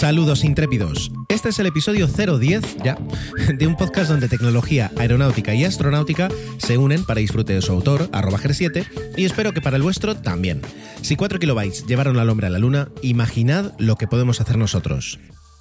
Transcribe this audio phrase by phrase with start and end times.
[0.00, 1.12] Saludos intrépidos.
[1.28, 2.96] Este es el episodio 010 ya
[3.54, 8.08] de un podcast donde tecnología, aeronáutica y astronáutica se unen para disfrute de su autor,
[8.10, 8.86] arroba G7,
[9.18, 10.62] y espero que para el vuestro también.
[11.02, 15.18] Si 4 kilobytes llevaron al hombre a la luna, imaginad lo que podemos hacer nosotros.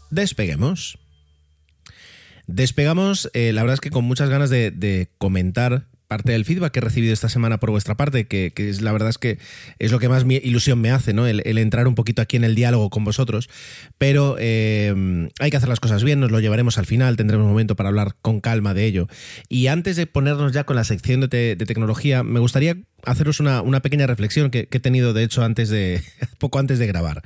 [0.09, 0.99] Despeguemos.
[2.47, 6.80] Despegamos, eh, la verdad es que con muchas ganas de comentar parte del feedback que
[6.80, 9.38] he recibido esta semana por vuestra parte, que, es la verdad es que
[9.77, 11.27] es lo que más mi ilusión me hace, ¿no?
[11.27, 13.47] El, entrar un poquito aquí en el diálogo con vosotros.
[14.00, 17.52] Pero eh, hay que hacer las cosas bien, nos lo llevaremos al final, tendremos un
[17.52, 19.08] momento para hablar con calma de ello.
[19.50, 24.08] Y antes de ponernos ya con la sección de, tecnología, me gustaría haceros una, pequeña
[24.08, 26.02] reflexión que, he tenido, de hecho, antes de.
[26.39, 27.22] poco antes de grabar.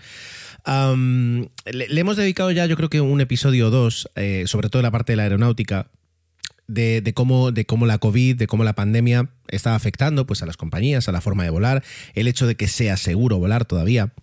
[0.66, 4.84] le, hemos dedicado ya, yo creo que un episodio o dos, eh, sobre todo en
[4.84, 5.88] la parte de la aeronáutica,
[6.68, 10.58] de, cómo, de cómo la COVID, de cómo la pandemia está afectando pues, a las
[10.58, 11.84] compañías, a la forma de volar,
[12.14, 14.14] el hecho de que sea seguro volar todavía.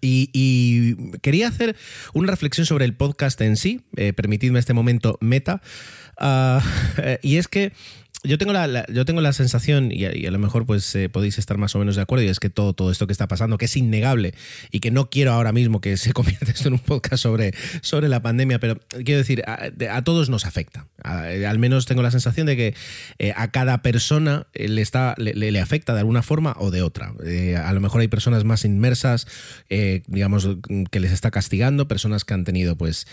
[0.00, 1.76] Y, quería hacer
[2.14, 5.60] una reflexión sobre el podcast en sí, eh, permitidme este momento meta,
[6.18, 6.62] ah,
[7.22, 7.72] y es que
[8.24, 11.58] yo tengo la, yo tengo la sensación, y a, lo mejor pues eh, podéis estar
[11.58, 13.66] más o menos de acuerdo, y es que todo, todo esto que está pasando, que
[13.66, 14.34] es innegable,
[14.70, 18.08] y que no quiero ahora mismo que se convierta esto en un podcast sobre, sobre
[18.08, 20.86] la pandemia, pero quiero decir, a, todos nos afecta.
[21.02, 22.74] al menos tengo la sensación de que
[23.18, 27.14] eh, a cada persona le, está, le, afecta de alguna forma o de otra.
[27.24, 29.26] Eh, a lo mejor hay personas más inmersas,
[29.68, 30.48] digamos,
[30.90, 33.06] que les está castigando, personas que han tenido pues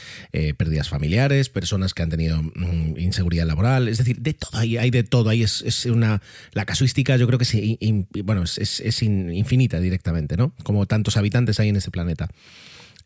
[0.58, 4.92] pérdidas familiares, personas que han tenido mm, inseguridad laboral, es decir, de todo, hay, hay
[4.92, 5.30] de todo.
[5.30, 6.22] Ahí es, una.
[6.54, 10.54] La casuística, yo creo que es, bueno, es, infinita directamente, ¿no?
[10.64, 12.30] Como tantos habitantes hay en ese planeta.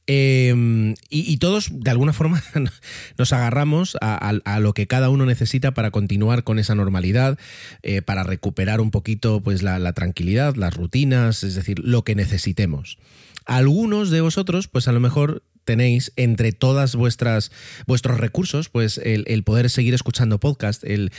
[0.08, 2.44] Em, y, todos, de alguna forma,
[3.18, 7.40] nos agarramos a, lo que cada uno necesita para continuar con esa normalidad,
[7.82, 13.00] eh, para recuperar un poquito pues, la, tranquilidad, las rutinas, es decir, lo que necesitemos.
[13.46, 17.52] Algunos de vosotros, pues a lo mejor tenéis entre todas vuestras
[17.88, 21.12] vuestros recursos, pues el, poder seguir escuchando podcast, el,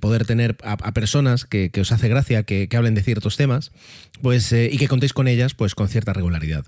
[0.00, 3.72] poder tener a, personas que, os hace gracia que, hablen de ciertos temas,
[4.22, 6.66] pues eh, y que contéis con ellas, pues con cierta regularidad.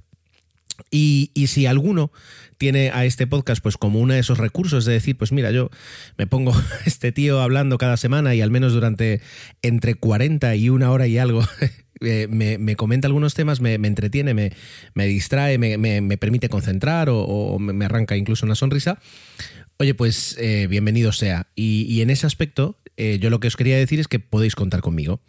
[0.91, 2.13] Y, si alguno
[2.57, 5.71] tiene a este podcast pues como uno de esos recursos de decir, pues mira, yo
[6.17, 6.53] me pongo
[6.87, 9.21] este tío hablando cada semana y al menos durante
[9.63, 11.43] entre 40 y una hora y algo
[12.01, 18.17] eh, me, comenta algunos temas, me, entretiene, me, distrae, me, permite concentrar o, me arranca
[18.17, 18.99] incluso una sonrisa,
[19.79, 21.49] oye, pues eh, bienvenido sea.
[21.55, 24.81] Y, en ese aspecto, eh, yo lo que os quería decir es que podéis contar
[24.81, 25.21] conmigo.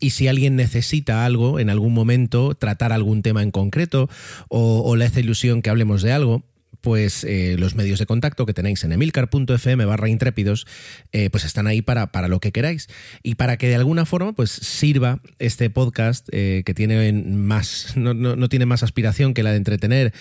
[0.00, 4.10] y si alguien necesita algo en algún momento, tratar algún tema en concreto
[4.48, 6.44] o, o le hace ilusión que hablemos de algo,
[6.84, 10.66] pues eh, los medios de contacto que tenéis en emilcar.fm barra intrépidos,
[11.12, 12.88] eh, pues están ahí para, para, lo que queráis.
[13.22, 18.48] Y para que de alguna forma pues sirva este podcast eh, que tiene más, no,
[18.50, 20.12] tiene más aspiración que la de entretener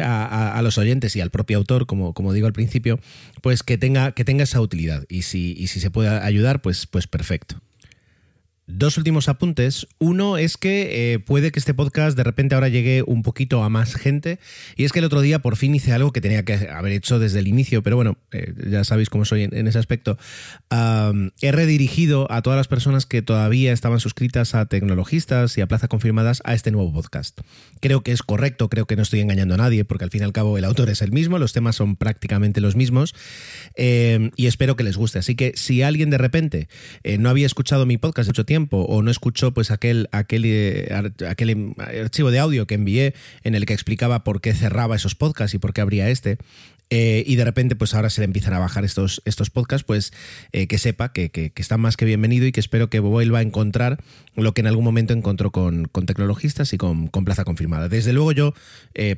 [0.00, 2.98] a, los oyentes y al propio autor, como, como digo al principio,
[3.40, 5.04] pues que tenga, que tenga esa utilidad.
[5.08, 7.60] Y si, y si se puede ayudar, pues, pues perfecto.
[8.66, 9.86] Dos últimos apuntes.
[9.98, 13.68] Uno es que eh, puede que este podcast de repente ahora llegue un poquito a
[13.68, 14.38] más gente.
[14.74, 17.18] Y es que el otro día por fin hice algo que tenía que haber hecho
[17.18, 20.16] desde el inicio, pero bueno, eh, ya sabéis cómo soy en, ese aspecto.
[20.70, 25.88] he redirigido a todas las personas que todavía estaban suscritas a Tecnologistas y a Plaza
[25.88, 27.38] Confirmadas a este nuevo podcast.
[27.80, 30.24] Creo que es correcto, creo que no estoy engañando a nadie, porque al fin y
[30.24, 33.14] al cabo el autor es el mismo, los temas son prácticamente los mismos.
[33.76, 35.18] Eh, y espero que les guste.
[35.18, 36.68] Así que si alguien de repente
[37.18, 41.74] no había escuchado mi podcast mucho tiempo, o no escuchó pues aquel, aquel, eh, aquel
[41.78, 45.58] archivo de audio que envié en el que explicaba por qué cerraba esos podcasts y
[45.58, 46.38] por qué abría este,
[46.90, 50.12] eh, y de repente, pues ahora se le empiezan a bajar estos, estos podcasts, pues
[50.52, 53.42] eh, que sepa que, que, está más que bienvenido y que espero que vuelva a
[53.42, 54.02] encontrar
[54.36, 57.88] lo que en algún momento encontró con, con tecnologistas y con, con, Plaza Confirmada.
[57.88, 58.54] Desde luego yo,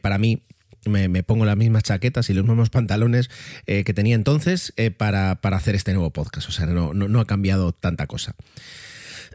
[0.00, 0.42] para mí,
[0.86, 3.28] me, pongo las mismas chaquetas y los mismos pantalones
[3.66, 6.48] que tenía entonces para, para, hacer este nuevo podcast.
[6.48, 8.36] O sea, no, no ha cambiado tanta cosa.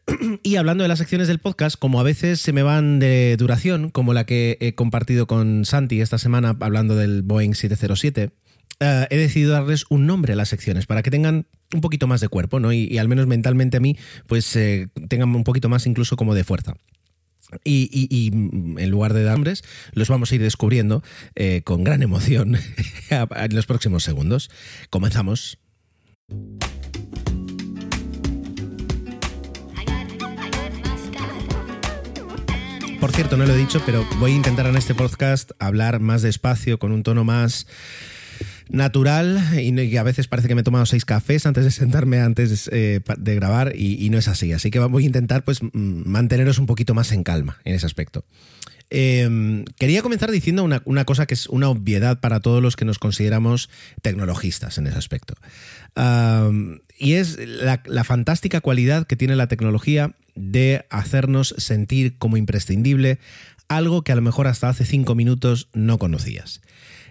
[0.43, 3.89] Y hablando de las secciones del podcast, como a veces se me van de duración,
[3.89, 8.31] como la que he compartido con Santi esta semana hablando del Boeing 707,
[8.79, 12.19] eh, he decidido darles un nombre a las secciones para que tengan un poquito más
[12.19, 12.73] de cuerpo, ¿no?
[12.73, 16.43] Y, al menos mentalmente a mí, pues eh, tengan un poquito más incluso como de
[16.43, 16.75] fuerza.
[17.63, 19.63] Y, en lugar de hombres,
[19.93, 21.03] los vamos a ir descubriendo
[21.35, 22.55] eh, con gran emoción
[23.09, 24.49] en los próximos segundos.
[24.89, 25.59] Comenzamos.
[33.01, 36.21] Por cierto, no lo he dicho, pero voy a intentar en este podcast hablar más
[36.21, 37.65] despacio, con un tono más
[38.69, 42.69] natural y, a veces parece que me he tomado seis cafés antes de sentarme antes
[42.71, 44.53] eh, de grabar y, no es así.
[44.53, 48.23] Así que voy a intentar pues manteneros un poquito más en calma en ese aspecto.
[48.91, 52.99] Em, quería comenzar diciendo una, cosa que es una obviedad para todos los que nos
[52.99, 53.71] consideramos
[54.03, 55.33] tecnologistas en ese aspecto.
[57.01, 63.17] Y es la, fantástica cualidad que tiene la tecnología de hacernos sentir como imprescindible
[63.67, 66.61] algo que a lo mejor hasta hace cinco minutos no conocías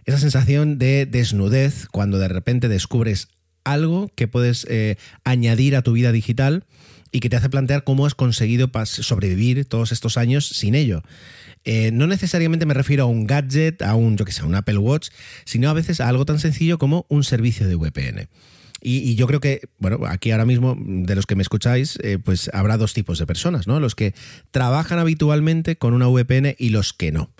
[0.05, 3.29] esa sensación de desnudez cuando de repente descubres
[3.65, 6.65] algo que puedes eh, añadir a tu vida digital
[7.11, 11.03] y que te hace plantear cómo has conseguido sobrevivir todos estos años sin ello.
[11.65, 14.79] Eh, no necesariamente me refiero a un gadget, a un, yo que sé, un Apple
[14.79, 15.11] Watch,
[15.45, 18.29] sino a veces a algo tan sencillo como un servicio de VPN.
[18.81, 22.51] Y, yo creo que, bueno, aquí ahora mismo, de los que me escucháis, eh, pues
[22.55, 23.79] habrá dos tipos de personas, ¿no?
[23.81, 24.15] Los que
[24.51, 27.31] trabajan habitualmente con una VPN y los que no.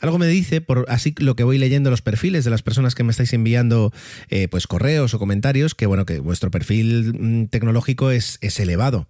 [0.00, 3.04] Algo me dice, por así lo que voy leyendo los perfiles de las personas que
[3.04, 3.92] me estáis enviando
[4.28, 9.08] eh, pues correos o comentarios, que bueno, que vuestro perfil mm, tecnológico es, es elevado.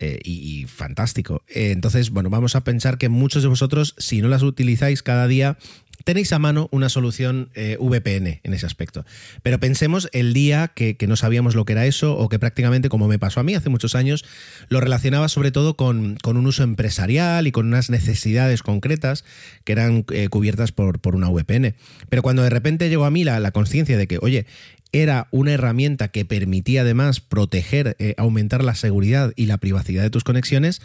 [0.00, 1.42] Eh, y, fantástico.
[1.48, 5.58] Entonces, bueno, vamos a pensar que muchos de vosotros, si no las utilizáis cada día,
[6.04, 9.04] tenéis a mano una solución eh, VPN en ese aspecto.
[9.42, 13.08] Pero pensemos el día que, no sabíamos lo que era eso o que prácticamente, como
[13.08, 14.24] me pasó a mí hace muchos años,
[14.68, 19.24] lo relacionaba sobre todo con, un uso empresarial y con unas necesidades concretas
[19.64, 21.74] que eran cubiertas por, por, una VPN.
[22.08, 24.46] Pero cuando de repente llegó a mí la, la conciencia de que, oye,
[24.92, 30.10] era una herramienta que permitía además proteger, eh, aumentar la seguridad y la privacidad de
[30.10, 30.80] tus conexiones,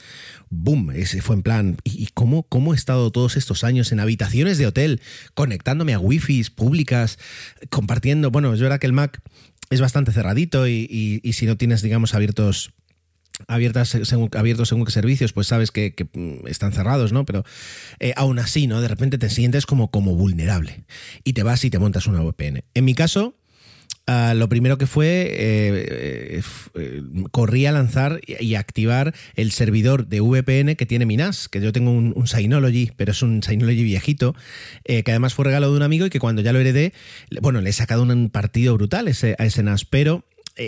[0.49, 0.91] ¡boom!
[0.91, 4.67] Ese fue en plan, ¿y cómo, cómo he estado todos estos años en habitaciones de
[4.67, 5.01] hotel,
[5.33, 7.17] conectándome a wifi públicas,
[7.69, 8.31] compartiendo?
[8.31, 9.21] Bueno, yo era que el Mac
[9.69, 12.73] es bastante cerradito y, si no tienes, digamos, abiertos
[14.03, 17.25] según, abiertos según qué servicios, pues sabes que, mm, están cerrados, ¿no?
[17.25, 17.43] Pero
[17.99, 18.79] eh, aún así, ¿no?
[18.79, 20.85] De repente te sientes como, como vulnerable
[21.23, 22.63] y te vas y te montas una VPN.
[22.73, 23.35] En mi caso,
[24.05, 26.41] Lo primero que fue, eh,
[26.75, 27.01] eh,
[27.31, 31.91] corrí a lanzar y activar el servidor de VPN que tiene Minas, que yo tengo
[31.91, 34.35] un, Synology, pero es un Synology viejito,
[34.83, 36.93] eh, que además fue regalo de un amigo y que cuando ya lo heredé,
[37.41, 40.25] bueno, le he sacado un partido brutal ese, a ese NAS, pero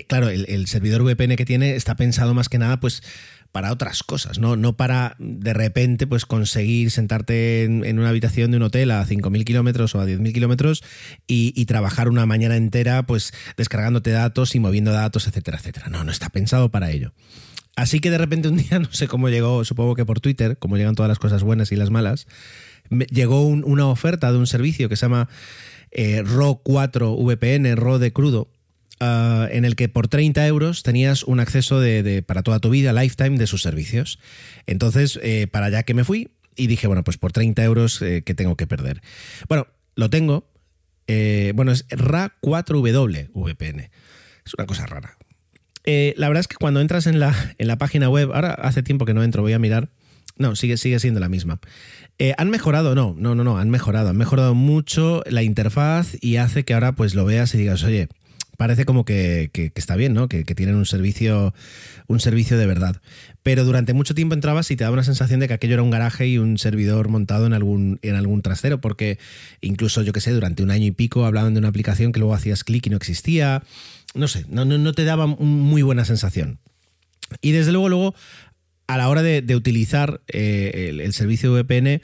[0.07, 3.03] claro, el, el, servidor VPN que tiene está pensado más que nada, pues
[3.55, 4.57] para otras cosas, ¿no?
[4.57, 9.45] No para de repente pues conseguir sentarte en, una habitación de un hotel a 5.000
[9.45, 10.83] kilómetros o a 10.000 kilómetros
[11.25, 15.87] y, trabajar una mañana entera pues descargándote datos y moviendo datos, etcétera, etcétera.
[15.87, 17.13] No, no está pensado para ello.
[17.77, 20.75] Así que de repente un día, no sé cómo llegó, supongo que por Twitter, como
[20.75, 22.27] llegan todas las cosas buenas y las malas,
[23.09, 25.29] llegó una oferta de un servicio que se llama
[25.91, 28.49] eh, RAW 4 VPN, RAW de crudo,
[28.99, 32.93] Ah, en el que por 30 euros tenías un acceso de, para toda tu vida,
[32.93, 34.19] lifetime, de sus servicios.
[34.67, 38.23] Entonces, eh, para allá que me fui y dije, bueno, pues por 30 euros, eh,
[38.25, 39.01] ¿qué tengo que perder?
[39.49, 40.49] Bueno, lo tengo.
[41.07, 43.89] Eh, bueno, es RA4W VPN.
[44.45, 45.17] Es una cosa rara.
[45.85, 49.05] la verdad es que cuando entras en la, en la página web, ahora hace tiempo
[49.05, 49.89] que no entro, voy a mirar.
[50.37, 51.59] No, sigue, sigue siendo la misma.
[52.37, 52.95] ¿Han mejorado?
[52.95, 54.09] No, no, no, no, han mejorado.
[54.09, 58.09] Han mejorado mucho la interfaz y hace que ahora pues lo veas y digas, oye,
[58.57, 60.27] parece como que, está bien, ¿no?
[60.27, 61.53] Que, tienen un servicio,
[62.07, 63.01] un servicio de verdad.
[63.43, 65.91] Pero durante mucho tiempo entrabas y te daba una sensación de que aquello era un
[65.91, 69.19] garaje y un servidor montado en algún, en algún trastero, porque
[69.61, 72.33] incluso, yo que sé, durante un año y pico hablaban de una aplicación que luego
[72.33, 73.63] hacías clic y no existía.
[74.13, 76.59] No sé, no, te daba muy buena sensación.
[77.41, 78.15] Y desde luego, luego,
[78.87, 82.01] a la hora de, utilizar eh, el, el servicio VPN,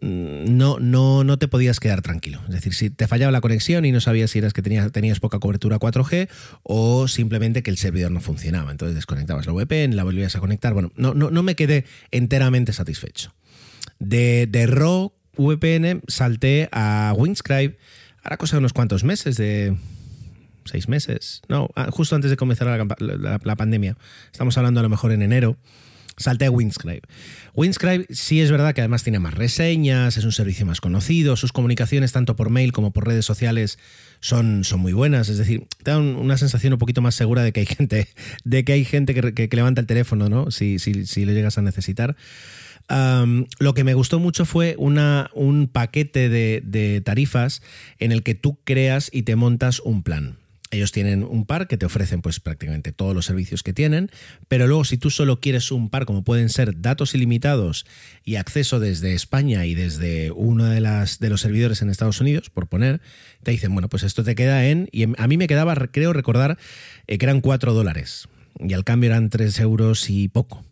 [0.00, 2.40] no, no, no te podías quedar tranquilo.
[2.48, 5.20] Es decir, si te fallaba la conexión y no sabías si eras que tenías, tenías
[5.20, 6.28] poca cobertura 4G
[6.62, 8.70] o simplemente que el servidor no funcionaba.
[8.70, 10.74] Entonces desconectabas la VPN, la volvías a conectar.
[10.74, 13.34] Bueno, no, no, no me quedé enteramente satisfecho.
[13.98, 17.76] De, de RAW VPN salté a Winscribe,
[18.22, 19.76] ahora cosa de unos cuantos meses, de
[20.64, 23.96] seis meses, no, ah, justo antes de comenzar la, la pandemia.
[24.32, 25.56] Estamos hablando a lo mejor en enero
[26.16, 27.02] salté a Winscribe.
[27.54, 31.52] Winscribe sí es verdad que además tiene más reseñas, es un servicio más conocido, sus
[31.52, 33.78] comunicaciones tanto por mail como por redes sociales
[34.20, 37.52] son, son muy buenas, es decir, te da una sensación un poquito más segura de
[37.52, 38.08] que hay gente,
[38.44, 40.50] de que, hay gente que, levanta el teléfono, ¿no?
[40.50, 42.16] Si, si, si lo llegas a necesitar.
[42.88, 47.62] lo que me gustó mucho fue una, un paquete de tarifas
[47.98, 50.43] en el que tú creas y te montas un plan.
[50.74, 54.10] Ellos tienen un par que te ofrecen pues prácticamente todos los servicios que tienen,
[54.48, 57.86] pero luego si tú solo quieres un par como pueden ser datos ilimitados
[58.24, 62.50] y acceso desde España y desde uno de, las, de los servidores en Estados Unidos,
[62.50, 63.00] por poner,
[63.42, 66.58] te dicen, bueno, pues esto te queda en, y a mí me quedaba, creo recordar,
[67.06, 68.28] eh, que eran 4 dólares
[68.58, 70.64] y al cambio eran 3 euros y poco.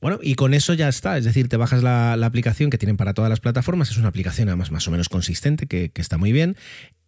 [0.00, 1.18] Bueno, y con eso ya está.
[1.18, 3.90] Es decir, te bajas la, aplicación que tienen para todas las plataformas.
[3.90, 6.56] Es una aplicación además más o menos consistente, que, está muy bien.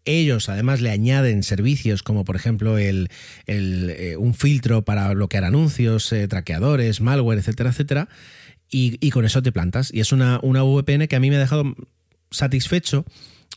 [0.05, 3.09] Ellos además le añaden servicios como por ejemplo el,
[3.47, 8.09] eh, un filtro para bloquear anuncios, eh, traqueadores, malware, etcétera, etcétera.
[8.75, 9.93] Y, con eso te plantas.
[9.93, 11.77] Y es una, una VPN que a mí me ha dejado
[12.31, 13.05] satisfecho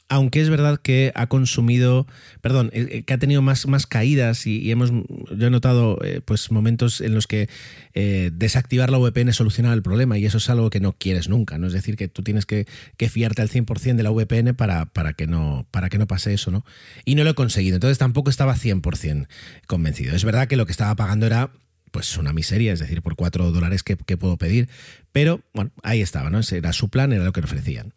[0.08, 2.06] aunque es verdad que ha consumido,
[2.42, 6.22] perdón, eh, eh, que ha tenido más, más caídas y, hemos, yo he notado eh,
[6.24, 7.50] pues momentos en los que
[7.94, 11.68] desactivar la VPN soluciona el problema y eso es algo que no quieres nunca, ¿no?
[11.68, 12.68] Es decir, que tú tienes que,
[13.10, 16.52] fiarte al 100% de la VPN para, para, que no, para que no pase eso,
[16.52, 16.66] ¿no?
[17.06, 19.28] Y no lo he conseguido, entonces tampoco estaba 100%
[19.66, 20.14] convencido.
[20.14, 21.52] Es verdad que lo que estaba pagando era
[21.92, 24.68] pues una miseria, es decir, por 4 dólares que, puedo pedir,
[25.14, 26.42] pero bueno, ahí estaba, ¿no?
[26.52, 27.94] Era su plan, era lo que ofrecían.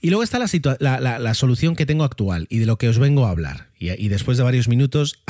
[0.00, 3.26] Y luego está la, la, solución que tengo actual y de lo que os vengo
[3.26, 3.68] a hablar.
[3.78, 5.22] Y, después de varios minutos,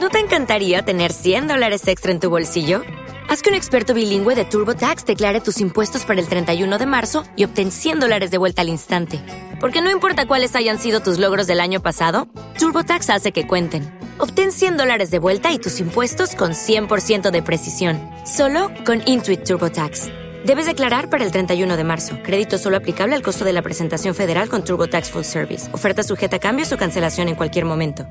[0.00, 2.82] ¿No te encantaría tener 100 dólares extra en tu bolsillo?
[3.28, 7.24] Haz que un experto bilingüe de TurboTax declare tus impuestos para el 31 de marzo
[7.34, 9.20] y obtén 100 dólares de vuelta al instante.
[9.58, 13.90] Porque no importa cuáles hayan sido tus logros del año pasado, TurboTax hace que cuenten.
[14.18, 19.42] Obtén 100 dólares de vuelta y tus impuestos con 100% de precisión, solo con Intuit
[19.42, 20.25] TurboTax.
[20.46, 22.18] Debes declarar para el 31 de marzo.
[22.22, 25.68] Crédito solo aplicable al costo de la presentación federal con Turbo Tax Full Service.
[25.74, 28.06] Oferta sujeta a cambios o cancelación en cualquier momento.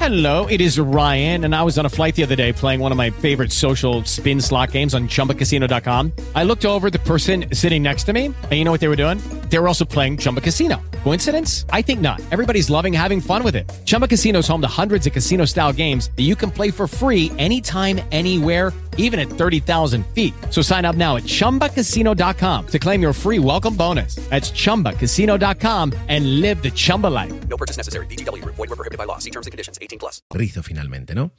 [0.00, 2.90] Hello, it is Ryan, and I was on a flight the other day playing one
[2.90, 6.12] of my favorite social spin slot games on chumbacasino.com.
[6.34, 8.96] I looked over the person sitting next to me, and you know what they were
[8.96, 9.18] doing?
[9.50, 10.82] They were also playing Chumba Casino.
[11.04, 11.64] Coincidence?
[11.70, 12.20] I think not.
[12.32, 13.70] Everybody's loving having fun with it.
[13.84, 16.86] Chumba Casino is home to hundreds of casino style games that you can play for
[16.86, 20.34] free anytime, anywhere even at 30,000 feet.
[20.50, 24.16] So sign up now at ChumbaCasino.com to claim your free welcome bonus.
[24.30, 27.32] That's ChumbaCasino.com and live the Chumba life.
[27.48, 28.06] No purchase necessary.
[28.06, 28.44] BGW.
[28.44, 29.18] Void were prohibited by law.
[29.18, 29.78] See terms and conditions.
[29.80, 30.20] 18 plus.
[30.32, 31.30] Rizo finalmente, ¿no?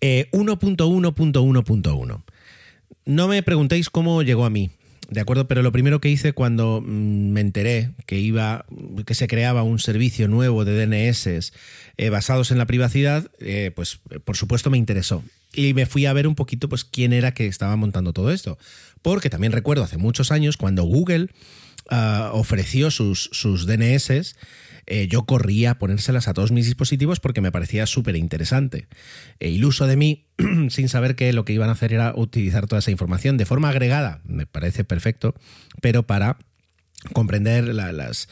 [0.00, 2.24] Eh, 1.1.1.1.
[3.04, 4.70] No me preguntéis cómo llegó a mí.
[5.08, 8.66] De acuerdo, pero lo primero que hice cuando mm, me enteré que iba,
[9.06, 11.52] que se creaba un servicio nuevo de DNS
[11.96, 16.12] eh, basados en la privacidad, eh, pues por supuesto me interesó y me fui a
[16.12, 18.58] ver un poquito pues quién era que estaba montando todo esto.
[19.02, 21.28] Porque también recuerdo hace muchos años cuando Google
[21.88, 24.36] ah, ofreció sus, sus DNS,
[24.90, 28.88] eh, yo corría a ponérselas a todos mis dispositivos porque me parecía súper interesante.
[29.38, 30.26] E iluso de mí,
[30.70, 33.68] sin saber que lo que iban a hacer era utilizar toda esa información de forma
[33.68, 35.34] agregada, me parece perfecto,
[35.82, 36.38] pero para
[37.12, 38.28] comprender las,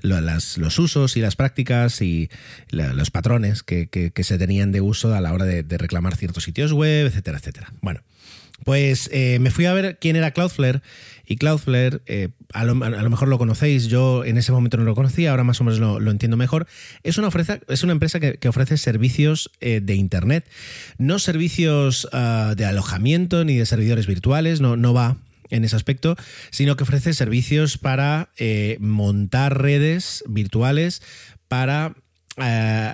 [0.00, 2.30] los usos y las prácticas y
[2.70, 7.06] los patrones que, se tenían de uso a la hora de, reclamar ciertos sitios web,
[7.06, 7.72] etcétera, etcétera.
[7.80, 8.02] Bueno,
[8.64, 10.82] pues eh, me fui a ver quién era Cloudflare
[11.28, 15.30] y Cloudflare, eh, a, lo, mejor lo conocéis, yo en ese momento no lo conocía,
[15.30, 16.66] ahora más o menos lo, entiendo mejor.
[17.02, 17.28] Es una,
[17.68, 20.48] es una empresa que, ofrece servicios eh, de Internet,
[20.96, 25.18] no servicios ah, de alojamiento ni de servidores virtuales, no, no va
[25.50, 26.16] en ese aspecto,
[26.50, 31.02] sino que ofrece servicios para eh, montar redes virtuales
[31.46, 31.94] para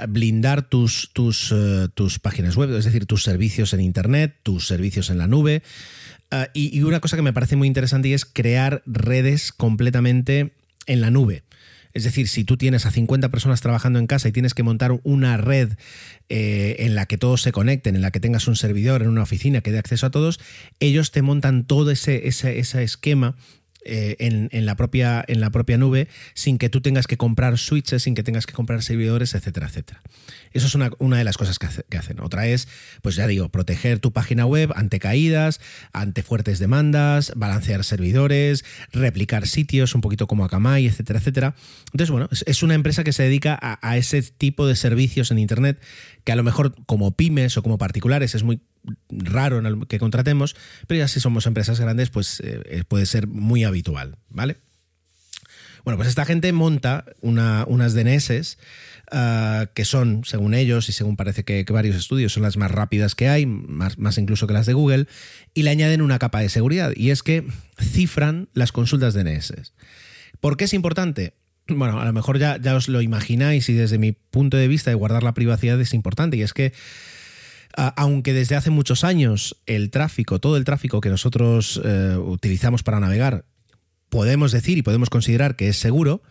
[0.09, 1.55] blindar tus, tus,
[1.93, 5.63] tus, páginas web, es decir, tus servicios en Internet, tus servicios en la nube.
[6.53, 10.53] Y, una cosa que me parece muy interesante y es crear redes completamente
[10.87, 11.43] en la nube.
[11.93, 14.99] Es decir, si tú tienes a 50 personas trabajando en casa y tienes que montar
[15.05, 15.75] una red
[16.29, 19.23] eh, en la que todos se conecten, en la que tengas un servidor en una
[19.23, 20.41] oficina que dé acceso a todos,
[20.81, 23.37] ellos te montan todo ese, ese, ese esquema
[23.85, 28.03] eh, en, la propia, en la propia nube sin que tú tengas que comprar switches,
[28.03, 30.03] sin que tengas que comprar servidores, etcétera, etcétera.
[30.53, 32.21] Eso es una, de las cosas que, hacen.
[32.21, 32.69] Otra es,
[33.03, 35.61] pues ya digo, proteger tu página web ante caídas,
[35.93, 41.55] ante fuertes demandas, balancear servidores, replicar sitios, un poquito como Akamai, etcétera, etcétera.
[41.87, 45.39] Entonces, bueno, es, una empresa que se dedica a, a ese tipo de servicios en
[45.39, 45.81] Internet
[46.25, 48.61] que a lo mejor como pymes o como particulares es muy
[49.09, 53.65] raro que contratemos, pero ya si somos empresas grandes, pues eh, eh, puede ser muy
[53.65, 54.59] habitual, ¿vale?
[55.85, 58.57] Bueno, pues esta gente monta unas DNS
[59.13, 63.15] ah, que son, según ellos y según parece que, varios estudios, son las más rápidas
[63.15, 65.07] que hay, más, más incluso que las de Google,
[65.53, 67.47] y le añaden una capa de seguridad, y es que
[67.79, 69.53] cifran las consultas DNS.
[70.41, 71.35] ¿Por qué es importante?
[71.69, 74.91] Bueno, a lo mejor ya, ya os lo imagináis y desde mi punto de vista
[74.91, 76.73] de guardar la privacidad es importante, y es que
[77.77, 83.01] aunque desde hace muchos años el tráfico, todo el tráfico que nosotros eh, utilizamos para
[83.01, 83.45] navegar,
[84.09, 86.23] podemos decir y podemos considerar que es seguro,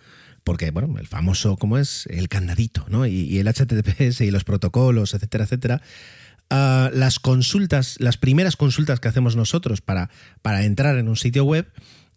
[0.43, 2.05] porque, bueno, el famoso, ¿cómo es?
[2.07, 3.05] El candadito, ¿no?
[3.05, 5.81] Y, el HTTPS y los protocolos, etcétera, etcétera.
[6.49, 10.09] Ah, las consultas, las primeras consultas que hacemos nosotros para,
[10.41, 11.71] para entrar en un sitio web,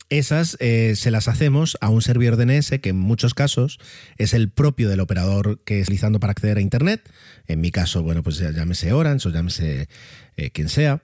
[0.08, 3.78] esas eh, se las hacemos a un servidor DNS que en muchos casos
[4.18, 7.10] es el propio del operador que es utilizando para acceder a Internet.
[7.46, 9.88] En mi caso, bueno, pues llámese Orange o llámese
[10.36, 11.02] eh, quien sea.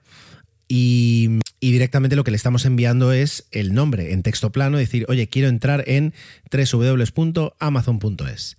[0.68, 5.28] Y, directamente lo que le estamos enviando es el nombre en texto plano, decir, oye,
[5.28, 6.14] quiero entrar en
[6.50, 8.56] www.amazon.es.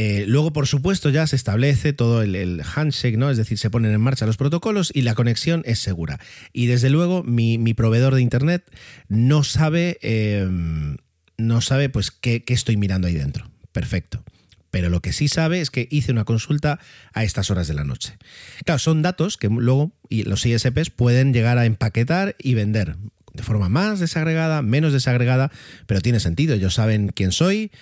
[0.00, 3.30] Eh, luego, por supuesto, ya se establece todo el, handshake, ¿no?
[3.30, 6.20] Es decir, se ponen en marcha los protocolos y la conexión es segura.
[6.52, 8.64] Y desde luego, mi, proveedor de internet
[9.08, 10.98] no sabe, em,
[11.36, 13.50] no sabe, pues, qué, qué estoy mirando ahí dentro.
[13.72, 14.24] Perfecto
[14.70, 16.78] pero lo que sí sabe es que hice una consulta
[17.14, 18.18] a estas horas de la noche.
[18.66, 22.96] Claro, son datos que luego los ISPs pueden llegar a empaquetar y vender
[23.32, 25.50] de forma más desagregada, menos desagregada,
[25.86, 26.54] pero tiene sentido.
[26.54, 27.72] Ellos saben quién soy,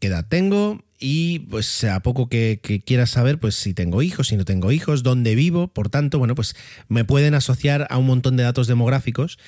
[0.00, 4.36] qué edad tengo, y pues a poco que, quieras saber pues si tengo hijos, si
[4.36, 6.56] no tengo hijos, dónde vivo, por tanto, bueno, pues
[6.88, 9.38] me pueden asociar a un montón de datos demográficos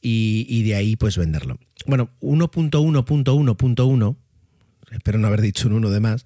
[0.00, 1.58] y, de ahí pues venderlo.
[1.86, 4.16] Bueno, 1.1.1.1,
[4.92, 6.24] espero no haber dicho un 1 de más,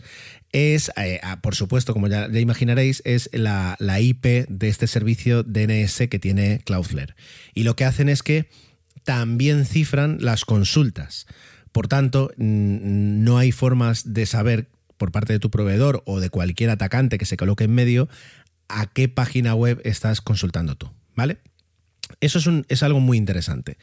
[0.53, 4.87] es, eh, ah, por supuesto, como ya, ya imaginaréis, es la, la IP de este
[4.87, 7.15] servicio DNS que tiene Cloudflare.
[7.55, 8.49] Y lo que hacen es que
[9.03, 11.27] también cifran las consultas.
[11.73, 16.71] Por tanto, no hay formas de saber por parte de tu proveedor o de cualquier
[16.71, 18.09] atacante que se coloque en medio
[18.69, 21.39] a qué página web estás consultando tú, ¿vale?
[22.21, 23.79] Eso es, algo muy interesante.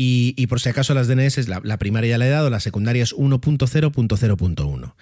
[0.00, 3.02] Y, por si acaso las DNS, la, la primaria ya la he dado, la secundaria
[3.02, 4.94] es 1.0.0.1.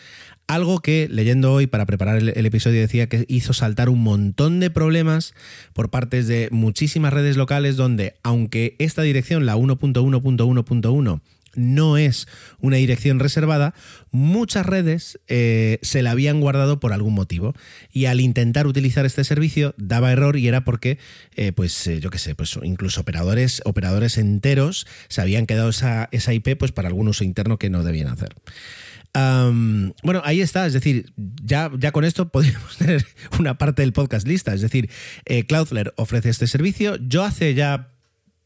[0.47, 4.59] Algo que leyendo hoy para preparar el, el, episodio decía que hizo saltar un montón
[4.59, 5.35] de problemas
[5.75, 11.21] por partes de muchísimas redes locales donde, aunque esta dirección, la 1.1.1.1,
[11.57, 12.29] no es
[12.61, 13.75] una dirección reservada,
[14.11, 17.55] muchas redes eh, se la habían guardado por algún motivo.
[17.93, 20.99] Y al intentar utilizar este servicio daba error y era porque,
[21.35, 26.09] eh, pues eh, yo qué sé, pues incluso operadores, operadores enteros se habían quedado esa,
[26.13, 28.35] esa IP pues, para algún uso interno que no debían hacer.
[29.15, 33.05] bueno, ahí está, es decir, ya, ya con esto podríamos tener
[33.39, 34.91] una parte del podcast lista, es decir,
[35.49, 37.96] Cloudflare ofrece este servicio, yo hace ya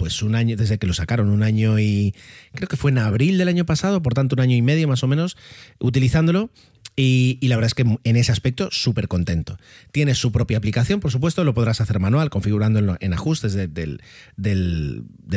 [0.00, 2.14] pues un año, desde que lo sacaron, un año y
[2.54, 5.04] creo que fue en abril del año pasado, por tanto un año y medio más
[5.04, 5.36] o menos,
[5.78, 6.48] utilizándolo.
[6.96, 9.56] Y, la verdad es que en ese aspecto súper contento.
[9.92, 14.02] Tiene su propia aplicación, por supuesto, lo podrás hacer manual, configurándolo en ajustes del,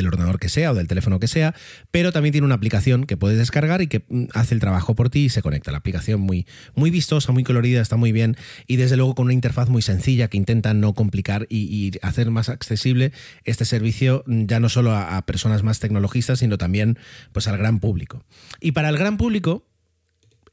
[0.06, 1.54] ordenador que sea o del teléfono que sea,
[1.90, 5.10] pero también tiene una aplicación que puedes descargar y que mm, hace el trabajo por
[5.10, 5.72] ti y se conecta.
[5.72, 8.36] La aplicación muy, muy vistosa, muy colorida, está muy bien
[8.66, 12.48] y desde luego con una interfaz muy sencilla que intenta no complicar y, hacer más
[12.48, 13.12] accesible
[13.44, 16.98] este servicio mm, ya no solo a, a personas más tecnologistas, sino también
[17.32, 18.24] pues, al gran público.
[18.60, 19.66] Y para el gran público,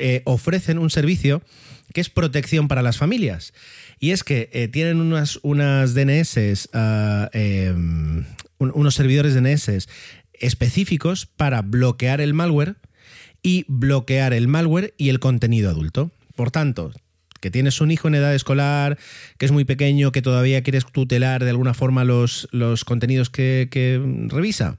[0.02, 1.42] eh, ofrecen un servicio
[1.94, 3.54] que es protección para las familias.
[4.00, 8.26] Y es que eh, tienen unas, unas DNS, ah, em,
[8.58, 9.88] unos servidores DNS
[10.34, 12.76] específicos para bloquear el malware
[13.44, 16.12] y bloquear el malware y el contenido adulto.
[16.36, 16.92] Por tanto,
[17.42, 18.98] que tienes un hijo en edad escolar,
[19.38, 23.68] que es muy pequeño, que todavía quieres tutelar de alguna forma los, los contenidos que,
[24.30, 24.78] revisa,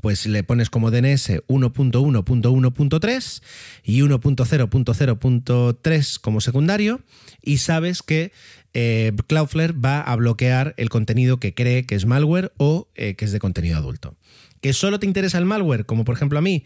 [0.00, 3.42] pues le pones como DNS 1.1.1.3
[3.82, 7.00] y 1.0.0.3 como secundario
[7.42, 8.32] y sabes que
[8.72, 13.24] eh, Cloudflare va a bloquear el contenido que cree que es malware o eh, que
[13.24, 14.14] es de contenido adulto.
[14.60, 16.64] ¿Que solo te interesa el malware, como por ejemplo a mí?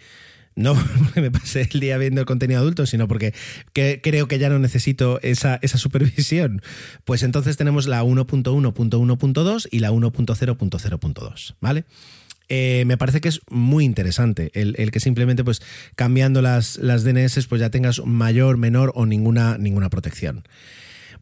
[0.58, 3.32] No porque me pasé el día viendo el contenido adulto, sino porque
[3.72, 6.62] creo que ya no necesito esa, esa supervisión.
[7.04, 11.84] Pues entonces tenemos la 1.1.1.2 y la 1.0.0.2, ¿vale?
[12.48, 15.62] Eh, me parece que es muy interesante el, que simplemente pues
[15.94, 20.42] cambiando las, las, DNS pues ya tengas mayor, menor o ninguna, ninguna protección.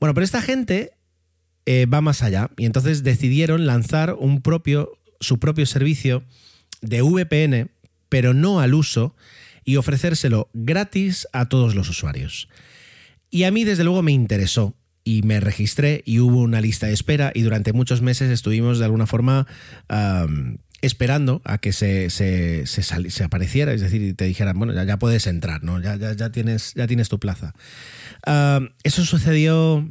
[0.00, 0.92] Bueno, pero esta gente
[1.66, 6.22] eh, va más allá y entonces decidieron lanzar un propio, su propio servicio
[6.80, 7.70] de VPN,
[8.08, 9.14] pero no al uso,
[9.64, 12.48] y ofrecérselo gratis a todos los usuarios.
[13.30, 16.92] Y a mí desde luego me interesó y me registré y hubo una lista de
[16.92, 19.46] espera y durante muchos meses estuvimos de alguna forma
[20.82, 25.62] esperando a que se, se, se, apareciera, es decir, te dijeran, bueno, ya, puedes entrar,
[25.62, 25.80] ¿no?
[25.80, 27.54] Ya, ya, ya, tienes, ya tienes tu plaza.
[28.84, 29.88] Eso sucedió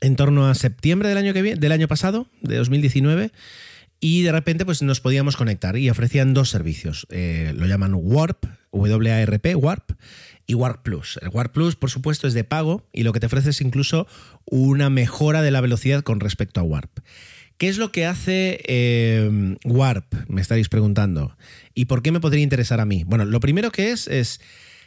[0.00, 3.32] en torno a septiembre del año, que del año pasado, de 2019,
[4.00, 7.06] y de repente pues, nos podíamos conectar y ofrecían dos servicios.
[7.10, 9.92] Eh, lo llaman Warp, W-A-R-P, Warp,
[10.46, 11.18] y Warp Plus.
[11.22, 14.06] El Warp Plus, por supuesto, es de pago y lo que te ofrece es incluso
[14.46, 17.00] una mejora de la velocidad con respecto a Warp.
[17.58, 20.14] ¿Qué es lo que hace eh, Warp?
[20.28, 21.36] Me estaréis preguntando.
[21.74, 23.04] ¿Y por qué me podría interesar a mí?
[23.04, 24.40] Bueno, lo primero que es es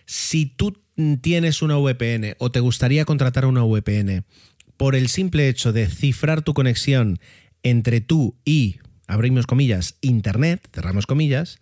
[0.05, 0.81] Si tú
[1.21, 4.23] tienes una VPN o te gustaría contratar una VPN
[4.77, 7.19] por el simple hecho de cifrar tu conexión
[7.61, 8.79] entre tú y,
[9.11, 11.59] abrimos comillas, Internet, cerramos comillas,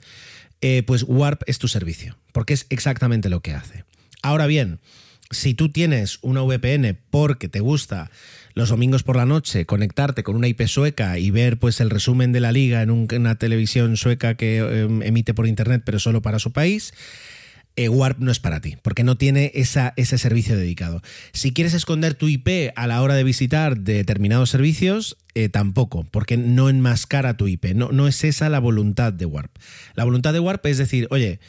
[0.61, 3.85] eh, pues Warp es tu servicio, porque es exactamente lo que hace.
[4.21, 4.79] Ahora bien,
[5.31, 8.11] si tú tienes una VPN porque te gusta
[8.53, 12.31] los domingos por la noche conectarte con una IP sueca y ver pues el resumen
[12.33, 16.39] de la liga en una televisión sueca que em, emite por internet pero solo para
[16.39, 16.93] su país,
[17.79, 21.01] eh, Warp no es para ti, porque no tiene ese servicio dedicado.
[21.31, 26.35] Si quieres esconder tu IP a la hora de visitar determinados servicios, eh, tampoco, porque
[26.35, 27.73] no enmascara tu IP.
[27.75, 29.55] No, no es esa la voluntad de Warp.
[29.95, 31.39] La voluntad de Warp es decir, oye,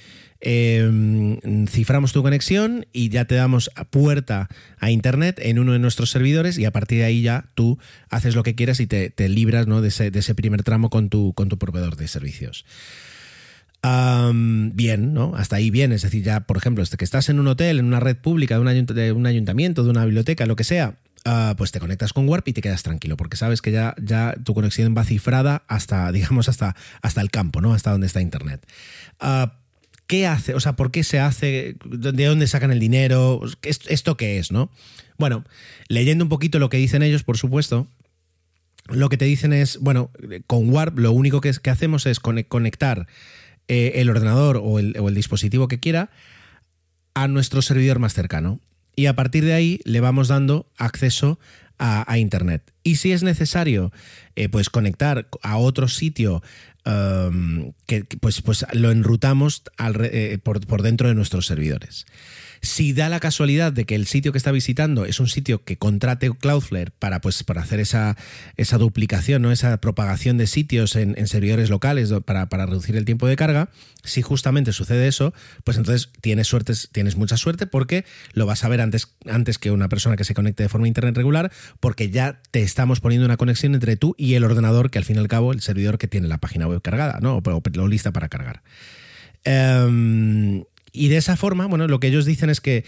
[0.41, 6.11] em, ciframos tu conexión y ya te damos puerta a Internet en uno de nuestros
[6.11, 9.67] servidores y a partir de ahí ya tú haces lo que quieras y te, libras
[9.67, 9.81] ¿no?
[9.81, 12.65] de, ese, de, ese, primer tramo con tu, con tu proveedor de servicios
[13.83, 15.35] bien, ¿no?
[15.37, 15.93] Hasta ahí bien.
[15.93, 18.59] Es decir, ya, por ejemplo, este que estás en un hotel, en una red pública,
[18.59, 22.47] de un, ayuntamiento, de una biblioteca, lo que sea, ah, pues te conectas con Warp
[22.49, 23.95] y te quedas tranquilo, porque sabes que ya,
[24.45, 27.73] tu conexión va cifrada hasta, digamos, hasta, hasta el campo, ¿no?
[27.73, 28.67] Hasta donde está Internet.
[29.19, 29.55] Ah,
[30.07, 30.55] ¿Qué hace?
[30.55, 31.77] O sea, ¿por qué se hace?
[31.85, 33.43] ¿De dónde sacan el dinero?
[33.63, 34.69] ¿Esto qué es, no?
[35.19, 35.45] Bueno,
[35.87, 37.87] leyendo un poquito lo que dicen ellos, por supuesto,
[38.89, 40.11] lo que te dicen es, bueno,
[40.49, 43.07] con Warp lo único que hacemos es conectar
[43.73, 46.11] eh, el ordenador o el, dispositivo que quiera
[47.15, 48.59] a nuestro servidor más cercano.
[48.97, 51.39] Y a partir de ahí le vamos dando acceso
[51.79, 52.75] a, Internet.
[52.83, 53.93] Y si es necesario,
[54.35, 56.43] eh, pues conectar a otro sitio
[56.85, 62.07] um, que pues, pues lo enrutamos eh, por, por, dentro de nuestros servidores.
[62.63, 65.79] Si da la casualidad de que el sitio que está visitando es un sitio que
[65.79, 68.17] contrate Cloudflare para, pues, para hacer esa,
[68.57, 69.51] esa duplicación, ¿no?
[69.51, 73.71] esa propagación de sitios en, servidores locales para, reducir el tiempo de carga,
[74.05, 75.33] si justamente sucede eso,
[75.65, 76.51] pues entonces tienes,
[76.93, 80.35] tienes mucha suerte porque lo vas a ver antes, antes que una persona que se
[80.35, 84.35] conecte de forma internet regular, porque ya te estamos poniendo una conexión entre tú y
[84.35, 86.83] el ordenador, que al fin y al cabo el servidor que tiene la página web
[86.83, 87.37] cargada, ¿no?
[87.43, 88.63] o, lista para cargar.
[89.45, 92.85] Em, y de esa forma, bueno, lo que ellos dicen es que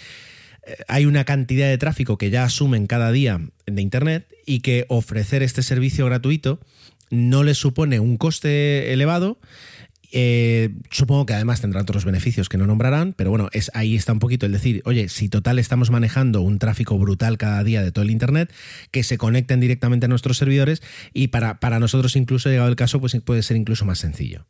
[0.67, 4.87] eh, hay una cantidad de tráfico que ya asumen cada día de Internet y que
[4.89, 6.61] ofrecer este servicio gratuito
[7.11, 9.39] no les supone un coste elevado.
[10.15, 14.13] Eh, supongo que además tendrán otros beneficios que no nombrarán, pero bueno, es, ahí está
[14.13, 17.93] un poquito el decir, oye, si total estamos manejando un tráfico brutal cada día de
[17.93, 18.53] todo el Internet,
[18.91, 20.83] que se conecten directamente a nuestros servidores
[21.15, 24.45] y para, para nosotros incluso, llegado el caso, pues puede ser incluso más sencillo.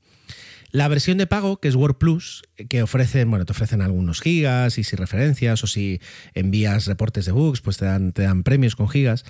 [0.73, 4.79] La versión de pago, que es Word Plus, que ofrecen, bueno, te ofrecen algunos gigas
[4.79, 6.01] y si referencias o si
[6.33, 9.27] envías reportes de bugs, pues te dan, te dan premios con gigas.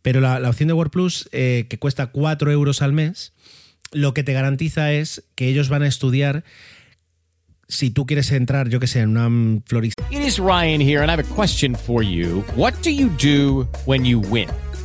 [0.00, 3.34] Pero la, opción de Word Plus, eh, que cuesta 4 euros al mes,
[3.92, 6.44] lo que te garantiza es que ellos van a estudiar
[7.68, 10.02] si tú quieres entrar, yo que sé, en una florista.
[10.10, 12.42] It is Ryan here and I have a question for you.
[12.56, 14.48] What do you do when you win?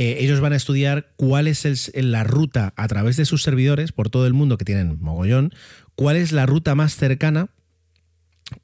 [0.00, 4.08] Eh, ellos van a estudiar cuál es la ruta a través de sus servidores por
[4.08, 5.52] todo el mundo que tienen mogollón,
[5.94, 7.50] cuál es la ruta más cercana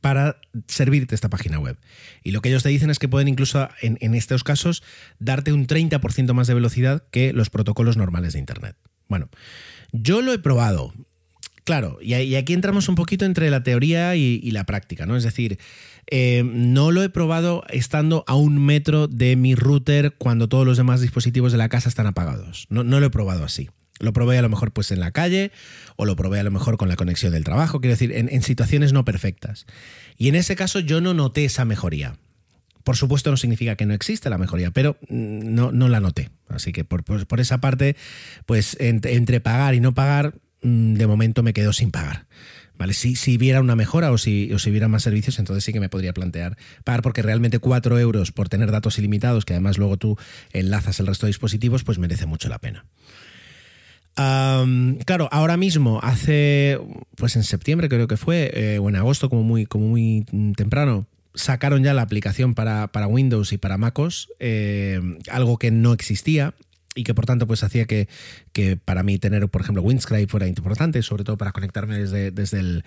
[0.01, 1.77] para servirte esta página web.
[2.25, 4.83] Y lo que ellos te dicen es que pueden incluso, en, estos casos,
[5.19, 8.75] darte un 30% más de velocidad que los protocolos normales de Internet.
[9.07, 9.29] Bueno,
[9.93, 10.95] yo lo he probado.
[11.65, 15.19] Claro, y, aquí entramos un poquito entre la teoría y la práctica, ¿no?
[15.19, 15.59] Es decir,
[16.09, 20.77] eh, no lo he probado estando a un metro de mi router cuando todos los
[20.77, 22.67] demás dispositivos de la casa están apagados.
[22.71, 23.71] No, lo he probado así.
[23.99, 25.53] Lo probé a lo mejor pues en la calle
[25.97, 28.93] o lo probé a lo mejor con la conexión del trabajo, quiero decir, en, situaciones
[28.93, 29.67] no perfectas.
[30.19, 32.17] Y en ese caso yo no noté esa mejoría.
[32.85, 36.31] Por supuesto no significa que no exista la mejoría, pero mm, no, la noté.
[36.49, 37.03] Así que por,
[37.41, 37.97] esa parte,
[38.45, 42.26] pues entre, pagar y no pagar, mm, de momento me quedo sin pagar.
[42.79, 42.93] ¿Vale?
[42.93, 45.81] Si, si viera una mejora o si, o si hubiera más servicios, entonces sí que
[45.81, 49.97] me podría plantear pagar, porque realmente 4 euros por tener datos ilimitados, que además luego
[49.97, 50.19] tú
[50.53, 52.85] enlazas el resto de dispositivos, pues merece mucho la pena.
[54.15, 56.79] claro, ahora mismo, hace,
[57.17, 60.25] pues en septiembre creo que fue, eh, o en agosto como muy, como muy
[60.57, 66.55] temprano, sacaron ya la aplicación para, Windows y para MacOS, eh, algo que no existía
[66.97, 68.09] y que por tanto pues hacía que,
[68.53, 72.59] que, para mí tener, por ejemplo, Windscribe fuera importante, sobre todo para conectarme desde, desde,
[72.59, 72.85] el,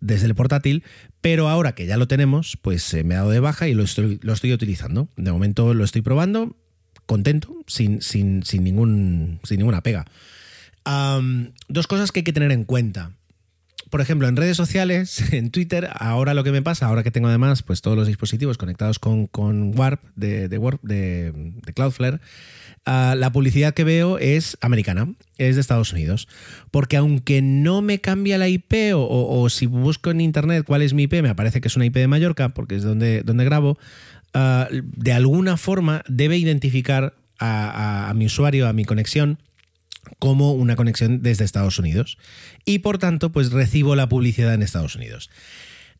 [0.00, 0.84] desde el portátil,
[1.22, 4.18] pero ahora que ya lo tenemos, pues me he dado de baja y lo estoy,
[4.22, 5.08] lo estoy utilizando.
[5.16, 6.56] De momento lo estoy probando,
[7.06, 10.04] contento, sin, sin, sin, ningún, sin ninguna pega.
[11.68, 13.12] dos cosas que hay que tener en cuenta
[13.92, 17.28] por ejemplo, en redes sociales, en Twitter, ahora lo que me pasa, ahora que tengo
[17.28, 19.28] además pues, todos los dispositivos conectados con,
[19.78, 22.18] Warp de, de, Warp, de, Cloudflare,
[22.84, 26.28] ah, la publicidad que veo es americana, es de Estados Unidos.
[26.70, 31.04] Porque aunque no me cambia la IP o, si busco en internet cuál es mi
[31.04, 33.78] IP, me aparece que es una IP de Mallorca, porque es donde, donde grabo,
[34.34, 37.14] ah, de alguna forma debe identificar
[37.44, 39.40] a mi usuario, a mi conexión,
[40.18, 42.18] como una conexión desde Estados Unidos.
[42.64, 45.30] Y por tanto, pues recibo la publicidad en Estados Unidos.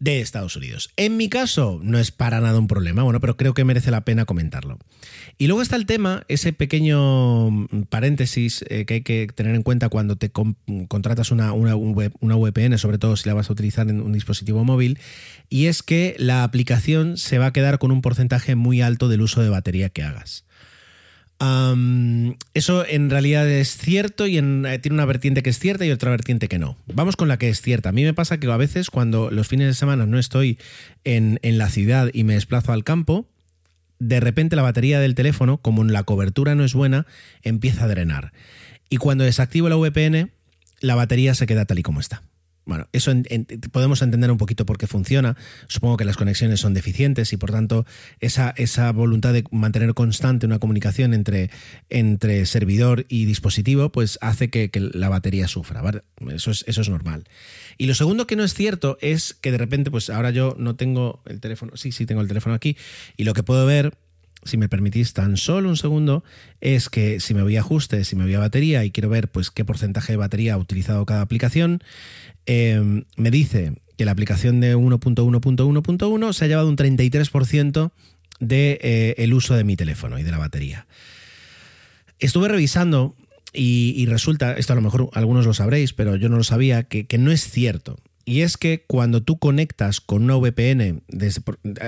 [0.03, 0.91] De Estados Unidos.
[0.97, 4.05] En mi caso, no es para nada un problema, bueno, pero creo que merece la
[4.05, 4.81] pena comentarlo.
[5.39, 9.89] Y luego está el tema, ese pequeño paréntesis eh, que hay que tener en cuenta
[9.89, 10.33] cuando te
[10.89, 14.65] contratas una, una, una VPN, sobre todo si la vas a utilizar en un dispositivo
[14.65, 14.99] móvil,
[15.49, 19.21] y es que la aplicación se va a quedar con un porcentaje muy alto del
[19.21, 20.45] uso de batería que hagas
[22.55, 26.11] eso en realidad es cierto y eh, tiene una vertiente que es cierta y otra
[26.11, 26.77] vertiente que no.
[26.87, 27.89] Vamos con la que es cierta.
[27.89, 30.59] A mí me pasa que a veces cuando los fines de semana no estoy
[31.05, 33.27] en, en la ciudad y me desplazo al campo,
[33.99, 37.07] de repente la batería del teléfono, como la cobertura no es buena,
[37.43, 38.33] empieza a drenar.
[38.89, 40.31] Y cuando desactivo la VPN,
[40.81, 42.23] la batería se queda tal y como está.
[42.65, 43.13] Bueno, eso
[43.73, 45.37] podemos entender un poquito por qué funciona.
[45.67, 47.85] Supongo que las conexiones son deficientes y por tanto
[48.21, 51.51] esa, esa voluntad de mantener constante una comunicación entre,
[51.91, 55.83] entre servidor y dispositivo pues hace que, la batería sufra.
[56.33, 57.25] Eso, es, eso es normal.
[57.79, 60.77] Y lo segundo que no es cierto es que de repente pues ahora yo no
[60.77, 62.77] tengo el teléfono, sí, sí tengo el teléfono aquí
[63.17, 63.97] y lo que puedo ver
[64.45, 66.25] si me permitís tan solo un segundo,
[66.61, 69.29] es que si me voy a ajustes, si me voy a batería y quiero ver
[69.29, 71.83] pues qué porcentaje de batería ha utilizado cada aplicación,
[72.47, 77.93] Em, me dice que la aplicación de 1.1.1.1 se ha llevado un 33%
[78.41, 80.87] del de, eh, uso de mi teléfono y de la batería.
[82.19, 83.17] Estuve revisando
[83.53, 87.07] y, resulta, esto a lo mejor algunos lo sabréis, pero yo no lo sabía, que,
[87.19, 87.99] no es cierto.
[88.25, 91.03] Y es que cuando tú conectas con una VPN,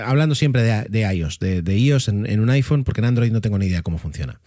[0.05, 3.67] hablando siempre de, iOS, de, iOS en, un iPhone, porque en Android no tengo ni
[3.67, 4.41] idea cómo funciona.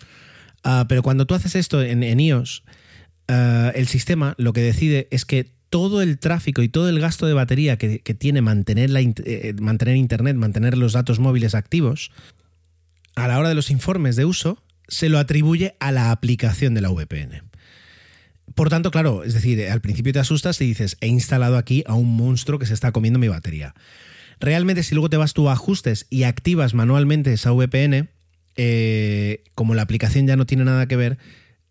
[0.63, 2.63] Ah, pero cuando tú haces esto en, iOS,
[3.29, 7.25] ah, el sistema lo que decide es que todo el tráfico y todo el gasto
[7.25, 12.11] de batería que, tiene mantener, la, eh, mantener Internet, mantener los datos móviles activos,
[13.15, 16.81] a la hora de los informes de uso, se lo atribuye a la aplicación de
[16.81, 17.43] la VPN.
[18.55, 21.95] Por tanto, claro, es decir, al principio te asustas y dices, he instalado aquí a
[21.95, 23.75] un monstruo que se está comiendo mi batería.
[24.39, 28.09] Realmente, si luego te vas tú a ajustes y activas manualmente esa VPN,
[28.55, 31.17] eh, como la aplicación ya no tiene nada que ver,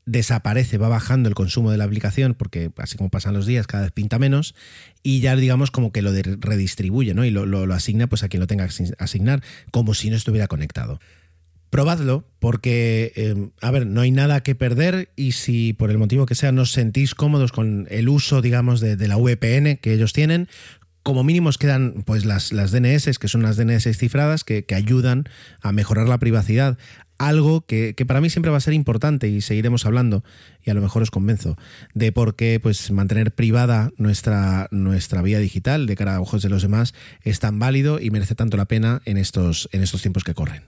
[0.07, 3.83] desaparece, va bajando el consumo de la aplicación, porque así como pasan los días, cada
[3.83, 4.55] vez pinta menos,
[5.03, 7.25] y ya digamos como que lo redistribuye, ¿no?
[7.25, 9.43] Y lo, asigna pues a quien lo tenga que asignar,
[9.73, 11.01] como si no estuviera conectado.
[11.71, 16.25] Probadlo, porque, em, a ver, no hay nada que perder y si por el motivo
[16.25, 20.13] que sea no os sentís cómodos con el uso, digamos, de, la VPN que ellos
[20.13, 20.49] tienen,
[21.03, 24.77] como mínimo os quedan pues las, las DNS, que son las DNS cifradas, que, que,
[24.77, 25.25] ayudan
[25.61, 26.79] a mejorar la privacidad,
[27.19, 30.25] algo que, para mí siempre va a ser importante y seguiremos hablando,
[30.65, 31.57] y a lo mejor os convenzo,
[31.95, 36.49] de por qué pues, mantener privada nuestra, nuestra vía digital de cara a ojos de
[36.49, 40.25] los demás es tan válido y merece tanto la pena en estos, en estos tiempos
[40.25, 40.63] que corren.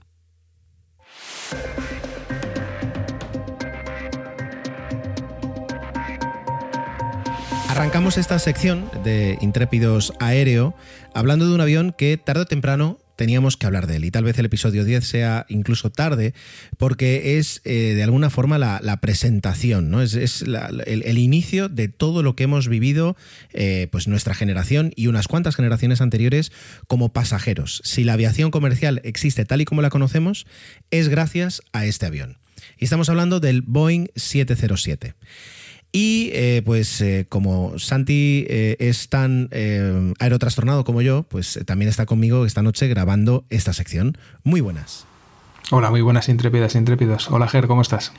[7.69, 10.75] Arrancamos esta sección de Intrépidos Aéreo
[11.13, 14.05] hablando de un avión que tarde o temprano teníamos que hablar de él.
[14.05, 16.33] Y tal vez el episodio 10 sea incluso tarde,
[16.77, 20.01] porque es eh, de alguna forma la, presentación, ¿no?
[20.01, 23.17] Es, el, inicio de todo lo que hemos vivido,
[23.51, 26.53] eh, pues nuestra generación y unas cuantas generaciones anteriores
[26.87, 27.81] como pasajeros.
[27.83, 30.47] Si la aviación comercial existe tal y como la conocemos,
[30.89, 32.37] es gracias a este avión.
[32.77, 35.15] Y estamos hablando del Boeing 707.
[35.91, 39.49] Y eh, pues eh, como Santi eh, es tan
[40.19, 44.17] aerotrastornado como yo, pues también está conmigo esta noche grabando esta sección.
[44.43, 45.05] Muy buenas.
[45.71, 47.29] Hola, muy buenas intrépidas, intrépidos.
[47.29, 48.11] Hola Ger, ¿cómo estás?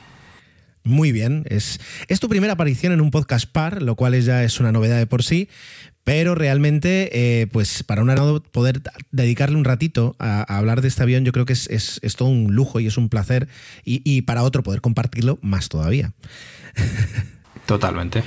[0.83, 4.59] Muy bien, es, es tu primera aparición en un podcast par, lo cual ya es
[4.59, 5.47] una novedad de por sí,
[6.03, 8.81] pero realmente, eh, pues para un aeronáutico poder
[9.11, 12.15] dedicarle un ratito a, a, hablar de este avión, yo creo que es, es, es
[12.15, 13.47] todo un lujo y es un placer,
[13.85, 16.13] y, y, para otro poder compartirlo más todavía.
[17.65, 18.23] Totalmente.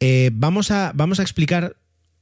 [0.00, 1.76] Eh, vamos, a, vamos a explicar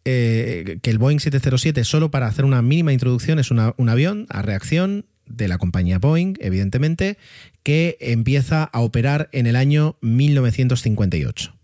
[0.05, 4.43] eh, que el Boeing 707, solo para hacer una mínima introducción, es un avión a
[4.43, 7.19] reacción de la compañía Boeing, evidentemente,
[7.63, 11.55] que empieza a operar en el año 1958.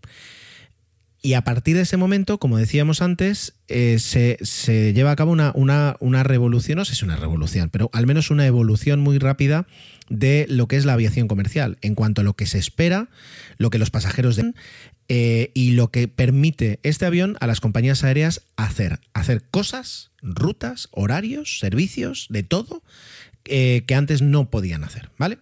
[1.23, 5.31] Y a partir de ese momento, como decíamos antes, eh, se, se, lleva a cabo
[5.31, 8.99] una, una, una, revolución, no sé si es una revolución, pero al menos una evolución
[8.99, 9.67] muy rápida
[10.11, 13.07] de lo que es la aviación comercial, en cuanto a lo que se espera,
[13.57, 14.55] lo que los pasajeros den
[15.07, 18.99] eh, y lo que permite este avión a las compañías aéreas hacer.
[19.13, 22.83] Hacer cosas, rutas, horarios, servicios, de todo,
[23.45, 25.39] eh, que antes no podían hacer, ¿vale?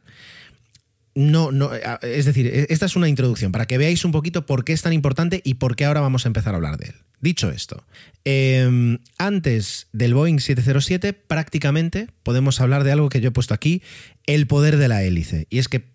[1.16, 4.74] No, no, es decir, esta es una introducción para que veáis un poquito por qué
[4.74, 6.96] es tan importante y por qué ahora vamos a empezar a hablar de él.
[7.22, 7.84] Dicho esto,
[8.26, 13.82] eh, antes del Boeing 707 prácticamente podemos hablar de algo que yo he puesto aquí,
[14.26, 15.48] el poder de la hélice.
[15.50, 15.90] Y es que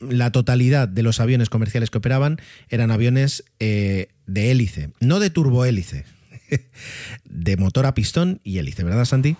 [0.00, 5.30] la totalidad de los aviones comerciales que operaban eran aviones eh, de hélice, no de
[5.30, 6.04] turbohélice,
[7.24, 9.36] de motor a pistón y hélice, ¿verdad, Santi?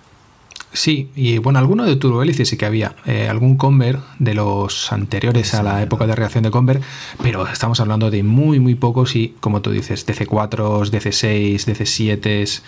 [0.77, 2.95] Sí, y bueno, alguno de turbohélice sí que había.
[3.07, 6.83] Eh, algún Conver de los anteriores a la época de reacción de Conver,
[7.23, 12.61] pero estamos hablando de muy, muy pocos y, como tú dices, DC4, DC6, DC7,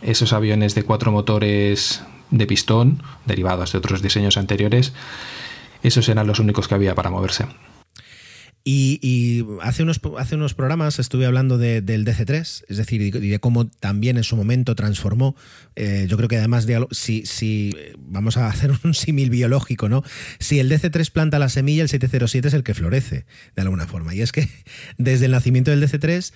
[0.00, 4.94] esos aviones de cuatro motores de pistón, derivados de otros diseños anteriores,
[5.82, 7.44] esos eran los únicos que había para moverse.
[8.64, 13.38] Y, hace, unos, hace unos programas estuve hablando de, del DC3, es decir, y de
[13.40, 15.34] cómo también en su momento transformó.
[15.74, 20.04] Eh, yo creo que además, de, si, si vamos a hacer un símil biológico, ¿no?
[20.38, 24.14] Si el DC3 planta la semilla, el 707 es el que florece, de alguna forma.
[24.14, 24.48] Y es que
[24.96, 26.32] desde el nacimiento del DC3,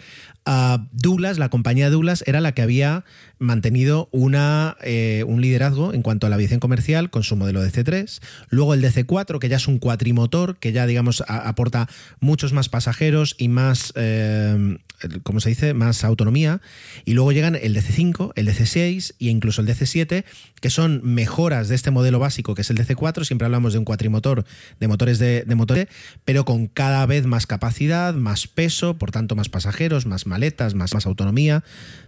[0.46, 3.04] uh, Douglas, la compañía Douglas, era la que había
[3.38, 8.20] mantenido una, eh, un liderazgo en cuanto a la aviación comercial con su modelo DC3.
[8.49, 11.88] Luego el DC4, que ya es un cuatrimotor, que ya, digamos, aporta
[12.20, 14.79] muchos más pasajeros y más, eh,
[15.22, 16.61] ¿cómo se dice?, más autonomía.
[17.05, 20.25] Y luego llegan el DC5, el DC6 e incluso el DC7,
[20.61, 23.25] que son mejoras de este modelo básico que es el DC4.
[23.25, 24.44] Siempre hablamos de un cuatrimotor,
[24.81, 25.88] de motores de, de motores,
[26.25, 30.94] pero con cada vez más capacidad, más peso, por tanto más pasajeros, más maletas, más,
[30.94, 31.64] más autonomía,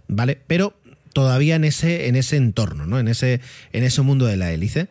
[0.07, 0.41] ¿vale?
[0.47, 0.75] Pero
[1.13, 2.99] todavía en ese, en ese entorno, ¿no?
[2.99, 3.41] en, ese,
[3.73, 4.87] en ese mundo de la hélice.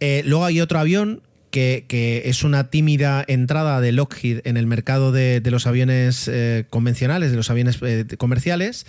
[0.00, 4.66] Eh, luego hay otro avión que, que, es una tímida entrada de Lockheed en el
[4.66, 8.86] mercado de, de los aviones eh, convencionales, de los aviones eh, comerciales,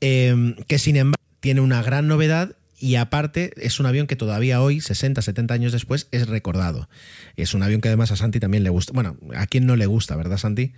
[0.00, 4.62] eh, que sin embargo tiene una gran novedad y aparte es un avión que todavía
[4.62, 6.88] hoy, 60, 70 años después, es recordado.
[7.36, 8.92] Es un avión que además a Santi también le gusta.
[8.94, 10.72] Bueno, ¿a quién no le gusta, verdad, Santi?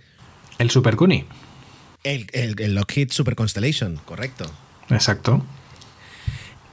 [0.57, 1.25] El Super Cuni.
[2.03, 4.51] El, el, el, Lockheed Super Constellation, correcto.
[4.89, 5.45] Exacto.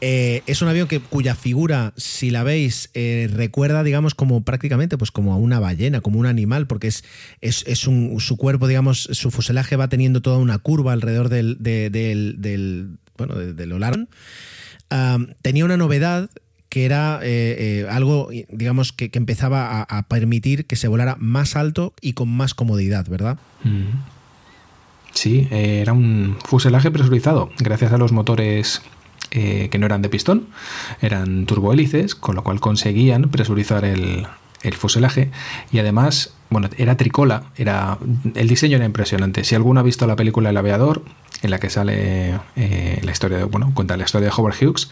[0.01, 4.97] Eh, es un avión que, cuya figura, si la veis, eh, recuerda, digamos, como prácticamente
[4.97, 7.05] pues como a una ballena, como un animal, porque es,
[7.41, 11.57] es, es un, su cuerpo, digamos, su fuselaje va teniendo toda una curva alrededor del,
[11.59, 14.05] de, del, del, bueno, de, de lo largo.
[14.91, 16.31] Um, tenía una novedad
[16.69, 21.57] que era eh, algo, digamos, que, que empezaba a, a, permitir que se volara más
[21.57, 23.39] alto y con más comodidad, ¿verdad?
[23.65, 24.18] Mm.
[25.13, 28.83] Sí, eh, era un fuselaje presurizado gracias a los motores
[29.31, 30.47] eh, que no eran de pistón,
[31.03, 34.27] eran turbohélices, con lo cual conseguían presurizar el,
[34.63, 35.31] el, fuselaje
[35.71, 37.99] y además, bueno, era tricola, era
[38.35, 39.45] el diseño era impresionante.
[39.45, 41.03] Si alguno ha visto la película El aviador,
[41.43, 44.91] en la que sale eh, la historia de, bueno, cuenta la historia de Howard Hughes,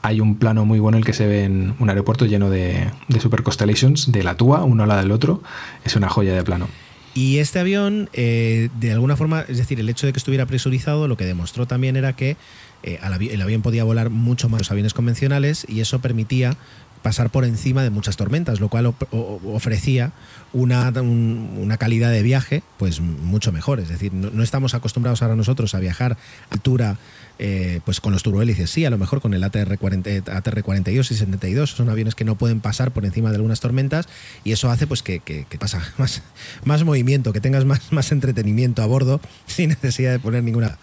[0.00, 2.90] hay un plano muy bueno en el que se ve en un aeropuerto lleno de,
[3.08, 5.42] de Super Constellations, de la TUA, uno al lado del otro,
[5.84, 6.68] es una joya de plano.
[7.16, 11.08] Y este avión, eh, de alguna forma, es decir, el hecho de que estuviera presurizado,
[11.08, 12.36] lo que demostró también era que
[12.82, 16.58] eh, el avión podía volar mucho más que los aviones convencionales y eso permitía
[17.02, 20.12] pasar por encima de muchas tormentas, lo cual ofrecía
[20.52, 23.80] una, un, una, calidad de viaje pues mucho mejor.
[23.80, 26.16] Es decir, no, no, estamos acostumbrados ahora nosotros a viajar
[26.50, 26.98] a altura
[27.38, 28.70] eh, pues con los turbohélices.
[28.70, 32.24] Sí, a lo mejor con el ATR, 40, ATR 42 y 72 son aviones que
[32.24, 34.08] no pueden pasar por encima de algunas tormentas
[34.42, 36.22] y eso hace pues que, que, que pasa más,
[36.64, 40.78] más movimiento, que tengas más, más entretenimiento a bordo sin necesidad de poner ninguna...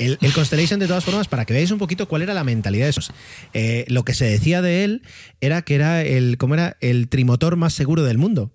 [0.00, 2.86] El, el, Constellation, de todas formas, para que veáis un poquito cuál era la mentalidad
[2.86, 3.12] de esos.
[3.54, 5.02] Eh, lo que se decía de él
[5.40, 6.76] era que era el, ¿cómo era?
[6.80, 8.50] el trimotor más seguro del mundo.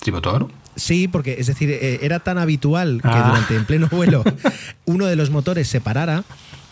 [0.00, 0.50] ¿Trimotor?
[0.76, 3.28] Sí, porque es decir, era tan habitual que ah.
[3.28, 4.24] durante en pleno vuelo
[4.86, 6.24] uno de los motores se parara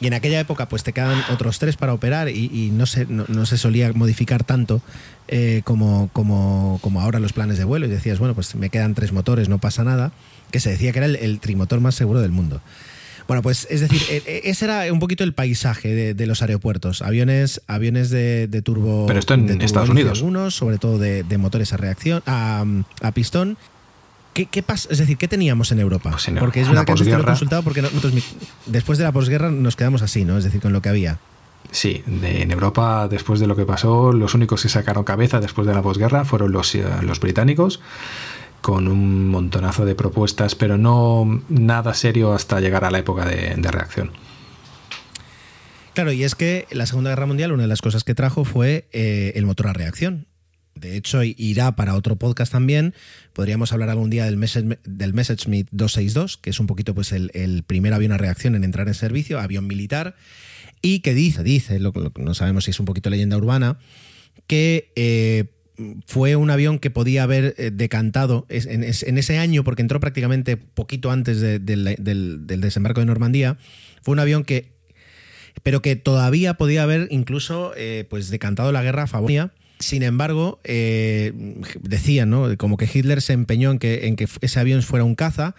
[0.02, 3.46] Y en aquella época, pues te quedan otros tres para operar y, no, se, no,
[3.46, 4.82] se solía modificar tanto
[5.28, 7.86] eh, como, como, como, ahora los planes de vuelo.
[7.86, 10.10] Y decías, bueno, pues me quedan tres motores, no pasa nada.
[10.50, 12.60] Que se decía que era el, trimotor más seguro del mundo.
[13.28, 17.02] Bueno, pues es decir, e, e, ese era un poquito el paisaje de, los aeropuertos.
[17.02, 19.06] Aviones, aviones de, turbo.
[19.06, 20.18] Pero esto en Estados Unidos.
[20.18, 22.64] Algunos, sobre todo de, motores a reacción, a,
[23.00, 23.56] a pistón
[24.32, 24.88] ¿Qué, pasa?
[24.90, 26.10] Es decir, ¿qué teníamos en Europa?
[26.10, 28.14] Pues porque es verdad que antes te lo he consultado porque nosotros,
[28.64, 30.38] después de la posguerra nos quedamos así, ¿no?
[30.38, 31.18] Es decir, con lo que había.
[31.70, 35.74] Sí, en Europa, después de lo que pasó, los únicos que sacaron cabeza después de
[35.74, 37.80] la posguerra fueron los, eh, los británicos,
[38.62, 43.56] con un montonazo de propuestas, pero no nada serio hasta llegar a la época de,
[43.70, 44.12] reacción.
[45.92, 48.88] Claro, y es que la Segunda Guerra Mundial, una de las cosas que trajo fue
[48.92, 50.26] eh, el motor a reacción.
[50.74, 52.94] De hecho, irá para otro podcast también.
[53.34, 57.64] Podríamos hablar algún día del, Message, del Messerschmitt 262, que es un poquito pues el,
[57.66, 60.16] primer avión a reacción en entrar en servicio, avión militar,
[60.80, 63.78] y que dice, dice, lo, no sabemos si es un poquito leyenda urbana,
[64.46, 65.44] que eh,
[66.06, 71.10] fue un avión que podía haber eh, decantado en, ese año, porque entró prácticamente poquito
[71.10, 71.96] antes del,
[72.46, 73.56] desembarco de Normandía,
[74.02, 74.72] fue un avión que
[75.62, 79.52] pero que todavía podía haber incluso eh, pues decantado la guerra a favor
[79.82, 81.32] sin embargo, eh,
[81.80, 82.56] decían, ¿no?
[82.56, 85.56] Como que Hitler se empeñó en que, en que ese avión fuera un caza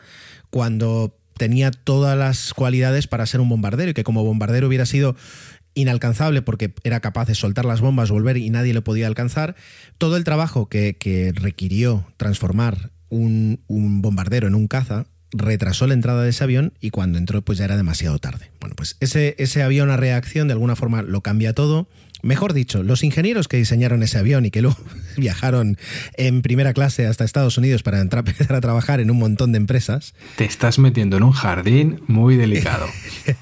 [0.50, 5.16] cuando tenía todas las cualidades para ser un bombardero y que como bombardero hubiera sido
[5.74, 9.56] inalcanzable porque era capaz de soltar las bombas, volver y nadie lo podía alcanzar.
[9.98, 16.24] Todo el trabajo que, requirió transformar un, un, bombardero en un caza retrasó la entrada
[16.24, 18.52] de ese avión y cuando entró pues ya era demasiado tarde.
[18.60, 21.88] Bueno, pues ese, ese avión a reacción de alguna forma lo cambia todo
[22.24, 24.78] Mejor dicho, los ingenieros que diseñaron ese avión y que luego
[25.18, 25.78] viajaron
[26.16, 29.58] en primera clase hasta Estados Unidos para entrar, empezar a trabajar en un montón de
[29.58, 30.16] empresas.
[30.38, 32.88] Te estás metiendo en un jardín muy delicado.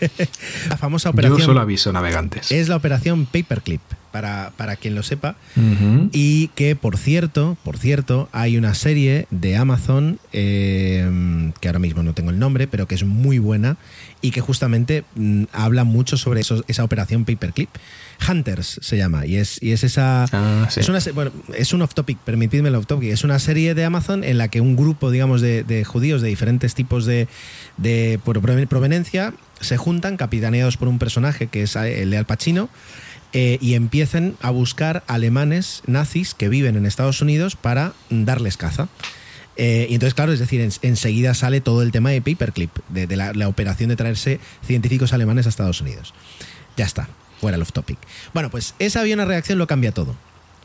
[0.69, 1.37] la famosa operación.
[1.37, 2.51] Yo solo aviso navegantes.
[2.51, 3.81] Es la operación Paperclip.
[4.11, 5.37] Para, para, quien lo sepa.
[6.11, 11.09] Y que, por cierto, por cierto, hay una serie de Amazon, eh,
[11.61, 13.77] que ahora mismo no tengo el nombre, pero que es muy buena
[14.21, 17.69] y que justamente mm, habla mucho sobre esa operación Paperclip.
[18.29, 20.25] Hunters se llama, y es, y es esa.
[20.31, 23.11] Ah, es, una, bueno, es un off-topic, permitidme el off-topic.
[23.11, 26.75] Es una serie de Amazon en la que un grupo, digamos, de, judíos de diferentes
[26.75, 27.27] tipos de,
[27.77, 28.19] de
[28.69, 32.69] proveniencia se juntan, capitaneados por un personaje que es el de Al Pacino.
[33.33, 38.89] Eh, y empiecen a buscar alemanes nazis que viven en Estados Unidos para darles caza.
[39.63, 43.47] Eh, y entonces, claro, es decir, enseguida sale todo el tema de Paperclip, de, la,
[43.47, 46.15] operación de traerse científicos alemanes a Estados Unidos.
[46.77, 47.07] Ya está
[47.39, 47.99] fuera el off topic.
[48.33, 50.15] Bueno, pues esa avión a reacción lo cambia todo.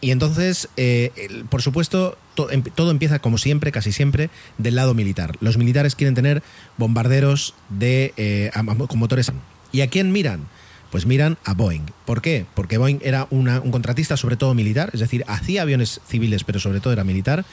[0.00, 1.10] Y entonces, eh,
[1.50, 2.16] por supuesto,
[2.50, 5.36] em, todo empieza, como siempre, casi siempre, del lado militar.
[5.40, 6.42] Los militares quieren tener
[6.78, 8.50] bombarderos de, eh,
[8.88, 9.30] con motores.
[9.72, 10.48] ¿Y a quién miran?
[10.90, 11.84] Pues miran a Boeing.
[12.06, 12.46] ¿Por qué?
[12.54, 16.80] Porque Boeing era un contratista sobre todo militar, es decir, hacía aviones civiles, pero sobre
[16.80, 17.44] todo era militar,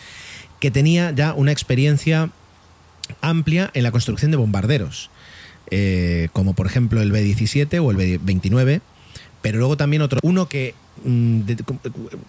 [0.64, 2.30] que tenía ya una experiencia
[3.20, 5.10] amplia en la construcción de bombarderos,
[5.72, 8.80] eh, como por ejemplo el B-17 o el B-29
[9.42, 11.42] pero luego también otro, uno que, mm,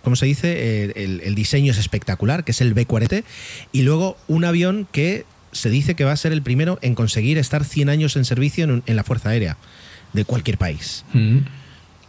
[0.02, 3.22] como se dice, el, diseño es espectacular, que es el B-40,
[3.70, 7.38] y luego un avión que se dice que va a ser el primero en conseguir
[7.38, 9.58] estar 100 años en servicio en, la Fuerza Aérea
[10.12, 11.04] de cualquier país.
[11.12, 11.38] Mm.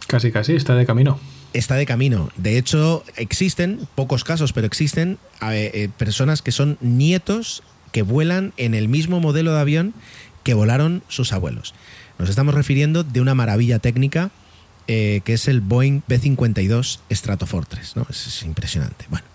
[0.08, 1.20] Casi, casi, está de camino.
[1.52, 2.30] Está de camino.
[2.36, 8.74] De hecho, existen, pocos casos, pero existen eh, personas que son nietos que vuelan en
[8.74, 9.94] el mismo modelo de avión
[10.42, 11.74] que volaron sus abuelos.
[12.18, 14.30] Nos estamos refiriendo de una maravilla técnica
[14.88, 17.96] eh, que es el Boeing B-52 Stratofortress.
[17.96, 18.06] ¿no?
[18.08, 19.06] Es, impresionante.
[19.10, 19.26] Bueno,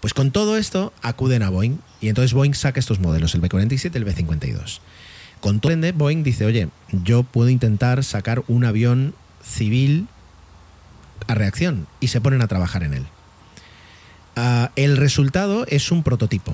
[0.00, 3.90] pues con todo esto acuden a Boeing y entonces Boeing saca estos modelos, el B-47
[3.92, 4.80] y el B-52.
[5.40, 10.08] Con todo Boeing dice, oye, yo puedo intentar sacar un avión civil
[11.26, 13.06] a reacción y se ponen a trabajar en él.
[14.36, 16.52] Ah, el resultado es un prototipo.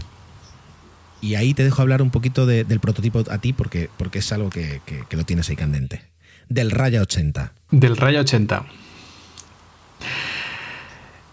[1.21, 4.51] Y ahí te dejo hablar un poquito del prototipo a ti porque, porque es algo
[4.51, 6.15] que, que lo tienes ahí candente
[6.49, 7.53] del Raya 80.
[7.71, 8.65] Del Raya 80.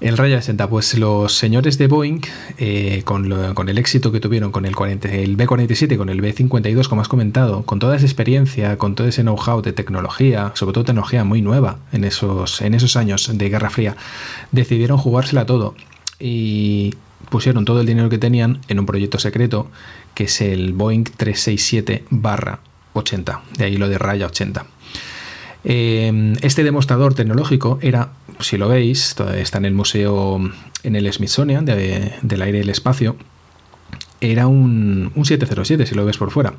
[0.01, 2.21] El Raya 80, pues los señores de Boeing,
[2.57, 3.31] eh, con,
[3.69, 4.73] el éxito que tuvieron con el,
[5.03, 9.21] el B-47 con el B-52, como has comentado, con toda esa experiencia, con todo ese
[9.21, 13.69] know-how de tecnología, sobre todo tecnología muy nueva en esos, en esos años de Guerra
[13.69, 13.95] Fría,
[14.51, 15.75] decidieron jugársela todo
[16.19, 16.95] y
[17.29, 19.69] pusieron todo el dinero que tenían en un proyecto secreto
[20.15, 24.65] que es el Boeing 367-80, de ahí lo de Raya 80.
[25.63, 28.09] Em, este demostrador tecnológico era,
[28.39, 30.39] si lo veis, está en el museo,
[30.83, 33.15] en el Smithsonian del aire y el espacio.
[34.23, 36.53] era un, un 707 si lo ves por fuera.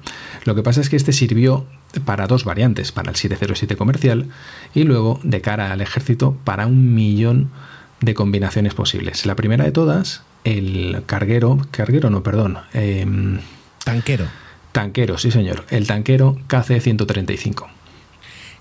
[0.45, 1.65] Lo que pasa es que este sirvió
[2.05, 4.27] para dos variantes, para el 707 comercial
[4.75, 7.51] y luego de cara al ejército para un millón
[8.01, 9.27] de combinaciones posibles.
[9.27, 13.39] La primera de todas, el carguero, carguero no, perdón, em,
[13.85, 14.27] Tanquero.
[14.73, 17.67] tanquero, sí señor, el tanquero KC-135.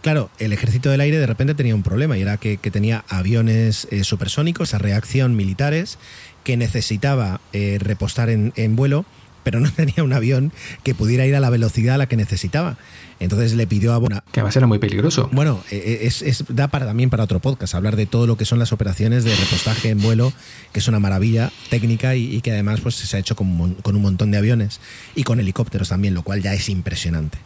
[0.02, 3.06] Claro, el ejército del aire de repente tenía un problema y era que, que tenía
[3.08, 5.98] aviones eh, supersónicos a reacción militares
[6.44, 9.06] que necesitaba eh, repostar en, en vuelo,
[9.44, 10.52] pero no tenía un avión
[10.84, 12.78] que pudiera ir a la velocidad a la que necesitaba.
[13.20, 14.24] Entonces le pidió a Bona.
[14.32, 15.30] Que además era muy peligroso.
[15.32, 18.46] Bueno, eh, es, es- da para, también para otro podcast, hablar de todo lo que
[18.46, 20.34] son las operaciones de repostaje en vuelo,
[20.74, 23.96] que es una maravilla técnica y, y que además pues, se ha hecho con, con
[23.96, 24.80] un montón de aviones
[25.14, 27.38] y con helicópteros también, lo cual ya es impresionante.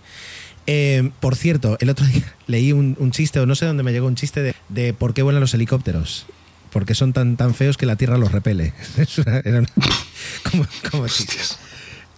[0.68, 3.91] Eh, por cierto, el otro día leí un, un chiste, o no sé dónde me
[3.91, 6.26] llegó un chiste de, de por qué vuelan los helicópteros.
[6.72, 8.74] Porque son tan, tan feos que la Tierra los repele.
[8.97, 9.70] Es una- era una-
[10.51, 11.05] como, como.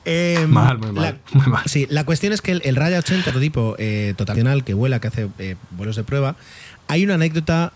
[0.06, 1.64] Eh, Mal, muy mal, la- muy mal.
[1.66, 5.08] Sí, la cuestión es que el, el Raya 80, prototipo eh, totacional que vuela, que
[5.10, 6.38] hace eh, vuelos de prueba,
[6.88, 7.74] hay una anécdota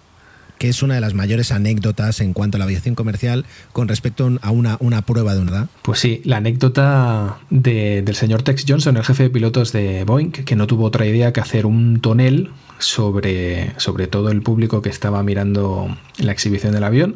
[0.62, 4.30] que es una de las mayores anécdotas en cuanto a la aviación comercial con respecto
[4.43, 5.70] a una, una prueba de edad.
[5.82, 10.30] Pues sí, la anécdota de- del señor Tex Johnson, el jefe de pilotos de Boeing,
[10.30, 14.89] que no tuvo otra idea que hacer un tonel sobre, sobre todo el público que
[14.89, 17.16] estaba mirando la exhibición del avión.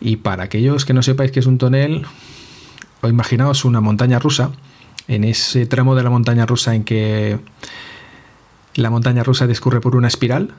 [0.00, 2.02] Y para aquellos que no sepáis qué es un tonel,
[3.02, 4.50] o imaginaos una montaña rusa,
[5.06, 7.38] en ese tramo de la montaña rusa en que
[8.74, 10.54] la montaña rusa discurre por una espiral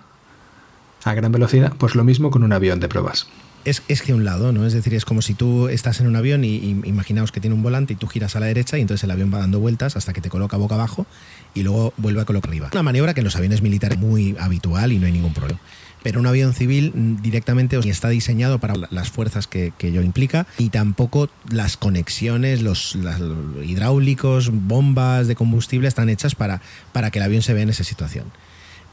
[1.03, 3.27] a gran velocidad, pues lo mismo con un avión de pruebas.
[3.63, 4.65] Es, que un lado, ¿no?
[4.65, 7.61] Es decir, es como si tú estás en un avión y, imaginaos que tiene un
[7.61, 10.13] volante y tú giras a la derecha y entonces el avión va dando vueltas hasta
[10.13, 11.05] que te coloca boca abajo
[11.53, 12.69] y luego vuelve a colocar arriba.
[12.73, 15.59] Una maniobra que en los aviones militares es muy habitual y no hay ningún problema.
[16.01, 20.47] Pero un avión civil mm, directamente está diseñado para la- las fuerzas que, ello implica
[20.57, 23.21] y tampoco las conexiones, los, las-
[23.63, 26.61] hidráulicos, bombas de combustible están hechas para,
[26.93, 28.25] para que el avión se vea en esa situación.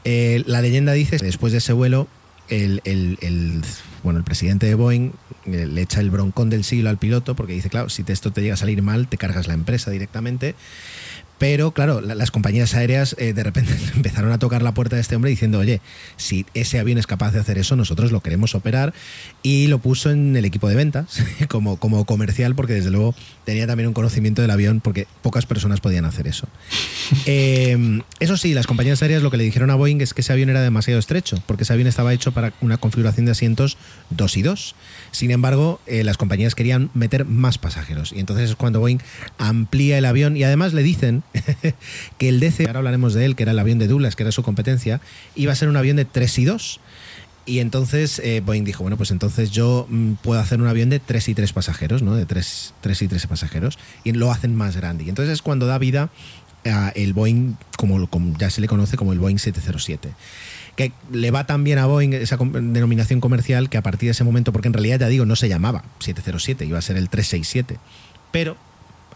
[0.03, 2.07] Eh, la leyenda dice que después de ese vuelo,
[2.49, 3.61] el,
[4.03, 5.11] bueno, el presidente de Boeing
[5.45, 8.41] eh, le echa el broncón del siglo al piloto porque dice, claro, si esto te
[8.41, 10.55] llega a salir mal, te cargas la empresa directamente.
[11.39, 15.01] Pero claro, la- las compañías aéreas eh, de repente empezaron a tocar la puerta de
[15.01, 15.81] este hombre diciendo, oye,
[16.17, 18.93] si ese avión es capaz de hacer eso, nosotros lo queremos operar.
[19.41, 23.15] Y lo puso en el equipo de ventas como, como comercial porque desde luego
[23.45, 26.47] tenía también un conocimiento del avión porque pocas personas podían hacer eso.
[27.25, 30.31] Eh, eso sí, las compañías aéreas lo que le dijeron a Boeing es que ese
[30.31, 33.77] avión era demasiado estrecho, porque ese avión estaba hecho para una configuración de asientos
[34.11, 34.75] 2 y 2.
[35.11, 38.11] Sin embargo, eh, las compañías querían meter más pasajeros.
[38.13, 38.99] Y entonces es cuando Boeing
[39.39, 41.23] amplía el avión y además le dicen
[42.17, 44.31] que el DC, ahora hablaremos de él, que era el avión de Douglas, que era
[44.31, 45.01] su competencia,
[45.35, 46.79] iba a ser un avión de 3 y 2.
[47.45, 50.99] Y entonces eh, Boeing dijo, bueno, pues entonces yo mm, puedo hacer un avión de
[50.99, 52.15] 3 y 3 pasajeros, ¿no?
[52.15, 53.79] De 3, y 3 pasajeros.
[54.03, 55.05] Y lo hacen más grande.
[55.05, 56.09] Y entonces es cuando da vida
[56.65, 58.07] a el Boeing, como,
[58.37, 60.09] ya se le conoce como el Boeing 707
[60.75, 64.23] que le va tan bien a Boeing esa denominación comercial que a partir de ese
[64.23, 67.77] momento, porque en realidad ya digo, no se llamaba 707, iba a ser el 367,
[68.31, 68.55] pero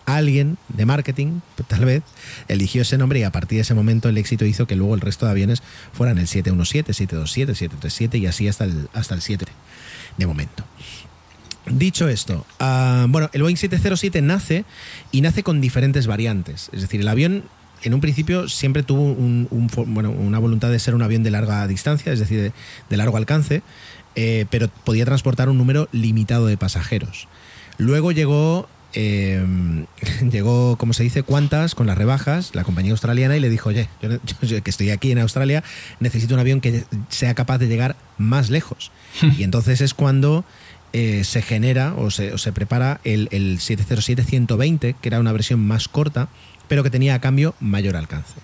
[0.05, 2.03] alguien de marketing, tal vez,
[2.47, 5.01] eligió ese nombre y a partir de ese momento el éxito hizo que luego el
[5.01, 9.45] resto de aviones fueran el 717, 727, 737 y así hasta el, hasta el 7
[10.17, 10.63] de momento.
[11.65, 14.65] Dicho esto, ah, bueno, el Boeing 707 nace
[15.13, 16.69] y nace con diferentes variantes.
[16.73, 17.45] Es decir, el avión
[17.83, 22.11] en un principio siempre tuvo un- una voluntad de ser un avión de larga distancia,
[22.11, 22.51] es decir, de,
[22.89, 23.61] de largo alcance,
[24.15, 27.27] eh, pero podía transportar un número limitado de pasajeros.
[27.77, 29.43] Luego llegó, eh,
[30.31, 33.89] llegó, como se dice, Qantas con las rebajas, la compañía australiana, y le dijo, oye,
[34.01, 34.09] yo,
[34.41, 35.63] yo que estoy aquí en Australia,
[35.99, 38.91] necesito un avión que sea capaz de llegar más lejos.
[39.37, 40.45] y entonces es cuando
[40.93, 45.59] eh, se genera o se, o se prepara el, el 707-120, que era una versión
[45.59, 46.29] más corta,
[46.67, 48.35] pero que tenía a cambio mayor alcance.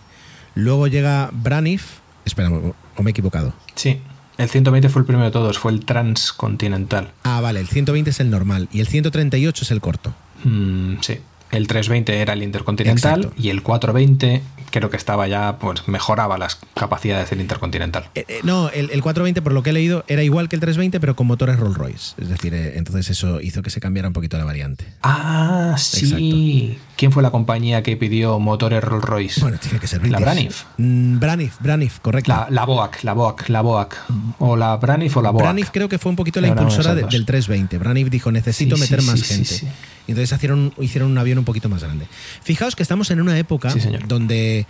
[0.56, 3.54] Luego llega Braniff, espera, o me he equivocado.
[3.76, 4.02] Sí,
[4.40, 7.12] el 120 fue el primero de todos, fue el transcontinental.
[7.24, 10.16] Ah, vale, el 120 es el normal y el 138 es el corto.
[10.44, 11.20] Mm, sí.
[11.52, 13.42] El 320 era el intercontinental Exacto.
[13.42, 18.08] y el 420 creo que estaba ya, pues mejoraba las capacidades del intercontinental.
[18.14, 20.60] Eh, eh, no, el, el 420, por lo que he leído, era igual que el
[20.60, 22.14] 320, pero con motores Rolls Royce.
[22.22, 24.86] Es decir, eh, entonces eso hizo que se cambiara un poquito la variante.
[25.02, 26.78] Ah, sí.
[26.96, 29.42] ¿Quién fue la compañía que pidió motores Rolls Royce?
[29.42, 30.22] Bueno, tiene que ser La British.
[30.22, 30.64] Braniff.
[30.78, 32.32] Mm, Braniff, Braniff, correcto.
[32.32, 33.98] La, la Boac, la Boac, la Boac.
[34.38, 35.42] O la Braniff o la Boac.
[35.42, 37.76] Braniff creo que fue un poquito la impulsora del 320.
[37.80, 39.76] Braniff dijo, necesito Sí, meter sí, más sí, sí, gente.
[40.10, 42.08] Y entonces hicieron, hicieron un avión un poquito más grande.
[42.42, 44.66] Fijaos que estamos en una época Sí, donde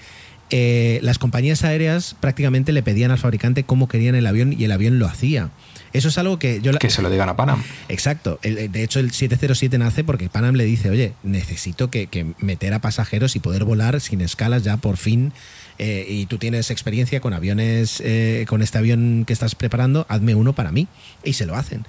[0.49, 4.71] eh, las compañías aéreas prácticamente le pedían al fabricante cómo querían el avión y el
[4.73, 5.49] avión lo hacía.
[5.93, 6.73] Eso es algo que yo...
[6.73, 7.63] Que se lo digan a Panam.
[7.87, 8.37] Exacto.
[8.43, 13.37] de hecho, el 707 nace porque Panam le dice, oye, necesito que, meter a pasajeros
[13.37, 15.31] y poder volar sin escalas ya por fin.
[15.80, 20.36] Eh, y tú tienes experiencia con aviones, eh, con este avión que estás preparando, hazme
[20.36, 20.88] uno para mí.
[21.23, 21.86] Y se lo hacen.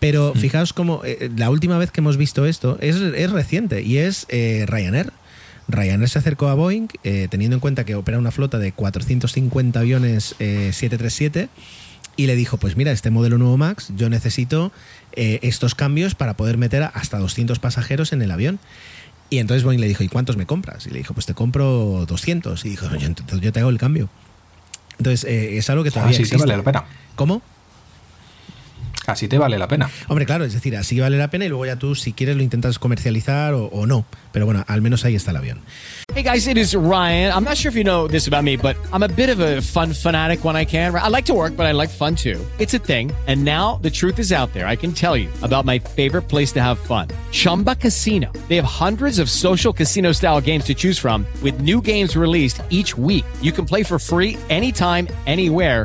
[0.00, 0.38] Pero mm.
[0.38, 1.02] fijaos como
[1.36, 5.12] la última vez que hemos visto esto es, es reciente y es Ryanair.
[5.68, 9.78] Ryanair se acercó a Boeing, eh, teniendo en cuenta que opera una flota de 450
[9.78, 11.48] aviones 737, eh,
[12.16, 14.72] y le dijo, pues mira, este modelo nuevo MAX, yo necesito
[15.12, 18.58] eh, estos cambios para poder meter hasta 200 pasajeros en el avión.
[19.30, 20.86] Y entonces Boeing le dijo, ¿y cuántos me compras?
[20.86, 22.64] Y le dijo, pues te compro 200.
[22.64, 24.08] Y dijo, yo, entonces yo te hago el cambio.
[24.98, 26.36] Entonces, es algo que todavía ah, existe.
[26.36, 26.84] vale la pena.
[27.14, 27.42] ¿Cómo?
[29.08, 29.90] Así te vale la pena.
[30.08, 32.42] Hombre, claro, es decir, así vale la pena y luego ya tú, si quieres, lo
[32.42, 34.04] intentas comercializar o, o no.
[34.32, 35.60] Pero bueno, al menos ahí está el avión.
[36.14, 37.32] Hey guys, it is Ryan.
[37.32, 39.60] I'm not sure if you know this about me, but I'm a bit of a
[39.60, 40.94] fun fanatic when I can.
[40.94, 42.44] I like to work, but I like fun too.
[42.58, 43.12] It's a thing.
[43.26, 44.66] And now the truth is out there.
[44.66, 47.08] I can tell you about my favorite place to have fun.
[47.30, 48.32] Chumba Casino.
[48.48, 52.62] They have hundreds of social casino style games to choose from with new games released
[52.70, 53.24] each week.
[53.40, 55.84] You can play for free anytime, anywhere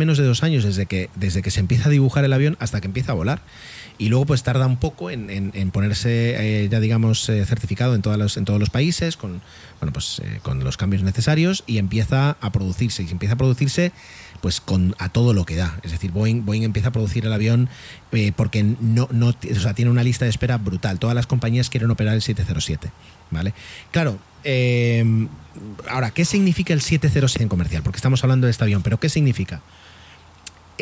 [0.00, 2.80] menos de dos años desde que, desde que se empieza a dibujar el avión hasta
[2.80, 3.42] que empieza a volar.
[3.98, 8.16] Y luego pues tarda un poco en, ponerse eh, ya digamos eh, certificado en, todos
[8.16, 9.42] los, en todos los países con,
[9.78, 13.02] bueno, pues, eh, con los cambios necesarios y empieza a producirse.
[13.02, 13.92] Y empieza a producirse
[14.40, 15.78] pues con a todo lo que da.
[15.82, 17.68] Es decir, Boeing, Boeing empieza a producir el avión
[18.36, 20.98] porque no, no, o sea, tiene una lista de espera brutal.
[20.98, 22.90] Todas las compañías quieren operar el 707.
[23.30, 23.52] ¿Vale?
[23.90, 24.18] Claro,
[25.90, 27.82] ahora, ¿qué significa el 707 en comercial?
[27.82, 29.60] Porque estamos hablando de este avión, pero ¿qué significa?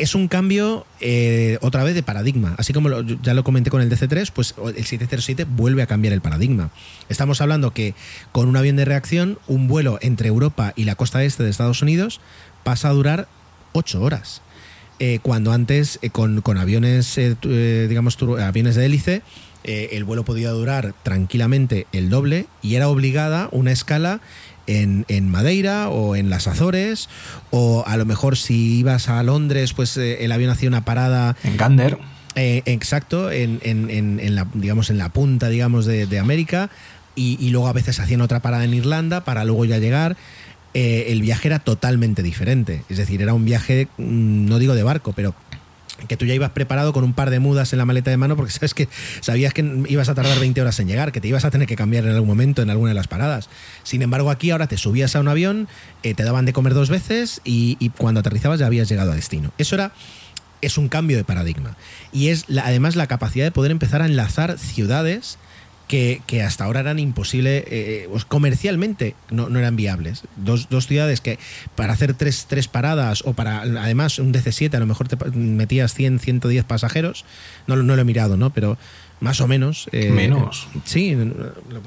[0.01, 2.55] Es un cambio eh, otra vez de paradigma.
[2.57, 6.21] Así como ya lo comenté con el DC3, pues el 707 vuelve a cambiar el
[6.21, 6.71] paradigma.
[7.09, 7.93] Estamos hablando que
[8.31, 11.81] con un avión de reacción, un vuelo entre Europa y la costa este de Estados
[11.81, 12.21] Unidos
[12.63, 13.27] pasa a durar
[13.73, 14.41] 8 horas.
[14.99, 19.21] Eh, cuando antes eh, con, aviones, digamos, aviones de hélice,
[19.63, 24.19] el vuelo podía durar tranquilamente el doble y era obligada una escala
[24.69, 27.09] en, Madeira o en las Azores,
[27.51, 31.35] o a lo mejor si ibas a Londres, pues eh, el avión hacía una parada.
[31.43, 31.97] En Gander.
[32.35, 36.69] Eh, exacto, en, en, la, digamos, en la punta digamos, de, América,
[37.15, 40.15] y, luego a veces hacían otra parada en Irlanda para luego ya llegar.
[40.75, 42.83] Eh, el viaje era totalmente diferente.
[42.89, 45.33] Es decir, era un viaje, mm, no digo de barco, pero
[46.07, 48.35] que tú ya ibas preparado con un par de mudas en la maleta de mano
[48.35, 48.87] porque sabes que
[49.21, 51.75] sabías que ibas a tardar 20 horas en llegar, que te ibas a tener que
[51.75, 53.49] cambiar en algún momento en alguna de las paradas.
[53.83, 55.67] Sin embargo, aquí ahora te subías a un avión,
[56.03, 59.15] eh, te daban de comer dos veces y, y, cuando aterrizabas ya habías llegado a
[59.15, 59.51] destino.
[59.57, 59.91] Eso era
[60.61, 61.77] es un cambio de paradigma
[62.11, 65.37] y es además la capacidad de poder empezar a enlazar ciudades
[65.89, 70.21] que, hasta ahora eran imposibles, eh, eh, comercialmente no, eran viables.
[70.37, 71.39] Dos, ciudades que
[71.75, 75.95] para hacer tres, tres paradas o para, además, un DC-7 a lo mejor te metías
[75.95, 77.25] 100, 110 pasajeros,
[77.65, 78.51] no, no lo he mirado, ¿no?
[78.51, 78.77] Pero
[79.19, 79.89] más o menos.
[79.91, 80.67] Eh, menos.
[80.85, 81.15] Sí,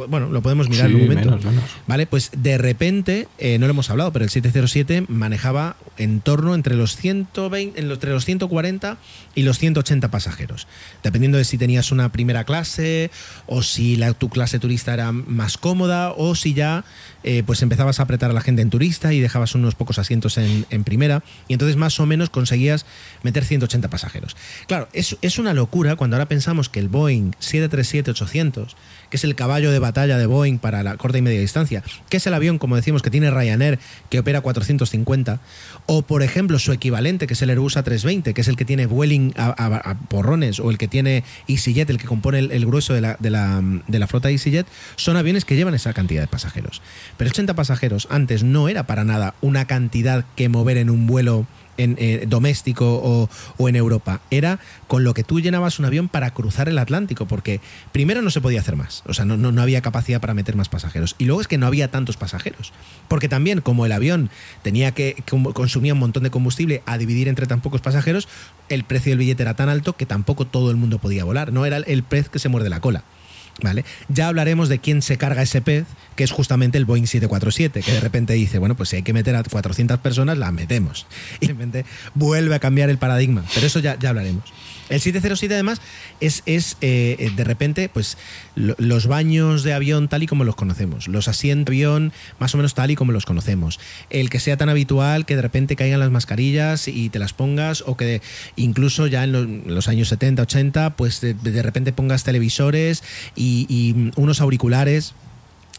[0.09, 1.31] bueno, lo podemos mirar en un momento.
[1.31, 1.65] Menos, menos.
[1.87, 6.55] Vale, pues de repente, eh, no lo hemos hablado, pero el 707 manejaba en torno
[6.55, 8.97] entre los 120, entre los 140
[9.35, 10.67] y los 180 pasajeros.
[11.03, 13.11] Dependiendo de si tenías una primera clase,
[13.47, 16.85] o si la, tu clase turista era más cómoda, o si ya
[17.25, 20.39] eh, pues empezabas a apretar a la gente en turista y dejabas unos pocos asientos
[20.39, 22.85] en, primera, y entonces más o menos conseguías
[23.23, 24.37] meter 180 pasajeros.
[24.67, 28.75] Claro, es, es una locura cuando ahora pensamos que el Boeing 737-800,
[29.11, 32.17] que es el caballo de batalla de Boeing para la corta y media distancia, que
[32.17, 33.79] es el avión, como decimos, que tiene Ryanair,
[34.11, 35.41] que opera 450,
[35.87, 38.87] o por ejemplo su equivalente, que es el Airbus A320, que es el que tiene
[38.87, 43.17] Vueling a, porrones, o el que tiene EasyJet, el que compone el, grueso de la,
[43.19, 44.67] de, la, de la flota EasyJet,
[44.97, 46.83] son aviones que llevan esa cantidad de pasajeros.
[47.17, 51.47] Pero 80 pasajeros antes no era para nada una cantidad que mover en un vuelo
[51.83, 53.29] en, eh, doméstico
[53.59, 54.21] o, en Europa.
[54.31, 54.59] Era
[54.89, 57.61] con lo que tú llenabas un avión para cruzar el Atlántico, porque
[57.93, 60.57] primero no se podía hacer más, o sea, no, no, no había capacidad para meter
[60.57, 61.15] más pasajeros.
[61.19, 62.73] Y luego es que no había tantos pasajeros,
[63.09, 64.31] porque también como el avión
[64.63, 65.23] tenía que,
[65.55, 68.29] consumía un montón de combustible a dividir entre tan pocos pasajeros,
[68.69, 71.67] el precio del billete era tan alto que tampoco todo el mundo podía volar, no
[71.67, 73.05] era el pez que se muerde la cola.
[73.63, 73.85] ¿Vale?
[74.09, 75.85] Ya hablaremos de quién se carga ese pez,
[76.17, 79.13] que es justamente el Boeing 747, que de repente dice, bueno, pues si hay que
[79.13, 81.07] meter a 400 personas, las metemos.
[81.41, 81.85] Y de repente
[82.15, 84.45] vuelve a cambiar el paradigma, pero eso ya, ya hablaremos.
[84.89, 85.81] El 707 además
[86.21, 88.19] es, es eh, de repente pues
[88.57, 92.53] lo- los baños de avión tal y como los conocemos, los asientos de avión más
[92.55, 95.77] o menos tal y como los conocemos, el que sea tan habitual que de repente
[95.77, 98.21] caigan las mascarillas y te las pongas o que
[98.57, 103.03] incluso ya en los, años 70, 80 pues de, de repente pongas televisores
[103.35, 105.15] y, y unos auriculares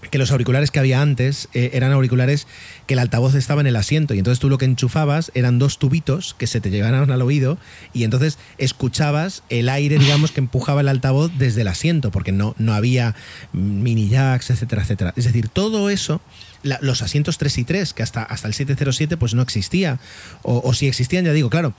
[0.10, 2.48] que los auriculares que había antes eh, eran auriculares
[2.88, 5.80] que el altavoz estaba en el asiento y entonces tú lo que enchufabas eran dos
[5.80, 7.58] tubitos que se te llegaban al oído
[7.94, 12.56] y entonces escuchabas el aire, digamos, que empujaba el altavoz desde el asiento porque no,
[12.58, 13.16] no había
[13.52, 15.14] mini jacks, etcétera, etcétera.
[15.16, 16.22] Es decir, todo eso,
[16.82, 20.00] los asientos 3 y 3, que hasta, hasta el 707 pues no existía,
[20.44, 21.74] o si existían, ya digo, claro,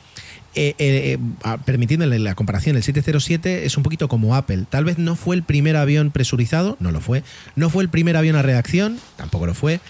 [0.57, 1.19] eh, eh,
[1.65, 4.65] permitiéndole la comparación, el 707 es un poquito como Apple.
[4.69, 7.25] Tal vez no fue el primer avión presurizado, no lo fue.
[7.57, 9.81] No fue el primer avión a reacción, tampoco lo fue.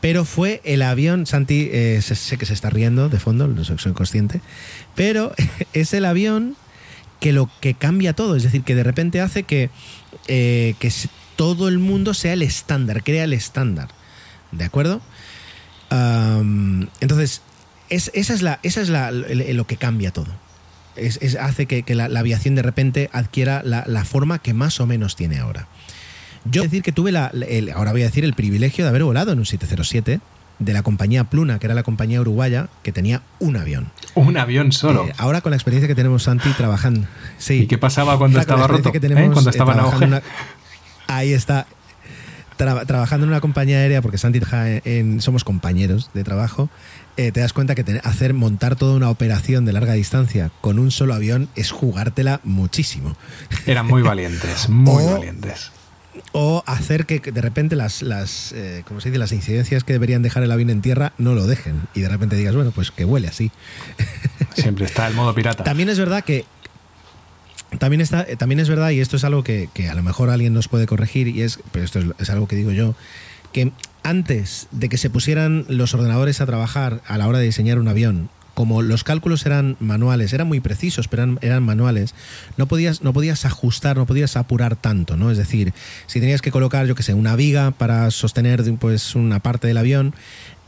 [0.00, 3.78] Pero fue el avión, Santi, eh, sé, que se está riendo de fondo, no soy,
[3.78, 4.40] soy consciente,
[4.96, 5.32] pero
[5.72, 6.56] es el avión
[7.20, 9.70] que lo que cambia todo, es decir, que de repente hace que,
[10.26, 10.92] que
[11.36, 13.88] todo el mundo sea el estándar, crea el estándar.
[14.50, 15.00] ¿De acuerdo?
[17.00, 17.42] Entonces,
[17.94, 20.28] es, esa es, la, esa es la, lo que cambia todo.
[20.96, 24.52] Es, es- hace que, que la, la aviación de repente adquiera la, la forma que
[24.54, 25.66] más o menos tiene ahora.
[26.44, 29.32] Yo decir que tuve la, el- ahora voy a decir el privilegio de haber volado
[29.32, 30.20] en un 707
[30.58, 33.90] de la compañía Pluna, que era la compañía uruguaya que tenía un avión.
[34.14, 35.06] Un avión solo.
[35.08, 37.06] Eh, ahora con la experiencia que tenemos Santi trabajando.
[37.38, 37.62] Sí.
[37.62, 38.92] ¿Y qué pasaba cuando Ahora estaba roto?
[38.92, 39.30] que tenemos, ¿Eh?
[39.32, 40.22] Cuando eh, estaba en una-
[41.08, 41.66] ahí está.
[42.58, 46.68] Tra- trabajando en una compañía aérea, porque Santi trabaja en, en- somos compañeros de trabajo,
[47.16, 50.90] eh, te das cuenta que hacer montar toda una operación de larga distancia con un
[50.90, 53.16] solo avión es jugártela muchísimo.
[53.66, 55.70] Eran muy valientes, muy O- valientes.
[56.32, 59.18] O hacer que de repente las, las eh, ¿cómo se dice?
[59.18, 61.80] las incidencias que deberían dejar el avión en tierra no lo dejen.
[61.94, 63.50] Y de repente digas, bueno, pues que huele así.
[64.54, 65.64] Siempre está el modo pirata.
[65.64, 66.44] También es verdad que.
[67.78, 70.28] También, está, eh, también es verdad, y esto es algo que, que a lo mejor
[70.28, 72.94] alguien nos puede corregir, y es, pero esto es, es algo que digo yo,
[73.54, 73.72] que
[74.02, 77.88] antes de que se pusieran los ordenadores a trabajar a la hora de diseñar un
[77.88, 82.14] avión, como los cálculos eran manuales, eran muy precisos, pero eran, manuales,
[82.56, 85.30] no podías, no podías ajustar, no podías apurar tanto, ¿no?
[85.30, 85.72] Es decir,
[86.06, 89.78] si tenías que colocar, yo que sé, una viga para sostener pues, una parte del
[89.78, 90.14] avión,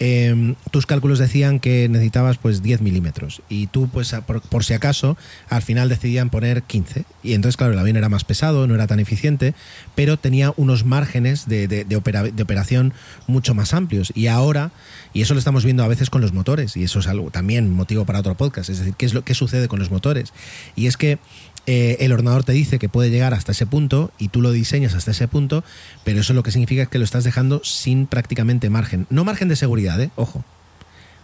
[0.00, 3.42] eh, tus cálculos decían que necesitabas pues 10 milímetros.
[3.48, 5.16] Y tú pues por, por si acaso
[5.48, 8.86] al final decidían poner 15 y entonces claro el avión era más pesado, no era
[8.86, 9.54] tan eficiente
[9.94, 12.92] pero tenía unos márgenes de, de- de operación
[13.26, 14.12] mucho más amplios.
[14.14, 14.72] Y ahora
[15.12, 17.70] y eso lo estamos viendo a veces con los motores y eso es algo también
[17.70, 20.32] motivo para otro podcast es decir, ¿qué es lo que sucede con los motores?
[20.76, 21.18] y es que
[21.66, 24.94] eh, el ordenador te dice que puede llegar hasta ese punto y tú lo diseñas
[24.94, 25.64] hasta ese punto,
[26.04, 29.06] pero eso lo que significa es que lo estás dejando sin prácticamente margen.
[29.10, 30.10] No margen de seguridad, ¿eh?
[30.16, 30.44] ojo.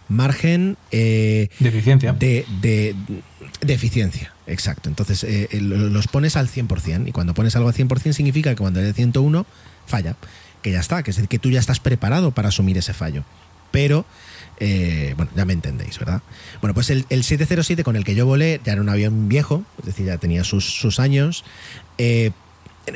[0.07, 2.13] Margen eh, De eficiencia.
[2.13, 2.95] de, de-
[3.61, 4.89] de eficiencia, exacto.
[4.89, 5.25] Entonces
[5.61, 8.93] lo- los pones al 100% y cuando pones algo al 100% significa que cuando el
[8.93, 9.45] 101
[9.85, 10.15] falla,
[10.61, 13.23] que ya está, que es decir, que tú ya estás preparado para asumir ese fallo.
[13.71, 14.05] Pero,
[14.61, 16.21] eh, bueno, ya me entendéis, ¿verdad?
[16.61, 19.63] Bueno, pues el, el 707 con el que yo volé ya era un avión viejo,
[19.79, 21.43] es decir, ya tenía sus, sus años.
[21.97, 22.31] eh,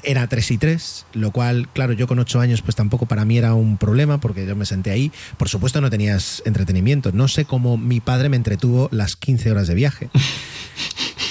[0.03, 3.37] era 3 y 3, lo cual, claro, yo con 8 años pues tampoco para mí
[3.37, 5.11] era un problema porque yo me senté ahí.
[5.37, 7.11] Por supuesto no tenías entretenimiento.
[7.11, 10.09] No sé cómo mi padre me entretuvo las 15 horas de viaje.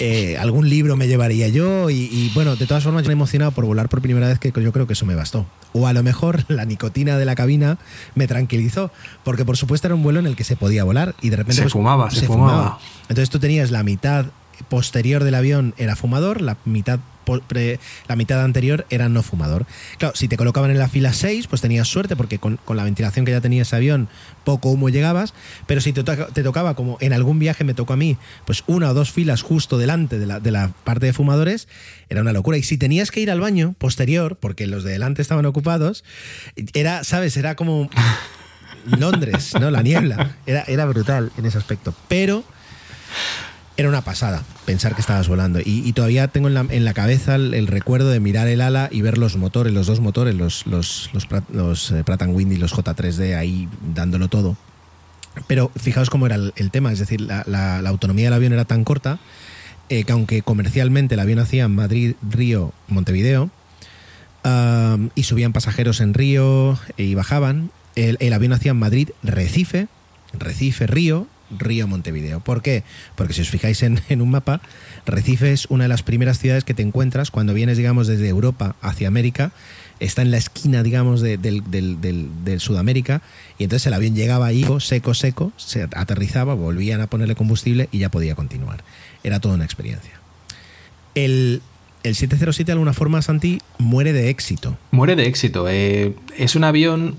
[0.01, 3.17] Eh, algún libro me llevaría yo y, y, bueno, de todas formas yo me he
[3.17, 5.47] emocionado por volar por primera vez que yo creo que eso me bastó.
[5.73, 7.79] O a lo mejor la nicotina de la cabina
[8.15, 8.91] me tranquilizó,
[9.23, 11.57] porque por supuesto era un vuelo en el que se podía volar y de repente
[11.57, 12.81] Se pues, fumaba, se fumaba.
[13.03, 14.27] Entonces tú tenías la mitad
[14.69, 17.01] posterior del avión era fumador, la mitad
[18.07, 19.67] la mitad anterior era no fumador.
[19.99, 22.85] Claro, si te colocaban en la fila 6, pues tenías suerte porque con, con la
[22.85, 24.09] ventilación que ya tenía ese avión,
[24.45, 25.35] poco humo llegabas,
[25.67, 28.91] pero si te, te tocaba, como en algún viaje me tocó a mí, pues una
[28.91, 31.69] o dos filas justo delante de la, de la parte de fumadores,
[32.09, 32.59] era una locura.
[32.59, 36.05] Y si tenías que ir al baño posterior, porque los de delante estaban ocupados,
[36.75, 37.37] era, ¿sabes?
[37.37, 37.89] Era como
[38.87, 39.71] Londres, ¿no?
[39.71, 40.37] La niebla.
[40.47, 41.95] Era, era brutal en ese aspecto.
[42.09, 42.45] Pero
[43.77, 45.61] era una pasada pensar que estabas volando.
[45.65, 49.37] Y, todavía tengo en la, cabeza el, recuerdo de mirar el ala y ver los
[49.37, 53.69] motores, los dos motores, los, los, los, los, eh, Pratt Whitney y los J3D ahí
[53.95, 54.57] dándolo todo.
[55.49, 59.19] Pero fijaos cómo era el, tema, es decir, la, autonomía del avión era tan corta
[59.89, 63.51] eh, que aunque comercialmente el avión hacía Madrid, Río, Montevideo,
[65.15, 69.89] y subían pasajeros en Río y bajaban, el, el avión hacía Madrid, Recife,
[70.35, 72.41] Recife, Río, Río, Montevideo.
[72.41, 72.85] ¿Por qué?
[73.17, 74.61] Porque si os fijáis en, un mapa,
[75.07, 78.77] Recife es una de las primeras ciudades que te encuentras cuando vienes, digamos, desde Europa
[78.81, 79.53] hacia América.
[80.01, 83.23] Está en la esquina, digamos, de- del, del- del- del Sudamérica.
[83.59, 87.99] Y entonces el avión llegaba ahí, seco, seco, se aterrizaba, volvían a ponerle combustible y
[87.99, 88.83] ya podía continuar.
[89.23, 90.13] Era toda una experiencia.
[91.15, 91.63] El,
[92.03, 94.77] el 707, de alguna forma, Santi, muere de éxito.
[94.91, 95.67] Muere de éxito.
[95.69, 97.17] eh, es un avión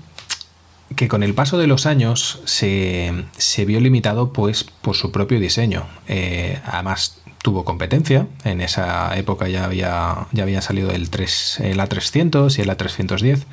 [0.94, 5.40] que con el paso de los años se, se vio limitado pues, por su propio
[5.40, 5.84] diseño.
[6.06, 8.26] Eh, además tuvo competencia.
[8.44, 13.44] En esa época ya había, ya había salido el, 3, el A300 y el A310.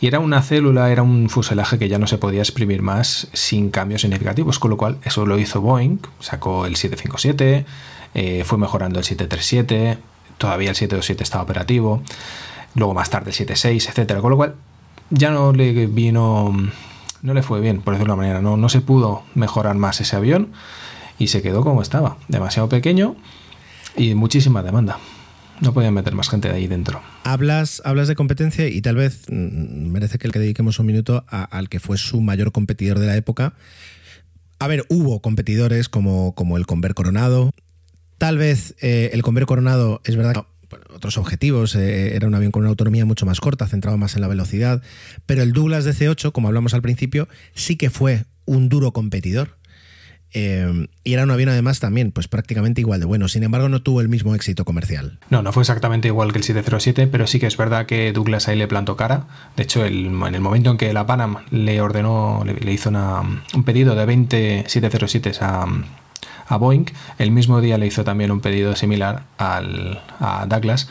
[0.00, 3.70] Y era una célula, era un fuselaje que ya no se podía exprimir más sin
[3.70, 7.64] cambios significativos, con lo cual eso lo hizo Boeing, sacó el 757,
[8.14, 9.96] eh, fue mejorando el 737,
[10.36, 12.02] todavía el 727 estaba operativo,
[12.74, 14.56] luego más tarde el 76, etcétera, con lo cual
[15.10, 16.52] ya no le vino,
[17.22, 20.00] no le fue bien, por decirlo de una manera, no, no se pudo mejorar más
[20.00, 20.52] ese avión
[21.18, 23.16] y se quedó como estaba, demasiado pequeño
[23.96, 24.98] y muchísima demanda.
[25.60, 27.00] No podían meter más gente de ahí dentro.
[27.22, 31.68] Hablas, hablas de competencia y tal vez mm, merece que le dediquemos un minuto al
[31.68, 33.54] que fue su mayor competidor de la época.
[34.58, 37.52] A ver, hubo competidores como, como el Conver Coronado.
[38.18, 40.46] Tal vez eh, el Conver Coronado es verdad
[40.94, 44.20] otros objetivos, eh, era un avión con una autonomía mucho más corta, centrado más en
[44.22, 44.82] la velocidad,
[45.26, 49.56] pero el Douglas DC-8, como hablamos al principio, sí que fue un duro competidor.
[50.36, 53.28] Eh, y era un avión además también, pues prácticamente igual de bueno.
[53.28, 55.20] Sin embargo, no tuvo el mismo éxito comercial.
[55.30, 58.48] No, no fue exactamente igual que el 707, pero sí que es verdad que Douglas
[58.48, 59.28] ahí le plantó cara.
[59.56, 63.62] De hecho, el- en el momento en que la Panam le ordenó, le, hizo un
[63.64, 65.66] pedido de 20 707 a,
[66.46, 66.86] a Boeing,
[67.18, 70.88] el mismo día le hizo también un pedido similar al, a Douglas.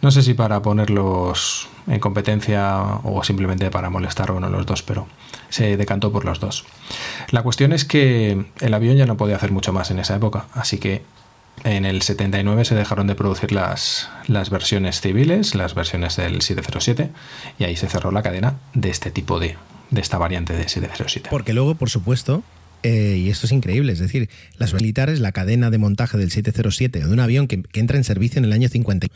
[0.00, 4.66] No sé si para ponerlos en competencia o simplemente para molestar a uno de los
[4.66, 5.06] dos, pero
[5.48, 6.64] se decantó por los dos.
[7.30, 10.46] La cuestión es que el avión ya no podía hacer mucho más en esa época,
[10.54, 11.02] así que
[11.64, 17.10] en el 79 se dejaron de producir las, las versiones civiles, las versiones del 707,
[17.58, 19.56] y ahí se cerró la cadena de este tipo de,
[19.90, 21.28] de esta variante de 707.
[21.30, 22.42] Porque luego, por supuesto,
[22.82, 24.28] eh, y esto es increíble, es decir,
[24.58, 28.38] las militares, la cadena de montaje del 707 de un avión que, entra en servicio
[28.38, 29.06] en el año 50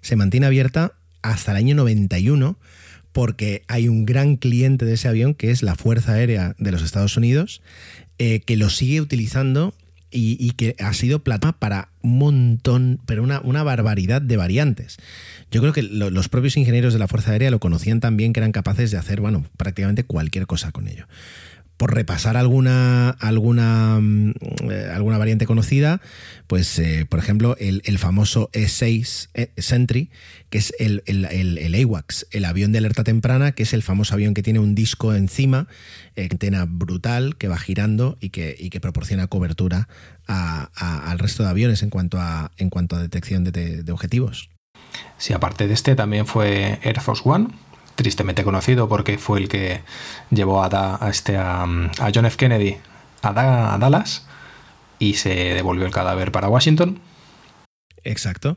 [0.00, 2.58] se mantiene abierta hasta el año 91
[3.12, 6.82] porque hay un gran cliente de ese avión que es la Fuerza Aérea de los
[6.82, 7.60] Estados Unidos
[8.18, 9.74] eh, que lo sigue utilizando
[10.12, 14.96] y, que ha sido plata para un montón, pero una, barbaridad de variantes.
[15.52, 18.32] Yo creo que lo- los propios ingenieros de la Fuerza Aérea lo conocían tan bien
[18.32, 21.06] que eran capaces de hacer, bueno, prácticamente cualquier cosa con ello
[21.80, 24.32] por repasar alguna alguna mm,
[24.70, 26.02] eh, alguna variante conocida,
[26.46, 30.10] pues eh, por ejemplo el, el famoso E6 eh, Sentry,
[30.50, 34.12] que es el, el, el- AWACS, el avión de alerta temprana, que es el famoso
[34.12, 35.68] avión que tiene un disco encima,
[36.18, 39.88] antena brutal que va girando y que, y que proporciona cobertura
[40.26, 44.50] al resto de aviones en cuanto a en cuanto a detección de- de- de objetivos.
[45.16, 47.48] Sí, aparte de este también fue Air Force One,
[48.02, 49.82] tristemente conocido porque fue el que
[50.30, 51.66] llevó a, este, a,
[52.14, 52.38] John F.
[52.38, 52.78] Kennedy
[53.20, 54.26] a, a Dallas
[54.98, 56.98] y se devolvió el cadáver para Washington.
[58.02, 58.56] Exacto.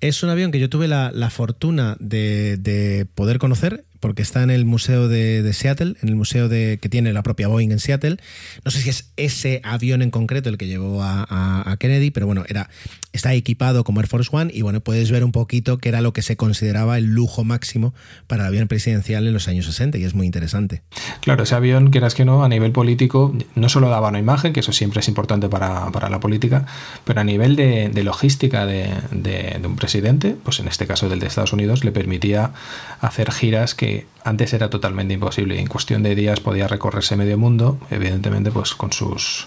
[0.00, 4.42] Es un avión que yo tuve la, la fortuna de, de poder conocer porque está
[4.42, 7.78] en el museo de, Seattle, en el museo de, que tiene la propia Boeing en
[7.78, 8.18] Seattle.
[8.62, 12.44] No sé si es ese avión en concreto el que llevó a, Kennedy, pero bueno,
[12.46, 12.68] era,
[13.14, 16.12] está equipado como Air Force One y bueno, puedes ver un poquito que era lo
[16.12, 17.94] que se consideraba el lujo máximo
[18.26, 20.82] para el avión presidencial en los años 60 y es muy interesante.
[21.22, 24.60] Claro, ese avión, quieras que no, a nivel político, no solo daba una imagen, que
[24.60, 26.66] eso siempre es importante para, para la política,
[27.06, 31.26] pero a nivel de, logística de- de un presidente, pues en este caso del de
[31.26, 32.52] Estados Unidos, le permitía
[33.00, 33.93] hacer giras que
[34.24, 35.58] antes era totalmente imposible.
[35.58, 39.46] En cuestión de días podía recorrerse medio mundo, evidentemente, pues con sus,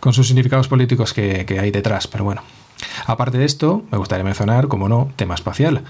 [0.00, 2.42] con sus significados políticos que, que hay detrás, pero bueno.
[3.06, 5.82] Aparte de esto, me gustaría mencionar, como no, tema espacial.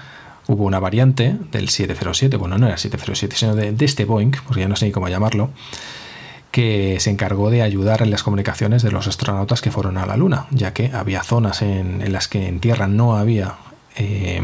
[0.47, 4.67] Hubo una variante del 707, bueno, no era 707, sino de, este Boeing, porque ya
[4.67, 5.51] no sé ni cómo llamarlo,
[6.51, 10.17] que se encargó de ayudar en las comunicaciones de los astronautas que fueron a la
[10.17, 13.55] Luna, ya que había zonas en, en las que en Tierra no había,
[13.95, 14.41] eh,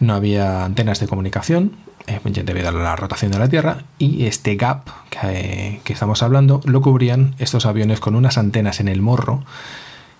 [0.00, 4.56] no había antenas de comunicación eh, debido a la rotación de la Tierra y este
[4.56, 9.44] gap que, que estamos hablando lo cubrían estos aviones con unas antenas en el morro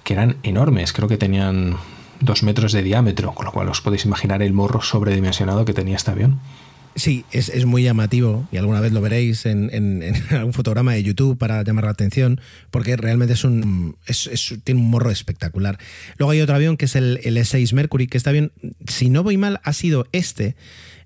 [0.04, 1.76] que eran enormes, creo que tenían
[2.20, 5.96] dos metros de diámetro, con lo cual os podéis imaginar el morro sobredimensionado que tenía
[5.96, 6.40] este avión.
[6.94, 11.38] Sí, es, es, muy llamativo y alguna vez lo veréis en, algún fotograma de YouTube
[11.38, 15.78] para llamar la atención, porque realmente es un es, es, tiene un morro espectacular.
[16.18, 18.52] Luego hay otro avión que es el, el E6 Mercury, que está bien,
[18.86, 20.54] si no voy mal, ha sido este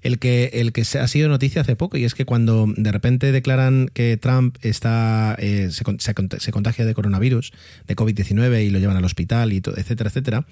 [0.02, 3.32] el que, el que ha sido noticia hace poco, y es que cuando de repente
[3.32, 7.52] declaran que Trump está eh, se, contagia de coronavirus,
[7.86, 10.46] de COVID-19 y lo llevan al hospital, y etcétera, etcétera,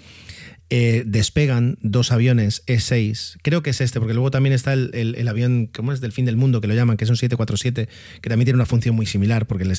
[0.71, 5.15] eh, despegan dos aviones E6, creo que es este, porque luego también está el, el,
[5.15, 6.01] el, avión, ¿cómo es?
[6.01, 7.89] Del fin del mundo, que lo llaman, que es un 747,
[8.21, 9.75] que también tiene una función muy similar, porque la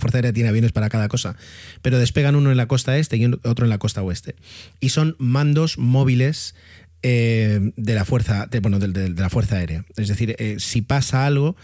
[0.00, 1.36] Fuerza Aérea tiene aviones para cada cosa,
[1.82, 4.36] pero despegan uno en la costa este y otro en la costa oeste.
[4.78, 6.54] Y son mandos móviles
[7.02, 9.84] eh, de la fuerza de, bueno, de, la fuerza aérea.
[9.96, 11.56] Es decir eh, si pasa algo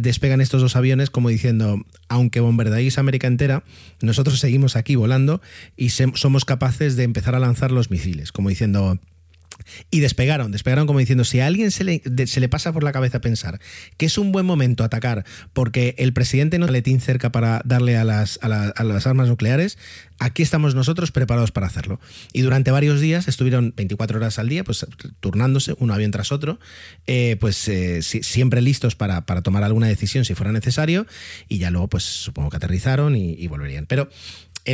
[0.00, 3.64] despegan estos dos aviones como diciendo aunque bombardeéis América entera
[4.02, 5.40] nosotros seguimos aquí volando
[5.76, 8.98] y somos capaces de empezar a lanzar los misiles como diciendo
[9.90, 12.92] y despegaron, despegaron como diciendo, si a alguien se le, se le, pasa por la
[12.92, 13.60] cabeza pensar
[13.96, 17.96] que es un buen momento atacar porque el presidente no tiene letín cerca para darle
[17.96, 19.78] a las, a, la, las armas nucleares,
[20.18, 22.00] aquí estamos nosotros preparados para hacerlo.
[22.32, 24.86] Y durante varios días estuvieron 24 horas al día, pues
[25.20, 26.58] turnándose uno avión tras otro,
[27.06, 31.06] eh, pues eh, si, siempre listos para, para, tomar alguna decisión si fuera necesario,
[31.48, 33.86] y ya luego pues supongo que aterrizaron y, y volverían.
[33.86, 34.08] Pero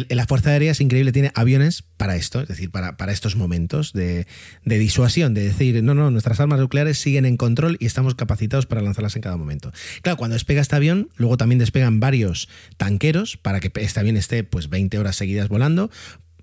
[0.09, 3.93] la Fuerza Aérea es increíble, tiene aviones para esto, es decir, para, para estos momentos
[3.93, 4.27] de,
[4.65, 8.67] de, disuasión, de decir, no, no, nuestras armas nucleares siguen en control y estamos capacitados
[8.67, 9.73] para lanzarlas en cada momento.
[10.03, 14.43] Claro, cuando despega este avión, luego también despegan varios tanqueros para que este avión esté
[14.45, 15.91] pues 20 horas seguidas volando,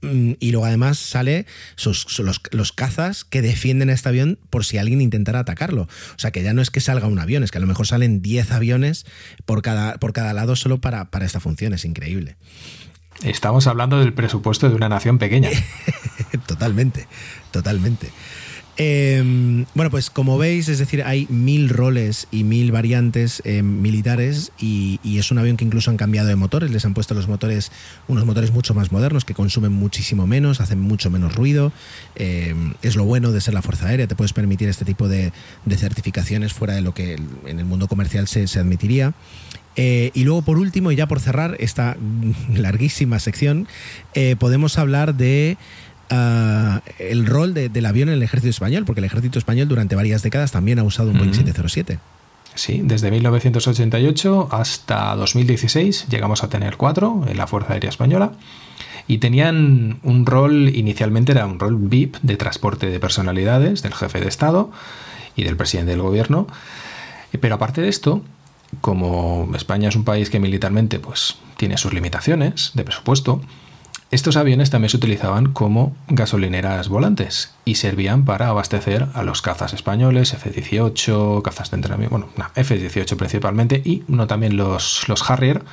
[0.02, 1.45] mm, y luego además sale
[1.76, 5.84] sus, los, los, cazas que defienden este avión por si alguien intentara atacarlo.
[5.84, 7.86] O sea que ya no es que salga un avión, es que a lo mejor
[7.86, 9.06] salen 10 aviones
[9.45, 11.74] por cada, por cada lado solo para, para esta función.
[11.74, 12.38] Es increíble.
[13.24, 15.49] Estamos hablando del presupuesto de una nación pequeña.
[16.47, 17.07] totalmente,
[17.51, 18.09] totalmente.
[18.78, 24.51] Eh, bueno, pues como veis, es decir, hay mil roles y mil variantes eh, militares
[24.57, 27.72] y, es un avión que incluso han cambiado de motores, les han puesto los motores,
[28.07, 31.72] unos motores mucho más modernos que consumen muchísimo menos, hacen mucho menos ruido.
[32.15, 35.32] Eh, es lo bueno de ser la Fuerza Aérea, te puedes permitir este tipo de,
[35.69, 39.13] certificaciones fuera de lo que en el mundo comercial se admitiría.
[39.76, 41.97] Eh, y luego, por último, y ya por cerrar esta
[42.53, 43.67] larguísima sección,
[44.13, 45.57] eh, podemos hablar de
[46.11, 49.95] uh, el rol de, del avión en el ejército español, porque el ejército español durante
[49.95, 51.36] varias décadas también ha usado un Boeing mm.
[51.36, 51.99] 707.
[52.53, 58.34] Sí, desde 1988 hasta 2016 llegamos a tener cuatro en la Fuerza Aérea Española
[59.07, 64.19] y tenían un rol, inicialmente era un rol VIP de transporte de personalidades del jefe
[64.19, 64.69] de Estado
[65.36, 66.47] y del presidente del gobierno,
[67.39, 68.22] pero aparte de esto,
[68.80, 73.41] como España es un país que militarmente pues, tiene sus limitaciones de presupuesto,
[74.11, 79.74] estos aviones también se utilizaban como gasolineras volantes y servían para abastecer a los cazas
[79.74, 85.63] españoles, F-18, cazas de entrenamiento, bueno, no, F-18 principalmente, y no también los, los Harrier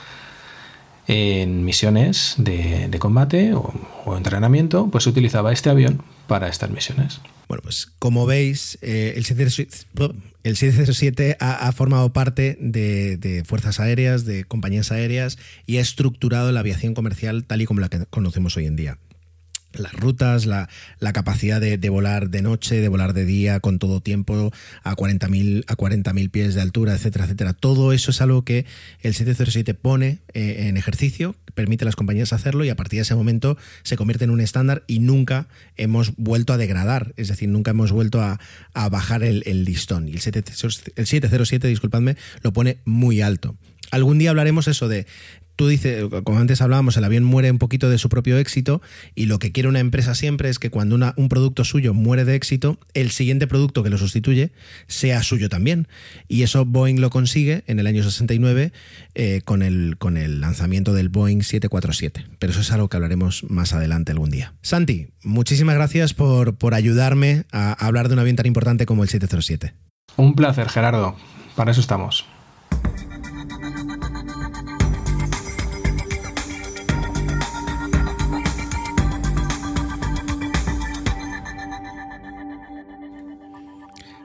[1.09, 3.73] en misiones de, combate o,
[4.05, 7.21] o, entrenamiento, pues se utilizaba este avión para estas misiones.
[7.49, 9.87] Bueno, pues como veis, eh, el 707,
[10.45, 16.61] el 707 ha, formado parte de, fuerzas aéreas, de compañías aéreas y ha estructurado la
[16.61, 18.99] aviación comercial tal y como la conocemos hoy en día
[19.73, 23.79] las rutas, la, la capacidad de, de, volar de noche, de volar de día, con
[23.79, 24.53] todo tiempo,
[24.83, 27.53] a 40.000 a 40 pies de altura, etcétera, etcétera.
[27.53, 28.67] Todo eso es algo que
[29.01, 33.03] el 707 pone eh, en ejercicio, permite a las compañías hacerlo y a partir de
[33.03, 37.49] ese momento se convierte en un estándar y nunca hemos vuelto a degradar, es decir,
[37.49, 38.41] nunca hemos vuelto a,
[38.75, 40.09] a bajar el, listón.
[40.09, 40.45] Y el, 7,
[40.97, 43.57] el 707, disculpadme, lo pone muy alto.
[43.91, 45.07] Algún día hablaremos eso de
[45.59, 48.81] tú dices, como antes hablábamos, el avión muere un poquito de su propio éxito
[49.17, 52.25] y lo que quiere una empresa siempre es que cuando una, un producto suyo muere
[52.25, 54.53] de éxito, el siguiente producto que lo sustituye
[54.87, 55.89] sea suyo también.
[56.29, 58.73] Y eso Boeing lo consigue en el año 69
[59.17, 62.25] eh, con, el, con el lanzamiento del Boeing 747.
[62.39, 64.55] Pero eso es algo que hablaremos más adelante algún día.
[64.63, 69.09] Santi, muchísimas gracias por, por ayudarme a hablar de un avión tan importante como el
[69.09, 69.75] 707.
[70.17, 71.17] Un placer, Gerardo.
[71.57, 72.27] Para eso estamos.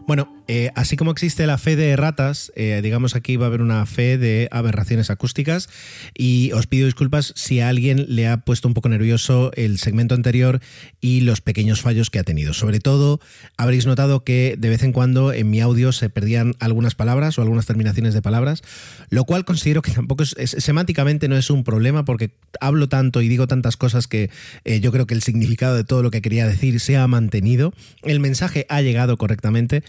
[0.06, 3.62] Bueno, eh, así como existe la fe de ratas, eh, digamos aquí va a haber
[3.62, 5.70] una fe de aberraciones acústicas
[6.14, 10.16] y os pido disculpas si a alguien le ha puesto un poco nervioso el segmento
[10.16, 10.60] anterior
[11.00, 12.54] y los pequeños fallos que ha tenido.
[12.54, 13.22] Sobre todo
[13.58, 17.42] habréis notado que de vez en cuando en mi audio se perdían algunas palabras o
[17.42, 18.64] algunas terminaciones de palabras,
[19.10, 23.30] lo cual considero que tampoco es, semánticamente no es un problema porque hablo tanto y
[23.30, 24.30] digo tantas cosas que
[24.66, 27.74] eh, yo creo que el significado de todo lo que quería decir se ha mantenido,
[28.04, 29.84] el mensaje ha llegado correctamente,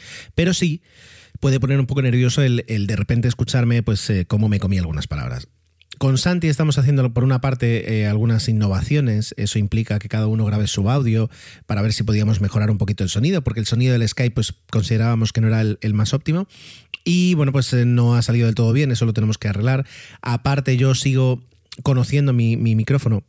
[0.53, 0.83] sí
[1.41, 5.07] puede poner un poco nervioso el, de repente escucharme, pues, eh, cómo me comí algunas
[5.07, 5.49] palabras.
[5.99, 10.45] Con Santi estamos haciendo por una parte eh, algunas innovaciones, eso implica que cada uno
[10.45, 11.31] grabe su audio
[11.67, 14.55] para ver si podíamos mejorar un poquito el sonido, porque el sonido del Skype pues
[14.71, 16.49] considerábamos que no era el, más óptimo
[17.05, 19.87] y bueno pues eh, no ha salido del todo bien, eso lo tenemos que arreglar.
[20.21, 21.45] Aparte yo sigo
[21.85, 23.23] conociendo mi micrófono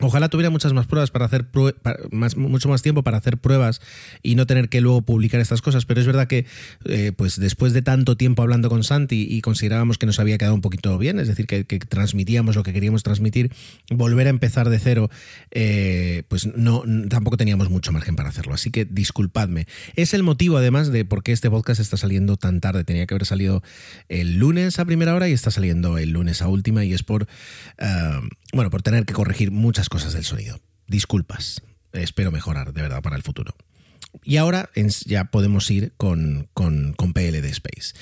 [0.00, 1.76] Ojalá tuviera muchas más pruebas para hacer prue-
[2.10, 3.80] más, mucho más tiempo para hacer pruebas
[4.22, 5.84] y no tener que luego publicar estas cosas.
[5.84, 6.46] Pero es verdad que,
[6.84, 10.54] eh, pues después de tanto tiempo hablando con Santi y considerábamos que nos había quedado
[10.54, 13.52] un poquito bien, es decir, que, que transmitíamos lo que queríamos transmitir,
[13.88, 15.10] volver a empezar de cero,
[15.52, 18.54] eh, pues no tampoco teníamos mucho margen para hacerlo.
[18.54, 19.66] Así que disculpadme.
[19.94, 22.82] Es el motivo, además, de por qué este podcast está saliendo tan tarde.
[22.82, 23.62] Tenía que haber salido
[24.08, 27.28] el lunes a primera hora y está saliendo el lunes a última y es por,
[27.78, 28.20] eh,
[28.52, 30.60] bueno, por tener que corregir muchas cosas del sonido.
[30.86, 31.62] Disculpas.
[31.92, 33.54] Espero mejorar de verdad para el futuro.
[34.22, 34.70] Y ahora
[35.06, 37.94] ya podemos ir con, con, con PLD Space.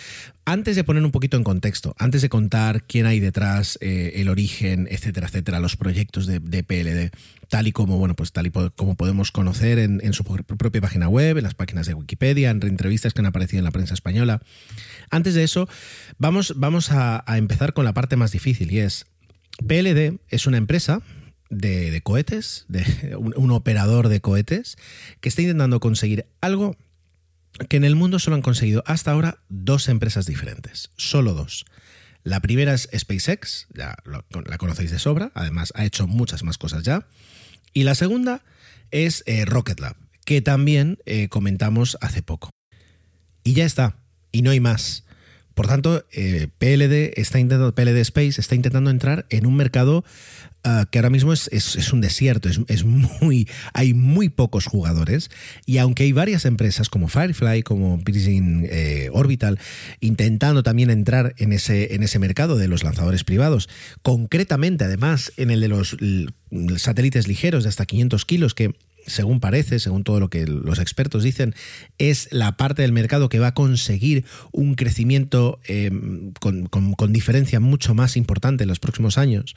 [0.45, 4.29] Antes de poner un poquito en contexto, antes de contar quién hay detrás, eh, el
[4.29, 7.17] origen, etcétera, etcétera, los proyectos de, de PLD,
[7.49, 11.09] tal y como, bueno, pues tal y como podemos conocer en, su pro- propia página
[11.09, 14.43] web, en las páginas de Wikipedia, en entrevistas que han aparecido en la prensa española.
[15.11, 15.67] Antes de eso,
[16.19, 19.07] vamos, vamos a empezar con la parte más difícil y es,
[19.67, 21.01] PLD es una empresa
[21.53, 24.77] de, cohetes, de un, operador de cohetes,
[25.21, 26.77] que está intentando conseguir algo
[27.69, 31.67] que en el mundo solo han conseguido hasta ahora dos empresas diferentes, solo dos.
[32.25, 36.83] La primera es SpaceX, ya la conocéis de sobra, además ha hecho muchas más cosas
[36.83, 37.07] ya.
[37.75, 38.43] Y la segunda
[38.91, 42.51] es eh, Rocket Lab, que también eh, comentamos hace poco.
[43.45, 43.97] Y ya está,
[44.31, 45.05] y no hay más.
[45.55, 50.05] Por tanto, eh, PLD está intentando, Space está intentando entrar en un mercado
[50.65, 55.31] ah, que ahora mismo es, es- un desierto, es, es muy, hay muy pocos jugadores.
[55.67, 59.59] Y aunque hay varias empresas como Firefly, como Virgin eh, Orbital,
[60.01, 63.69] intentando también entrar en ese, en ese mercado de los lanzadores privados,
[64.03, 65.97] concretamente además en el de los
[66.77, 68.75] satélites ligeros de hasta 500 kilos que
[69.07, 71.55] según parece, según todo lo que los expertos dicen,
[71.99, 75.91] es la parte del mercado que va a conseguir un crecimiento eh,
[76.41, 79.55] con, con- con diferencia mucho más importante en los próximos años.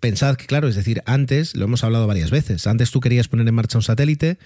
[0.00, 3.46] Pensad que, claro, es decir, antes, lo hemos hablado varias veces, antes tú querías poner
[3.48, 4.38] en marcha un satélite,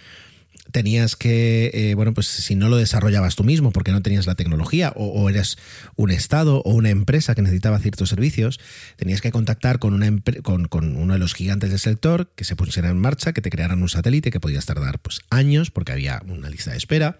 [0.70, 4.34] tenías que, eh, bueno, pues si no lo desarrollabas tú mismo porque no tenías la
[4.34, 5.58] tecnología o, eres
[5.96, 8.60] un Estado o una empresa que necesitaba ciertos servicios,
[8.96, 10.10] tenías que contactar con, una
[10.42, 13.82] con, uno de los gigantes del sector que se pusiera en marcha, que te crearan
[13.82, 17.18] un satélite que podías tardar pues, años porque había una lista de espera.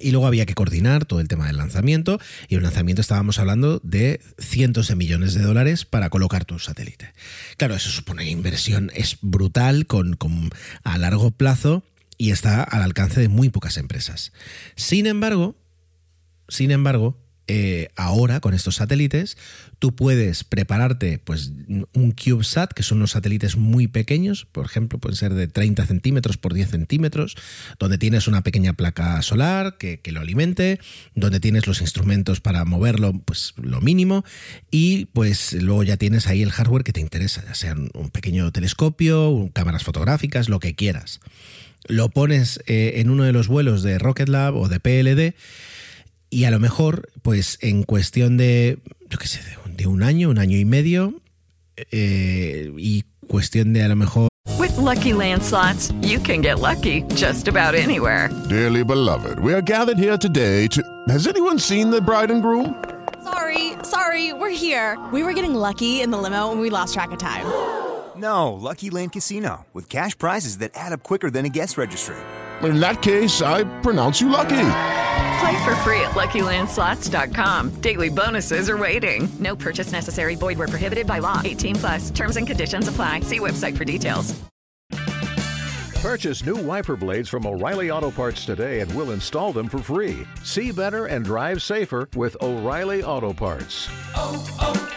[0.00, 2.20] Y luego había que coordinar todo el tema del lanzamiento.
[2.48, 7.14] Y el lanzamiento estábamos hablando de cientos de millones de dólares para colocar tu satélite.
[7.56, 10.50] Claro, eso supone inversión, es brutal, con, con-
[10.84, 11.84] a largo plazo
[12.18, 14.32] y está al alcance de muy pocas empresas.
[14.74, 15.56] Sin embargo,
[16.48, 17.16] sin embargo,
[17.50, 19.38] eh, ahora con estos satélites,
[19.78, 21.52] tú puedes prepararte pues,
[21.94, 26.36] un CubeSat, que son unos satélites muy pequeños, por ejemplo, pueden ser de 30 centímetros
[26.36, 27.36] por 10 centímetros,
[27.78, 30.78] donde tienes una pequeña placa solar que, lo alimente,
[31.14, 34.26] donde tienes los instrumentos para moverlo, pues lo mínimo,
[34.70, 38.52] y pues luego ya tienes ahí el hardware que te interesa, ya sea un pequeño
[38.52, 41.20] telescopio, cámaras fotográficas, lo que quieras.
[41.88, 45.34] Lo pones eh, en uno de los vuelos de Rocket Lab o de PLD
[46.30, 48.78] y a lo mejor, pues en cuestión de,
[49.08, 51.20] yo qué sé, de un, de un año, un año y medio,
[51.90, 54.28] eh, y cuestión de a lo mejor
[54.58, 58.28] With Lucky Land slots, you can get lucky just about anywhere.
[58.48, 60.82] Dearly beloved, we are gathered here today to.
[61.08, 62.74] Has anyone seen the bride and groom?
[63.22, 64.98] Sorry, sorry, we're here.
[65.12, 67.46] We were getting lucky in the limo and we lost track of time.
[68.18, 72.16] No, Lucky Land Casino, with cash prizes that add up quicker than a guest registry.
[72.62, 74.70] In that case, I pronounce you lucky.
[75.38, 77.80] Play for free at LuckyLandSlots.com.
[77.80, 79.28] Daily bonuses are waiting.
[79.38, 80.34] No purchase necessary.
[80.34, 81.40] Void where prohibited by law.
[81.44, 82.10] 18 plus.
[82.10, 83.20] Terms and conditions apply.
[83.20, 84.34] See website for details.
[86.00, 90.26] Purchase new wiper blades from O'Reilly Auto Parts today and we'll install them for free.
[90.42, 93.88] See better and drive safer with O'Reilly Auto Parts.
[94.14, 94.94] Oh, oh,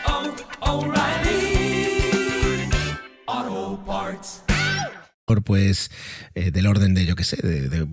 [0.62, 1.71] oh,
[5.52, 5.92] pues
[6.36, 7.86] eh, del orden de, yo qué sé, de,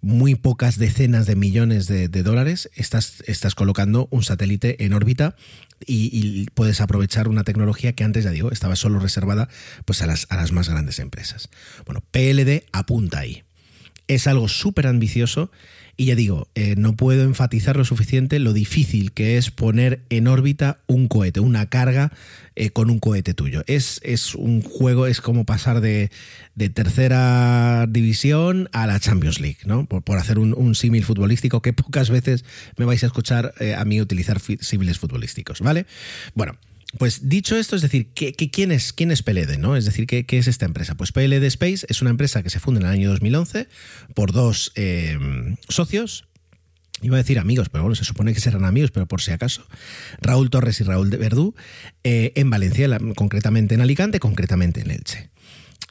[0.00, 5.36] muy pocas decenas de millones de, dólares, estás, estás colocando un satélite en órbita
[5.84, 9.48] y, y puedes aprovechar una tecnología que antes, ya digo, estaba solo reservada
[9.84, 11.48] pues, a, las, a las más grandes empresas.
[11.84, 13.44] Bueno, PLD apunta ahí.
[14.08, 15.50] Es algo súper ambicioso
[15.98, 20.28] Y ya digo, eh, no puedo enfatizar lo suficiente lo difícil que es poner en
[20.28, 22.12] órbita un cohete, una carga
[22.54, 23.62] eh, con un cohete tuyo.
[23.66, 26.10] Es, es un juego, es como pasar de,
[26.54, 29.86] de tercera división a la Champions League, ¿no?
[29.86, 32.44] Por, por hacer un, un símil futbolístico que pocas veces
[32.76, 35.86] me vais a escuchar eh, a mí utilizar símiles futbolísticos, ¿vale?
[36.34, 36.56] Bueno.
[36.98, 39.58] Pues dicho esto, es decir, ¿qué, quién, es, ¿quién es PLD?
[39.58, 39.76] ¿no?
[39.76, 40.94] Es decir, ¿qué, qué es esta empresa?
[40.94, 43.68] Pues PLD Space es una empresa que se funda en el año 2011
[44.14, 45.18] por dos eh,
[45.68, 46.26] socios,
[47.02, 49.66] Iba a decir amigos, pero bueno, se supone que serán amigos, pero por si acaso.
[50.22, 51.54] Raúl Torres y Raúl de Verdú,
[52.04, 55.28] eh, en Valencia, concretamente en Alicante, concretamente en Elche.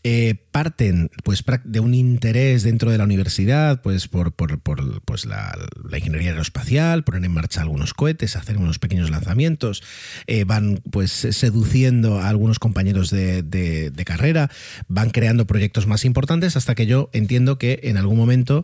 [0.07, 5.57] Eh, parten pues de un interés dentro de la universidad pues por, por- pues, la,
[5.97, 9.81] ingeniería aeroespacial poner en marcha algunos cohetes hacer unos pequeños lanzamientos
[10.27, 14.51] eh, van pues seduciendo a algunos compañeros de, de- de carrera
[14.87, 18.63] van creando proyectos más importantes hasta que yo entiendo que en algún momento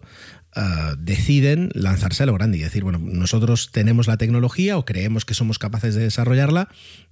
[0.53, 5.25] ah, deciden lanzarse a lo grande y decir, bueno, nosotros tenemos la tecnología o creemos
[5.25, 6.69] que somos capaces de desarrollarla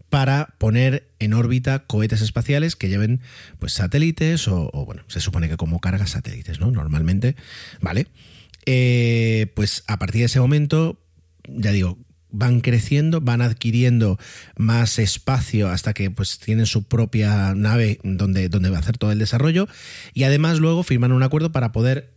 [0.10, 3.22] para poner en órbita cohetes espaciales que lleven
[3.60, 6.72] pues satélites o, bueno, se supone que como carga satélites, ¿no?
[6.72, 7.36] Normalmente,
[7.81, 8.07] ¿vale?
[8.65, 10.99] Eh, pues a partir de ese momento,
[11.48, 11.98] ya digo,
[12.31, 14.19] van creciendo, van adquiriendo
[14.57, 19.11] más espacio hasta que pues tienen su propia nave donde, donde va a hacer todo
[19.11, 19.68] el desarrollo
[20.14, 22.14] y además luego firman un acuerdo para poder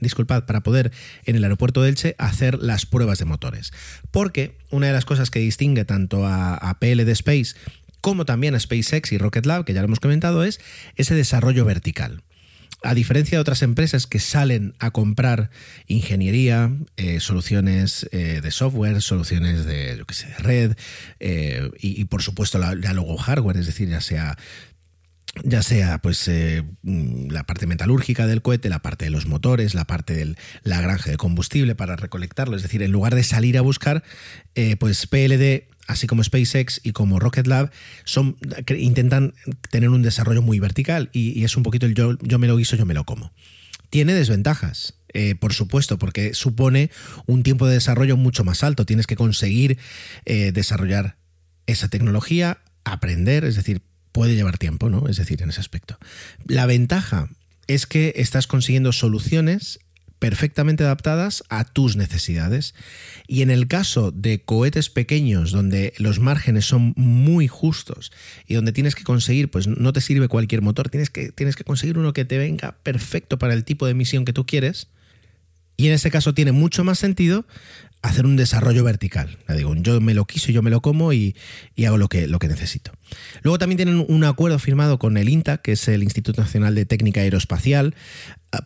[0.00, 0.92] disculpad, para poder
[1.24, 3.72] en el aeropuerto de Elche hacer las pruebas de motores.
[4.10, 7.54] Porque una de las cosas que distingue tanto a, a PLD Space
[8.04, 10.60] como también a SpaceX y Rocket Lab, que ya lo hemos comentado, es
[10.96, 12.22] ese desarrollo vertical.
[12.82, 15.48] A diferencia de otras empresas que salen a comprar
[15.86, 20.76] ingeniería, eh, soluciones eh, de software, soluciones de, yo sé, de red
[21.18, 24.36] eh, y, por supuesto la, la hardware, es decir, ya sea
[25.42, 29.84] ya sea pues eh, la parte metalúrgica del cohete, la parte de los motores, la
[29.84, 33.62] parte de la granja de combustible para recolectarlo, es decir, en lugar de salir a
[33.62, 34.04] buscar,
[34.54, 37.70] eh, pues PLD, así como SpaceX y como Rocket Lab,
[38.04, 38.36] son,
[38.78, 39.34] intentan
[39.70, 42.76] tener un desarrollo muy vertical y, es un poquito el yo, yo me lo guiso,
[42.76, 43.32] yo me lo como.
[43.90, 46.90] Tiene desventajas, eh, por supuesto, porque supone
[47.26, 48.86] un tiempo de desarrollo mucho más alto.
[48.86, 49.78] Tienes que conseguir
[50.24, 51.16] desarrollar
[51.66, 53.82] esa tecnología, aprender, es decir,
[54.14, 55.08] puede llevar tiempo, ¿no?
[55.08, 55.98] Es decir, en ese aspecto.
[56.46, 57.28] La ventaja
[57.66, 59.80] es que estás consiguiendo soluciones
[60.20, 62.76] perfectamente adaptadas a tus necesidades.
[63.26, 68.12] Y en el caso de cohetes pequeños, donde los márgenes son muy justos
[68.46, 71.64] y donde tienes que conseguir, pues no te sirve cualquier motor, tienes que, tienes que
[71.64, 74.86] conseguir uno que te venga perfecto para el tipo de misión que tú quieres.
[75.76, 77.46] Y en este caso tiene mucho más sentido
[78.04, 79.38] hacer un desarrollo vertical.
[79.48, 81.34] Digo, yo me lo quiso, yo me lo como y,
[81.74, 82.92] y, hago lo que, lo que necesito.
[83.42, 86.86] Luego también tienen un acuerdo firmado con el INTA, que es el Instituto Nacional de
[86.86, 87.94] Técnica Aeroespacial,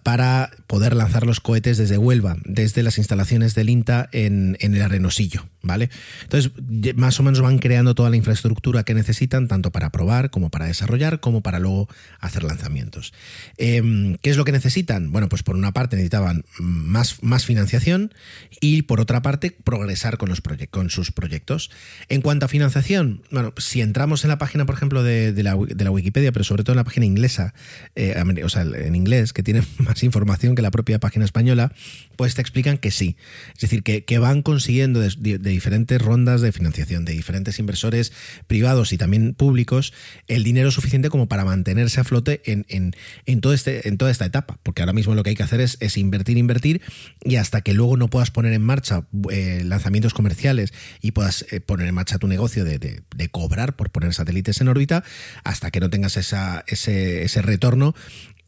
[0.02, 5.48] para poder lanzar los cohetes desde Huelva, desde las instalaciones del INTA en, el Arenosillo,
[5.62, 5.90] ¿vale?
[6.23, 6.52] Entonces,
[6.97, 10.66] más o menos van creando toda la infraestructura que necesitan, tanto para probar, como para
[10.66, 11.89] desarrollar, como para luego
[12.20, 13.12] hacer lanzamientos.
[13.56, 15.10] Eh, ¿Qué es lo que necesitan?
[15.10, 18.12] Bueno, pues por una parte necesitaban más, más financiación
[18.60, 21.70] y por otra parte progresar con, los con sus proyectos.
[22.09, 25.56] En cuanto a financiación, bueno, si entramos en la página, por ejemplo, de, de, la,
[25.56, 27.55] de la, Wikipedia, pero sobre todo en la página inglesa,
[27.94, 31.73] eh, o sea, en inglés, que tiene más información que la propia página española,
[32.17, 33.17] pues te explican que sí.
[33.55, 38.13] Es decir, que, que van consiguiendo de, diferentes rondas de financiación, de diferentes inversores
[38.47, 39.93] privados y también públicos,
[40.27, 42.95] el dinero suficiente como para mantenerse a flote en, en,
[43.27, 44.59] en, todo este, en toda esta etapa.
[44.63, 46.83] Porque ahora mismo lo que hay que hacer es, es invertir, invertir,
[47.25, 51.61] y hasta que luego no puedas poner en marcha eh, lanzamientos comerciales y puedas eh,
[51.61, 55.05] poner en marcha tu negocio de, de, de, cobrar por poner satélites en órbita,
[55.45, 57.95] hasta que no tengas esa, ese, ese retorno,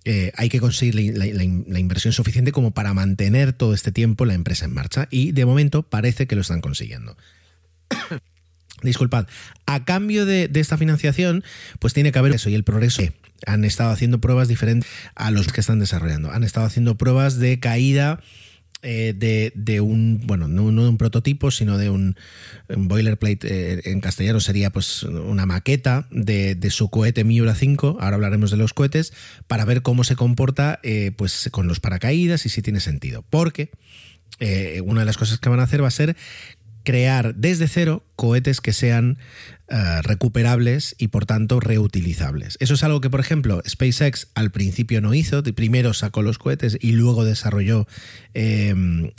[0.05, 4.65] eh, hay que conseguir la, inversión suficiente como para mantener todo este tiempo la empresa
[4.65, 7.17] en marcha y de momento parece que lo están consiguiendo.
[8.83, 9.27] Disculpad,
[9.67, 11.45] a cambio de, de, esta financiación,
[11.81, 13.03] pues tiene que haber eso y el progreso.
[13.47, 16.33] Han estado haciendo pruebas diferentes a los que están desarrollando.
[16.33, 18.21] Han estado haciendo pruebas de caída
[18.83, 22.17] eh, de, de, un, bueno, no, de un prototipo, sino de un,
[22.69, 27.99] un boilerplate, eh, en castellano sería pues una maqueta de, de, su cohete Miura 5,
[28.01, 29.13] ahora hablaremos de los cohetes,
[29.47, 33.25] para ver cómo se comporta eh, pues con los paracaídas y si tiene sentido.
[33.29, 33.71] Porque
[34.85, 36.17] una de las cosas que van a hacer va a ser
[36.83, 39.17] crear desde cero cohetes que sean
[39.73, 42.59] eh, recuperables y por tanto reutilizables.
[42.61, 46.77] Eso es algo que, por ejemplo, SpaceX al principio no hizo, primero sacó los cohetes
[46.83, 47.87] y luego desarrolló
[48.35, 48.75] eh,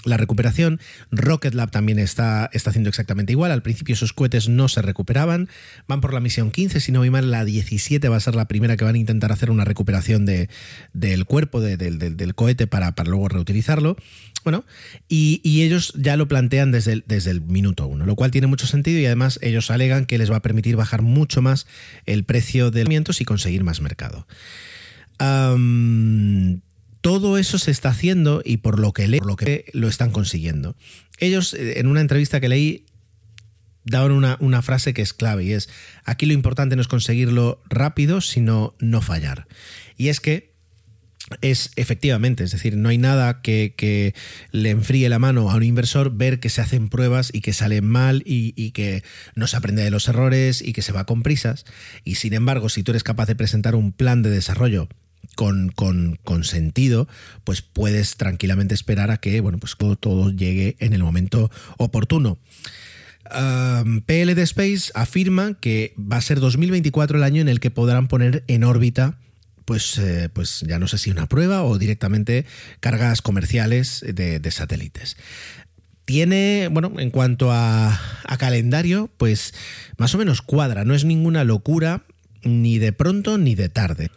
[0.06, 0.80] la recuperación.
[1.10, 3.52] Rocket Lab también está, está haciendo exactamente igual.
[3.52, 5.50] Al principio esos cohetes no se recuperaban.
[5.88, 8.46] Van por la misión 15, si no voy mal, la 17 va a ser la
[8.46, 10.48] primera que van a intentar hacer una recuperación de,
[10.94, 13.98] del cuerpo del cohete para, para luego reutilizarlo.
[14.44, 14.66] Bueno,
[15.08, 18.66] y, ellos ya lo plantean desde el, desde el minuto uno, lo cual tiene mucho
[18.66, 21.68] sentido y además ellos alegan que les va a permitir bajar mucho más
[22.06, 24.28] el precio de alimentos y conseguir más mercado.
[27.02, 29.36] todo eso se está haciendo y por lo que leo, lo
[29.74, 30.76] lo están consiguiendo.
[31.20, 32.86] Ellos, eh, en una entrevista que leí,
[33.84, 35.70] daban una, una, frase que es clave y es,
[36.06, 39.48] aquí lo importante no es conseguirlo rápido, sino no fallar.
[39.98, 40.51] Y es que
[41.42, 44.14] es efectivamente, es decir, no hay nada que,
[44.52, 47.86] le enfríe la mano a un inversor ver que se hacen pruebas y que salen
[47.86, 49.04] mal y, que
[49.36, 51.66] no se aprende de los errores y que se va con prisas.
[52.04, 54.88] Y sin embargo, si tú eres capaz de presentar un plan de desarrollo
[55.36, 57.08] con, con, sentido,
[57.44, 62.38] pues puedes tranquilamente esperar a que bueno, pues todo, llegue en el momento oportuno.
[64.06, 68.08] PL de Space afirma que va a ser 2024 el año en el que podrán
[68.08, 69.18] poner en órbita
[69.66, 72.46] pues, eh, pues ya no sé si una prueba o directamente
[72.80, 75.18] cargas comerciales de, satélites.
[76.06, 78.00] Tiene, bueno, en cuanto a,
[78.38, 79.54] calendario, pues
[79.98, 82.04] más o menos cuadra, no es ninguna locura
[82.44, 84.10] ni de pronto ni de tarde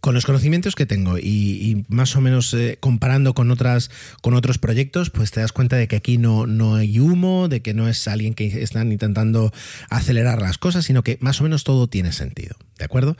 [0.00, 3.90] con los conocimientos que tengo y, más o menos eh, comparando con otras
[4.20, 7.62] con otros proyectos, pues te das cuenta de que aquí no, no hay humo, de
[7.62, 9.50] que no es alguien que están intentando
[9.88, 12.54] acelerar las cosas, sino que más o menos todo tiene sentido.
[12.76, 13.16] ¿De acuerdo?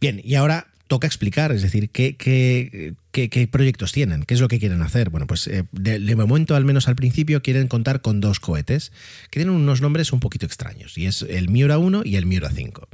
[0.00, 4.58] Bien, y ahora toca explicar, es decir, qué, qué, proyectos tienen, qué es lo que
[4.58, 5.08] quieren hacer.
[5.08, 8.90] Bueno, pues eh, de, momento, al menos al principio, quieren contar con dos cohetes
[9.30, 12.50] que tienen unos nombres un poquito extraños, y es el Miura 1 y el Miura
[12.50, 12.88] 5.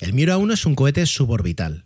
[0.00, 1.84] El Miura 1 es un cohete suborbital.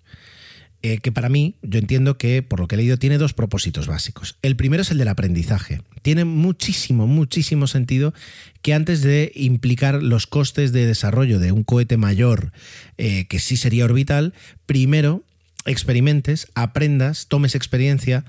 [0.83, 3.89] Eh, que para mí, yo entiendo que, por lo que he leído, tiene dos propósitos
[3.89, 4.39] básicos.
[4.43, 5.83] El primero es el del aprendizaje.
[6.03, 8.15] Tiene muchísimo, muchísimo sentido
[8.63, 12.53] que antes de implicar los costes de desarrollo de un cohete mayor,
[12.99, 14.33] eh, que sí sería orbital,
[14.65, 15.25] primero
[15.67, 18.25] experimentes, aprendas, tomes experiencia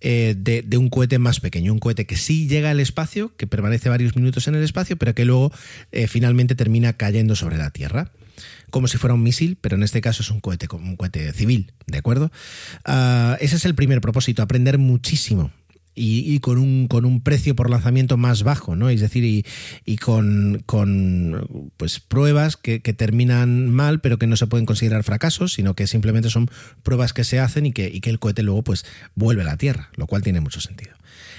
[0.00, 3.88] eh, de, un cohete más pequeño, un cohete que sí llega al espacio, que permanece
[3.88, 5.52] varios minutos en el espacio, pero que luego
[5.92, 8.12] eh, finalmente termina cayendo sobre la Tierra.
[8.70, 11.72] Como si fuera un misil, pero en este caso es un cohete, un cohete civil,
[11.86, 12.30] ¿de acuerdo?
[12.84, 15.50] Ah, ese es el primer propósito, aprender muchísimo
[15.96, 18.90] y, con, un, con un precio por lanzamiento más bajo, ¿no?
[18.90, 19.44] Es decir,
[19.84, 25.54] y, con, con, pues pruebas que, terminan mal, pero que no se pueden considerar fracasos,
[25.54, 26.50] sino que simplemente son
[26.82, 29.56] pruebas que se hacen y que, y que el cohete luego pues vuelve a la
[29.56, 30.94] Tierra, lo cual tiene mucho sentido.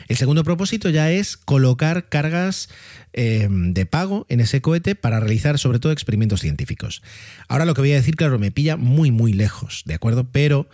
[0.08, 2.70] El segundo propósito ya es colocar cargas
[3.14, 7.02] eh, de pago en ese cohete para realizar sobre todo experimentos científicos.
[7.48, 10.30] Ahora lo que voy a decir, claro, me pilla muy, muy lejos, ¿de acuerdo?
[10.32, 10.70] Pero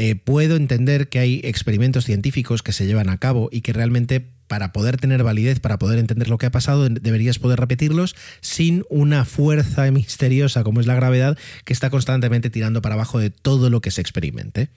[0.00, 4.24] eh, puedo entender que hay experimentos científicos que se llevan a cabo y que realmente
[4.46, 8.84] para poder tener validez, para poder entender lo que ha pasado, deberías poder repetirlos sin
[8.90, 13.70] una fuerza misteriosa como es la gravedad que está constantemente tirando para abajo de todo
[13.70, 14.70] lo que se experimente.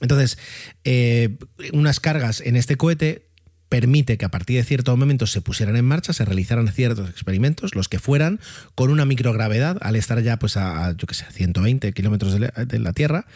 [0.00, 0.38] Entonces,
[0.84, 1.36] eh,
[1.74, 3.26] unas cargas en este cohete
[3.68, 7.74] permite que a partir de cierto momento se pusieran en marcha, se realizaran ciertos experimentos,
[7.74, 8.40] los que fueran,
[8.74, 12.92] con una microgravedad, al estar ya pues a, yo que sé, 120 kilómetros de la
[12.94, 13.26] Tierra,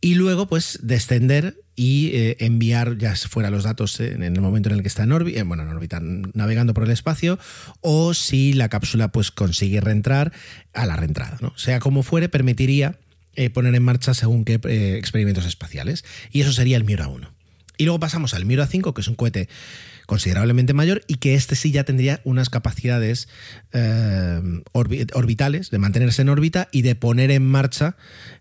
[0.00, 4.76] y luego pues descender y eh, enviar ya fuera los datos en el momento en
[4.76, 7.38] el que está en órbita, eh, bueno, en órbita navegando por el espacio
[7.82, 10.32] o si la cápsula pues consigue reentrar
[10.72, 11.52] a la reentrada, ¿no?
[11.56, 12.98] Sea como fuere, permitiría
[13.34, 14.54] eh, poner en marcha según qué
[14.96, 17.30] experimentos espaciales y eso sería el Miura 1.
[17.78, 19.50] Y luego pasamos al Miura 5, que es un cohete
[20.06, 23.28] considerablemente mayor y que este sí ya tendría unas capacidades
[23.72, 24.40] eh,
[24.72, 27.96] orbitales, de mantenerse en órbita y de poner en marcha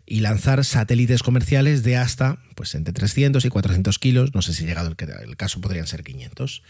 [0.05, 4.65] y lanzar satélites comerciales de hasta pues entre 300 y 400 kilos, no sé si
[4.65, 4.95] llegado el,
[5.27, 6.63] el caso podrían ser 500.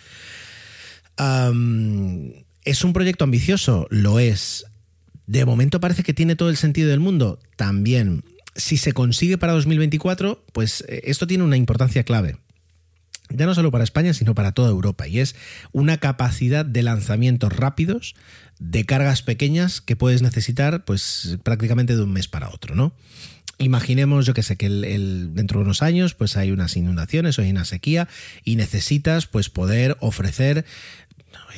[2.65, 3.87] ¿Es un proyecto ambicioso?
[3.91, 4.65] Lo es.
[5.27, 7.39] De momento parece que tiene todo el sentido del mundo.
[7.55, 8.23] También.
[8.55, 12.37] Si se consigue para 2024, pues eh, esto tiene una importancia clave
[13.29, 15.35] ya no solo para España, sino para toda Europa, y es
[15.71, 18.15] una capacidad de lanzamientos rápidos
[18.59, 22.93] de cargas pequeñas que puedes necesitar pues prácticamente de un mes para otro, ¿no?
[23.57, 27.41] Imaginemos, yo que sé, que el, dentro de unos años pues hay unas inundaciones o
[27.41, 28.09] hay una sequía
[28.43, 30.65] y necesitas pues poder ofrecer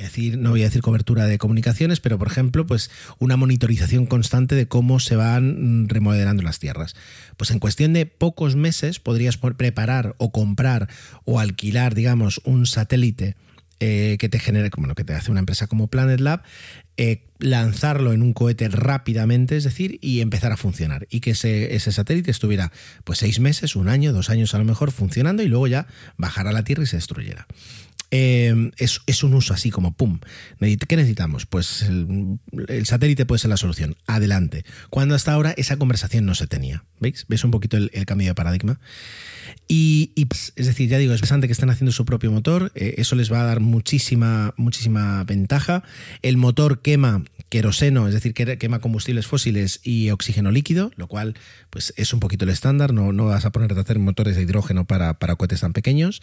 [0.02, 4.56] decir, no voy a decir cobertura de comunicaciones, pero por ejemplo, pues una monitorización constante
[4.56, 6.96] de cómo se van remodelando las tierras.
[7.38, 10.90] Pues en cuestión de pocos meses podrías preparar o comprar
[11.26, 13.36] o alquilar, digamos, un satélite
[13.80, 16.42] eh, que te genera, bueno, que te hace una empresa como Planet Lab,
[16.98, 21.06] eh, lanzarlo en un cohete rápidamente, es decir, y empezar a funcionar.
[21.12, 22.72] Y que ese, ese, satélite estuviera
[23.04, 25.86] pues seis meses, un año, dos años a lo mejor funcionando y luego ya
[26.18, 27.46] bajara a la Tierra y se destruyera.
[28.10, 30.20] Eh, es, es, un uso así como pum.
[30.60, 31.46] ¿Qué necesitamos?
[31.46, 33.96] Pues el, satélite puede ser la solución.
[34.08, 34.64] Adelante.
[34.90, 36.86] Cuando hasta ahora esa conversación no se tenía.
[37.00, 37.26] ¿Veis?
[37.28, 38.80] ¿Veis un poquito el, cambio de paradigma?
[39.68, 42.72] Y, y, es decir, ya digo, es interesante que estén haciendo su propio motor.
[42.76, 45.84] Eh, eso les va a dar muchísima, muchísima ventaja.
[46.22, 51.36] El motor quema queroseno, es decir, quema combustibles fósiles y oxígeno líquido, lo cual
[51.70, 52.94] pues es un poquito el estándar.
[52.94, 56.22] No, no vas a ponerte a hacer motores de hidrógeno para, para cohetes tan pequeños.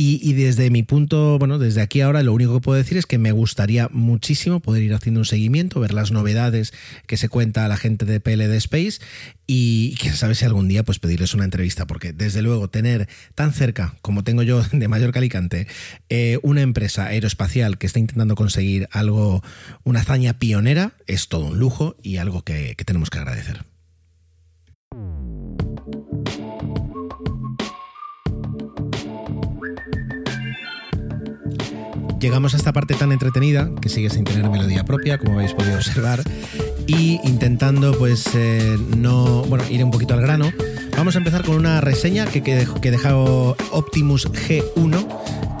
[0.00, 3.04] Y, y, desde mi punto, bueno, desde aquí ahora lo único que puedo decir es
[3.04, 6.72] que me gustaría muchísimo poder ir haciendo un seguimiento, ver las novedades
[7.08, 9.00] que se cuenta a la gente de PLD Space
[9.48, 13.52] y quién sabe si algún día pues pedirles una entrevista, porque desde luego tener tan
[13.52, 15.66] cerca como tengo yo de Mallorca Alicante
[16.10, 19.42] eh, una empresa aeroespacial que está intentando conseguir algo,
[19.82, 23.67] una hazaña pionera, es todo un lujo y algo que, que tenemos que agradecer.
[32.20, 35.76] Llegamos a esta parte tan entretenida, que sigue sin tener melodía propia, como habéis podido
[35.76, 36.22] observar,
[36.86, 40.52] y intentando pues eh, no, bueno, ir un poquito al grano,
[40.96, 45.06] vamos a empezar con una reseña que, que, que he dejado Optimus G1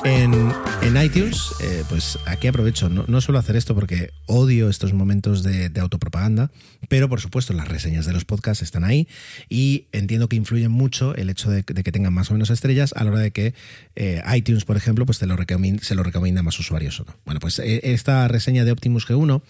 [0.04, 0.52] en,
[0.82, 5.42] en iTunes, eh, pues aquí aprovecho, no, no, suelo hacer esto porque odio estos momentos
[5.42, 6.50] de, autopropaganda,
[6.88, 9.08] pero por supuesto las reseñas de los podcasts están ahí
[9.48, 13.04] y entiendo que influye mucho el hecho de, que tengan más o menos estrellas a
[13.04, 13.54] la hora de que
[13.96, 15.36] eh, iTunes, por ejemplo, pues te lo
[15.80, 17.16] se lo recomienda a más usuarios o no.
[17.24, 19.42] Bueno, pues eh, esta reseña de Optimus G1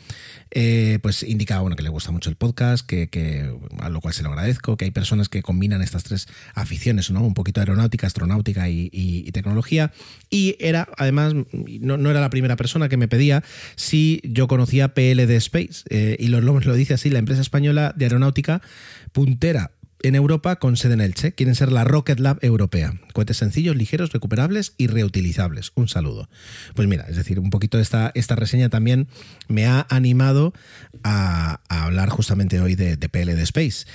[0.50, 4.14] eh, pues indica bueno, que le gusta mucho el podcast, que, que, a lo cual
[4.14, 7.20] se lo agradezco, que hay personas que combinan estas tres aficiones, ¿no?
[7.22, 9.92] un poquito aeronáutica, astronáutica y, tecnología.
[10.58, 13.42] Era, además, no, no, era la primera persona que me pedía
[13.76, 15.84] si yo conocía PLD Space.
[15.90, 18.62] Eh, y lo, lo, lo dice así, la empresa española de aeronáutica
[19.12, 21.32] puntera en Europa con sede en Elche.
[21.32, 22.94] Quieren ser la Rocket Lab europea.
[23.12, 25.72] Cohetes sencillos, ligeros, recuperables y reutilizables.
[25.74, 26.28] Un saludo.
[26.74, 29.08] Pues mira, es decir, un poquito esta, esta reseña también
[29.48, 30.52] me ha animado
[31.02, 33.86] a, a hablar justamente hoy de, de PLD Space.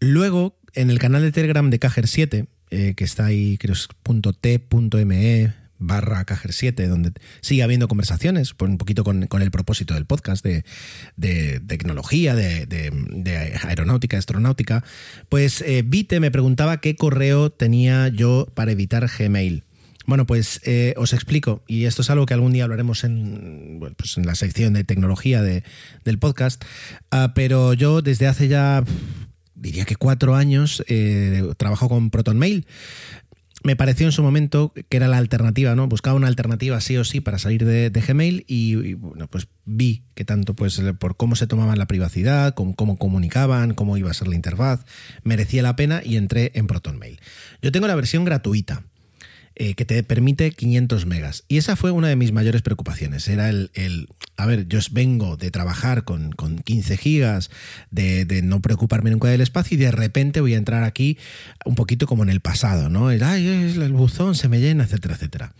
[0.00, 3.88] Luego, en el canal de Telegram de Cajer 7, eh, que está ahí, creo es
[4.40, 9.94] .t.me barra Cajer 7, donde sigue habiendo conversaciones, pues un poquito con, con, el propósito
[9.94, 10.64] del podcast de,
[11.16, 14.84] de, tecnología, de, de, aeronáutica, astronáutica,
[15.28, 19.64] pues eh, Vite me preguntaba qué correo tenía yo para evitar Gmail.
[20.06, 24.16] Bueno, pues eh, os explico, y esto es algo que algún día hablaremos en, pues
[24.16, 25.64] en la sección de tecnología de,
[26.04, 26.64] del podcast,
[27.12, 28.84] uh, pero yo desde hace ya
[29.56, 32.66] diría que cuatro años eh, trabajo con ProtonMail.
[33.64, 35.88] Me pareció en su momento que era la alternativa, ¿no?
[35.88, 40.24] Buscaba una alternativa sí o sí para salir de, Gmail y, bueno, pues vi que
[40.24, 44.36] tanto pues por cómo se tomaban la privacidad, cómo comunicaban, cómo iba a ser la
[44.36, 44.84] interfaz,
[45.24, 47.18] merecía la pena y entré en ProtonMail.
[47.60, 48.84] Yo tengo la versión gratuita
[49.58, 51.44] eh, que te permite 500 megas.
[51.48, 53.26] Y esa fue una de mis mayores preocupaciones.
[53.28, 57.50] Era el, el a ver, yo vengo de trabajar con, con 15 gigas,
[57.90, 61.16] de, de, no preocuparme nunca del espacio y de repente voy a entrar aquí
[61.64, 63.10] un poquito como en el pasado, ¿no?
[63.10, 65.54] El, ay, el buzón se me llena, etcétera, etcétera.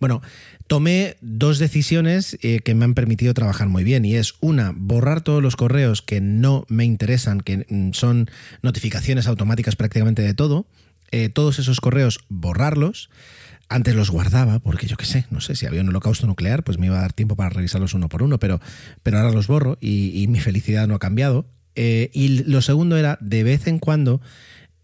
[0.00, 0.22] Bueno,
[0.66, 5.22] tomé dos decisiones eh, que me han permitido trabajar muy bien y es una, borrar
[5.22, 8.30] todos los correos que no me interesan, que son
[8.62, 10.66] notificaciones automáticas prácticamente de todo,
[11.10, 13.10] eh, todos esos correos borrarlos.
[13.70, 16.78] Antes los guardaba porque yo qué sé, no sé si había un holocausto nuclear, pues
[16.78, 18.60] me iba a dar tiempo para revisarlos uno por uno, pero,
[19.02, 21.46] pero ahora los borro y, mi felicidad no ha cambiado.
[21.74, 24.22] Eh, y lo segundo era de vez en cuando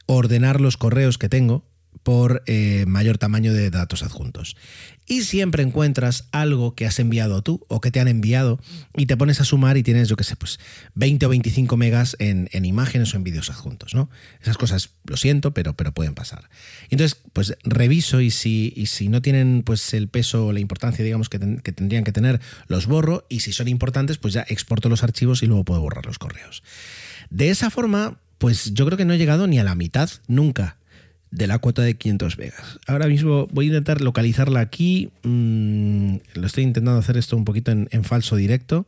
[0.07, 1.65] ordenar los correos que tengo
[2.03, 4.57] por eh, mayor tamaño de datos adjuntos.
[5.06, 8.59] Y siempre encuentras algo que has enviado tú o que te han enviado
[8.97, 10.59] y te pones a sumar y tienes, yo qué sé, pues
[10.94, 14.09] 20 o 25 megas en, en, imágenes o en vídeos adjuntos, ¿no?
[14.40, 16.48] Esas cosas, lo siento, pero, pero pueden pasar.
[16.89, 21.05] Entonces, pues reviso y si, y si no tienen pues el peso o la importancia,
[21.05, 24.89] digamos, que, que tendrían que tener, los borro y si son importantes, pues ya exporto
[24.89, 26.62] los archivos y luego puedo borrar los correos.
[27.28, 30.78] De esa forma, pues yo creo que no he llegado ni a la mitad, nunca,
[31.35, 32.78] de la cuota de 500 megas.
[32.86, 35.11] Ahora mismo voy a intentar localizarla aquí.
[35.24, 38.86] Mm, lo estoy intentando hacer esto un poquito en, falso directo.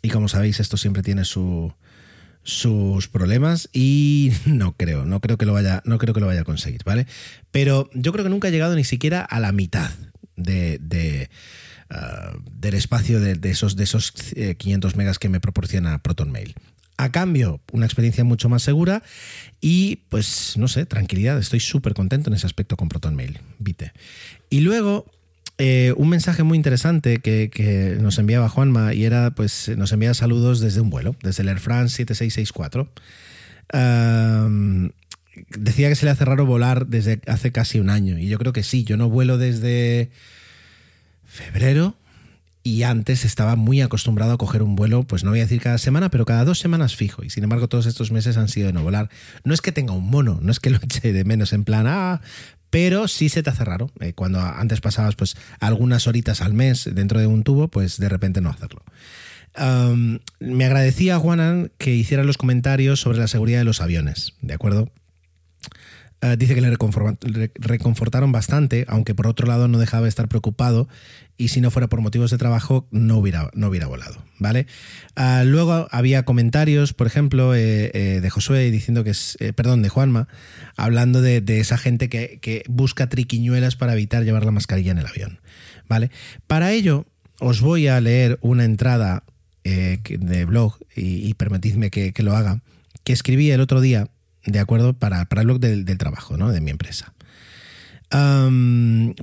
[0.00, 1.74] Y como sabéis, esto siempre tiene su,
[2.42, 6.40] sus problemas y no creo, no creo que lo vaya, no creo que lo vaya
[6.40, 7.06] a conseguir, ¿vale?
[7.50, 9.90] Pero yo creo que nunca he llegado ni siquiera a la mitad
[10.36, 11.28] de, de
[11.90, 16.54] uh, del espacio de, de, esos, de esos 500 megas que me proporciona ProtonMail.
[16.96, 19.02] A cambio, una experiencia mucho más segura
[19.60, 21.38] y, pues, no sé, tranquilidad.
[21.38, 23.92] Estoy súper contento en ese aspecto con ProtonMail, Vite.
[24.48, 25.06] Y luego,
[25.58, 30.14] eh, un mensaje muy interesante que, que, nos enviaba Juanma y era, pues, nos envía
[30.14, 32.88] saludos desde un vuelo, desde el Air France 7664.
[33.72, 34.90] Um,
[35.56, 38.52] decía que se le hace raro volar desde hace casi un año y yo creo
[38.52, 40.10] que sí, yo no vuelo desde
[41.24, 41.96] febrero
[42.66, 45.76] y antes estaba muy acostumbrado a coger un vuelo, pues no voy a decir cada
[45.76, 47.22] semana, pero cada dos semanas fijo.
[47.22, 49.10] Y sin embargo, todos estos meses han sido de no volar.
[49.44, 51.86] No es que tenga un mono, no es que lo eche de menos en plan,
[51.86, 52.22] ah,
[52.70, 53.90] pero sí se te hace raro.
[54.00, 58.08] Eh, cuando antes pasabas pues algunas horitas al mes dentro de un tubo, pues de
[58.08, 58.82] repente no hacerlo.
[60.40, 64.54] Me agradecía a Juanan que hiciera los comentarios sobre la seguridad de los aviones, ¿de
[64.54, 64.90] acuerdo?
[66.24, 66.74] Uh, dice que le
[67.56, 70.88] reconfortaron bastante, aunque por otro lado no dejaba de estar preocupado
[71.36, 74.66] y si no fuera por motivos de trabajo no hubiera, no hubiera volado, ¿vale?
[75.18, 79.82] Uh, luego había comentarios, por ejemplo, eh, eh, de Josué diciendo que es, eh, perdón,
[79.82, 80.28] de Juanma,
[80.76, 85.06] hablando de, esa gente que, que, busca triquiñuelas para evitar llevar la mascarilla en el
[85.06, 85.40] avión,
[85.88, 86.10] ¿vale?
[86.46, 87.06] Para ello
[87.38, 89.24] os voy a leer una entrada
[89.64, 92.62] de blog y, y permitidme que, que, lo haga,
[93.02, 94.08] que escribí el otro día,
[94.46, 94.94] ¿de acuerdo?
[94.94, 96.50] Para, para el blog del, del trabajo, ¿no?
[96.50, 97.14] De mi empresa.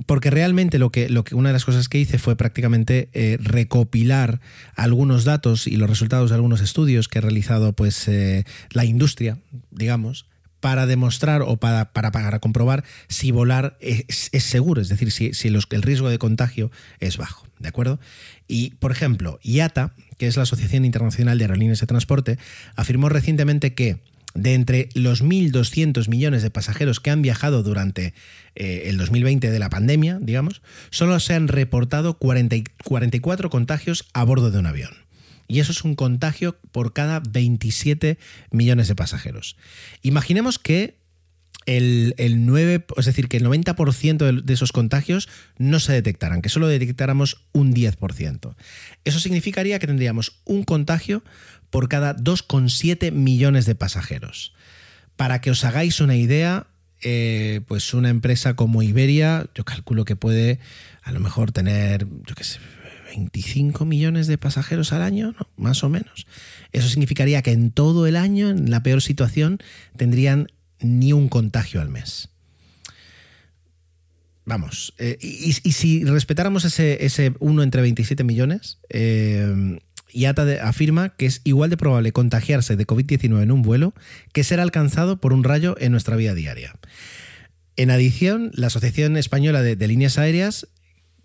[0.06, 3.38] Porque realmente lo que, lo que una de las cosas que hice fue prácticamente eh,
[3.40, 4.40] recopilar
[4.76, 9.38] algunos datos y los resultados de algunos estudios que ha realizado pues eh, la industria,
[9.70, 10.26] digamos,
[10.60, 15.32] para demostrar o para, para, para comprobar si volar es, es, seguro, es decir, si,
[15.32, 16.70] si el riesgo de contagio
[17.00, 17.98] es bajo, ¿de acuerdo?
[18.46, 22.38] Y, por ejemplo, IATA, que es la Asociación Internacional de Aerolíneas de Transporte,
[22.76, 24.00] afirmó recientemente que
[24.34, 28.14] de entre los 1.200 millones de pasajeros que han viajado durante
[28.54, 34.24] eh, el 2020 de la pandemia, digamos, solo se han reportado 40, 44 contagios a
[34.24, 34.90] bordo de un avión.
[35.48, 38.18] Y eso es un contagio por cada 27
[38.50, 39.56] millones de pasajeros.
[40.02, 40.96] Imaginemos que
[41.66, 45.28] el, el 9, es decir, que el 90% de, de, esos contagios
[45.58, 48.54] no se detectaran, que solo detectáramos un 10%.
[49.04, 51.22] Eso significaría que tendríamos un contagio
[51.72, 54.52] por cada 2,7 millones de pasajeros.
[55.16, 56.66] Para que os hagáis una idea,
[57.00, 60.60] eh, pues una empresa como Iberia, yo calculo que puede
[61.02, 62.58] a lo mejor tener, yo qué sé,
[63.16, 65.48] 25 millones de pasajeros al año, ¿no?
[65.56, 66.26] más o menos.
[66.72, 69.58] Eso significaría que en todo el año, en la peor situación,
[69.96, 72.28] tendrían ni un contagio al mes.
[74.44, 79.78] Vamos, eh, y, si respetáramos ese, ese 1 entre 27 millones, eh,
[80.12, 83.94] IATA afirma que es igual de probable contagiarse de COVID-19 en un vuelo
[84.32, 86.74] que ser alcanzado por un rayo en nuestra vida diaria.
[87.76, 90.68] En adición, la Asociación Española de, Líneas Aéreas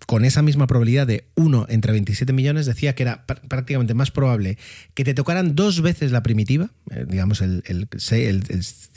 [0.06, 4.12] con esa misma probabilidad de 1 entre 27 millones, decía que era pr prácticamente más
[4.12, 4.58] probable
[4.94, 8.44] que te tocaran dos veces la primitiva, eh, digamos el, el, el,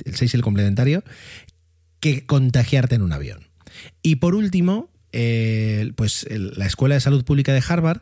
[0.05, 1.03] el 6 el complementario,
[2.01, 3.49] que contagiarte en un avión.
[4.03, 8.01] Y por último, eh, pues la Escuela de Salud Pública de Harvard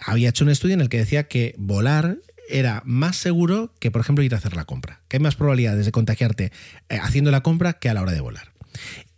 [0.00, 2.18] había hecho un estudio en el que decía que volar
[2.48, 5.00] era más seguro que, por ejemplo, ir a hacer la compra.
[5.08, 6.52] Que hay más probabilidades de contagiarte
[6.88, 8.52] eh, haciendo la compra que a la hora de volar.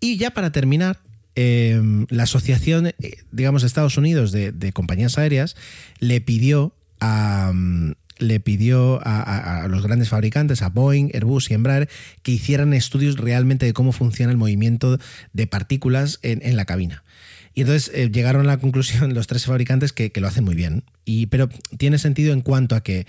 [0.00, 1.00] Y ya para terminar,
[1.34, 1.80] eh,
[2.10, 2.94] la asociación, eh,
[3.30, 5.56] digamos, de Estados Unidos de, compañías aéreas
[5.98, 7.50] le pidió a.
[7.52, 11.88] Um, le pidió a, los grandes fabricantes, a Boeing, Airbus y Embraer,
[12.22, 14.98] que hicieran estudios realmente de cómo funciona el movimiento
[15.32, 17.02] de partículas en la cabina.
[17.55, 20.85] Y entonces eh, llegaron a la conclusión los tres fabricantes que, lo hacen muy bien.
[21.05, 21.49] Y, pero
[21.79, 23.07] tiene sentido en cuanto a que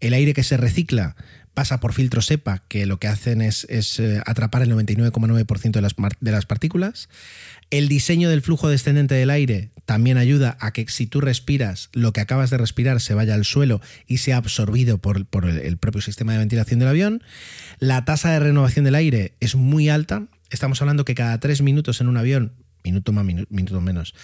[0.00, 1.16] el aire que se recicla
[1.54, 5.70] pasa por filtro SEPA, que lo que hacen es, eh, atrapar el 99,9%
[6.20, 7.08] de las, partículas.
[7.70, 12.12] El diseño del flujo descendente del aire también ayuda a que si tú respiras, lo
[12.12, 15.78] que acabas de respirar se vaya al suelo y sea absorbido por, por el, el
[15.78, 17.22] propio sistema de ventilación del avión.
[17.78, 20.26] La tasa de renovación del aire es muy alta.
[20.50, 22.52] Estamos hablando que cada tres minutos en un avión
[22.86, 24.14] minuto más, minuto, minuto menos,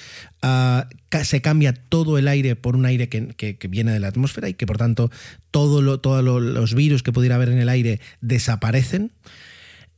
[0.43, 0.82] uh,
[1.24, 4.66] se cambia todo el aire por un aire que, viene de la atmósfera y que
[4.66, 5.10] por tanto
[5.51, 9.10] todos lo, todo lo, los virus que pudiera haber en el aire desaparecen.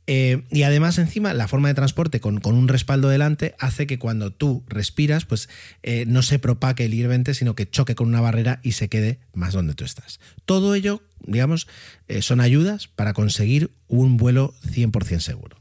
[0.07, 4.31] Eh, y además, encima, la forma de transporte con, un respaldo delante hace que cuando
[4.31, 5.49] tú respiras, pues
[5.83, 9.53] eh, no se propague libremente, sino que choque con una barrera y se quede más
[9.53, 10.19] donde tú estás.
[10.45, 11.67] Todo ello, digamos,
[12.07, 15.57] eh, son ayudas para conseguir un vuelo 100% seguro.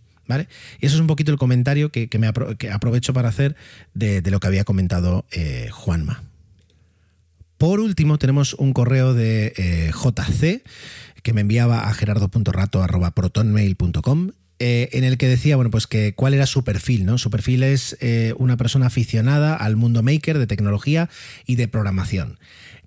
[0.80, 3.54] Y eso es un poquito el comentario que, que me aprovecho para hacer
[3.94, 6.24] de, lo que había comentado eh, Juanma.
[7.58, 10.62] Por último, tenemos un correo de eh, JC
[11.22, 16.46] que me enviaba a gerardo.rato.protonmail.com eh, en el que decía, bueno, pues que cuál era
[16.46, 17.18] su perfil, ¿no?
[17.18, 17.96] Su perfil es
[18.36, 21.10] una persona aficionada al mundo maker de tecnología
[21.46, 22.38] y de programación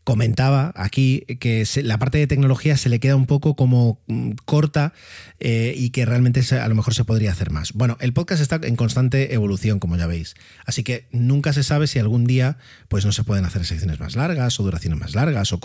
[0.07, 4.93] comentaba aquí que la parte de tecnología se le queda un poco como mm, corta
[5.41, 7.73] eh, y que realmente a lo mejor se podría hacer más.
[7.73, 10.35] Bueno, el podcast está en constante evolución, como ya veis.
[10.65, 12.57] Así que nunca se sabe si algún día
[12.87, 15.59] pues no se pueden hacer secciones más largas o duraciones más largas o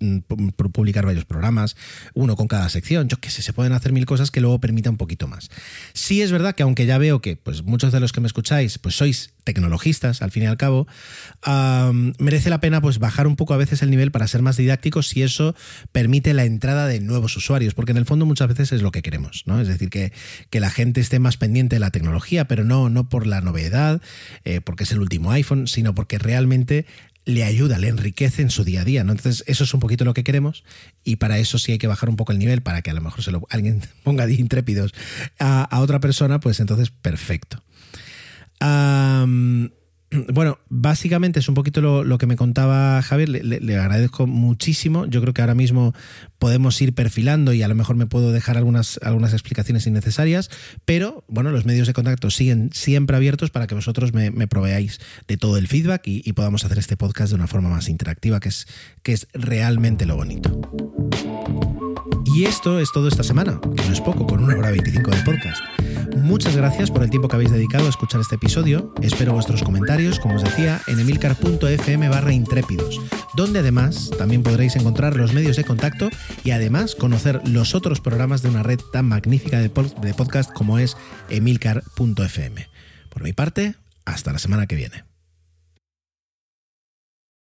[0.00, 0.18] mm,
[0.72, 1.76] publicar varios programas,
[2.14, 3.06] uno con cada sección.
[3.06, 5.50] Yo qué sé, se pueden hacer mil cosas que luego permita un poquito más.
[5.92, 8.76] Sí es verdad que aunque ya veo que pues muchos de los que me escucháis
[8.78, 10.88] pues sois tecnologistas, al fin y al cabo,
[12.18, 15.08] merece la pena pues bajar un poco a veces el nivel para ser más didácticos
[15.08, 15.54] si eso
[15.92, 19.02] permite la entrada de nuevos usuarios, porque en el fondo muchas veces es lo que
[19.02, 19.60] queremos, ¿no?
[19.60, 20.12] Es decir, que,
[20.50, 24.02] que la gente esté más pendiente de la tecnología, pero no, no por la novedad,
[24.44, 26.86] eh, porque es el último iPhone, sino porque realmente
[27.26, 29.00] le ayuda, le enriquece en su día a día.
[29.00, 30.64] Entonces, eso es un poquito lo que queremos
[31.04, 33.00] y para eso sí hay que bajar un poco el nivel para que a lo
[33.00, 34.92] mejor se lo, alguien ponga de intrépidos
[35.38, 37.62] a otra persona, pues entonces perfecto.
[40.32, 45.06] Bueno, básicamente es un poquito lo, que me contaba Javier, le, agradezco muchísimo.
[45.06, 45.92] Yo creo que ahora mismo
[46.38, 50.50] podemos ir perfilando y a lo mejor me puedo dejar algunas, algunas explicaciones innecesarias,
[50.84, 55.36] pero bueno, los medios de contacto siguen siempre abiertos para que vosotros me, proveáis de
[55.36, 58.66] todo el feedback y, podamos hacer este podcast de una forma más interactiva, que es,
[59.02, 60.60] que es realmente lo bonito.
[62.34, 65.22] Y esto es todo esta semana, que no es poco, con una hora 25 de
[65.22, 65.62] podcast.
[66.16, 68.92] Muchas gracias por el tiempo que habéis dedicado a escuchar este episodio.
[69.02, 73.00] Espero vuestros comentarios, como os decía, en emilcar.fm barra intrépidos,
[73.34, 76.10] donde además también podréis encontrar los medios de contacto
[76.44, 80.96] y además conocer los otros programas de una red tan magnífica de, podcast como es
[81.30, 82.68] emilcar.fm.
[83.10, 83.74] Por mi parte,
[84.04, 85.13] hasta la semana que viene.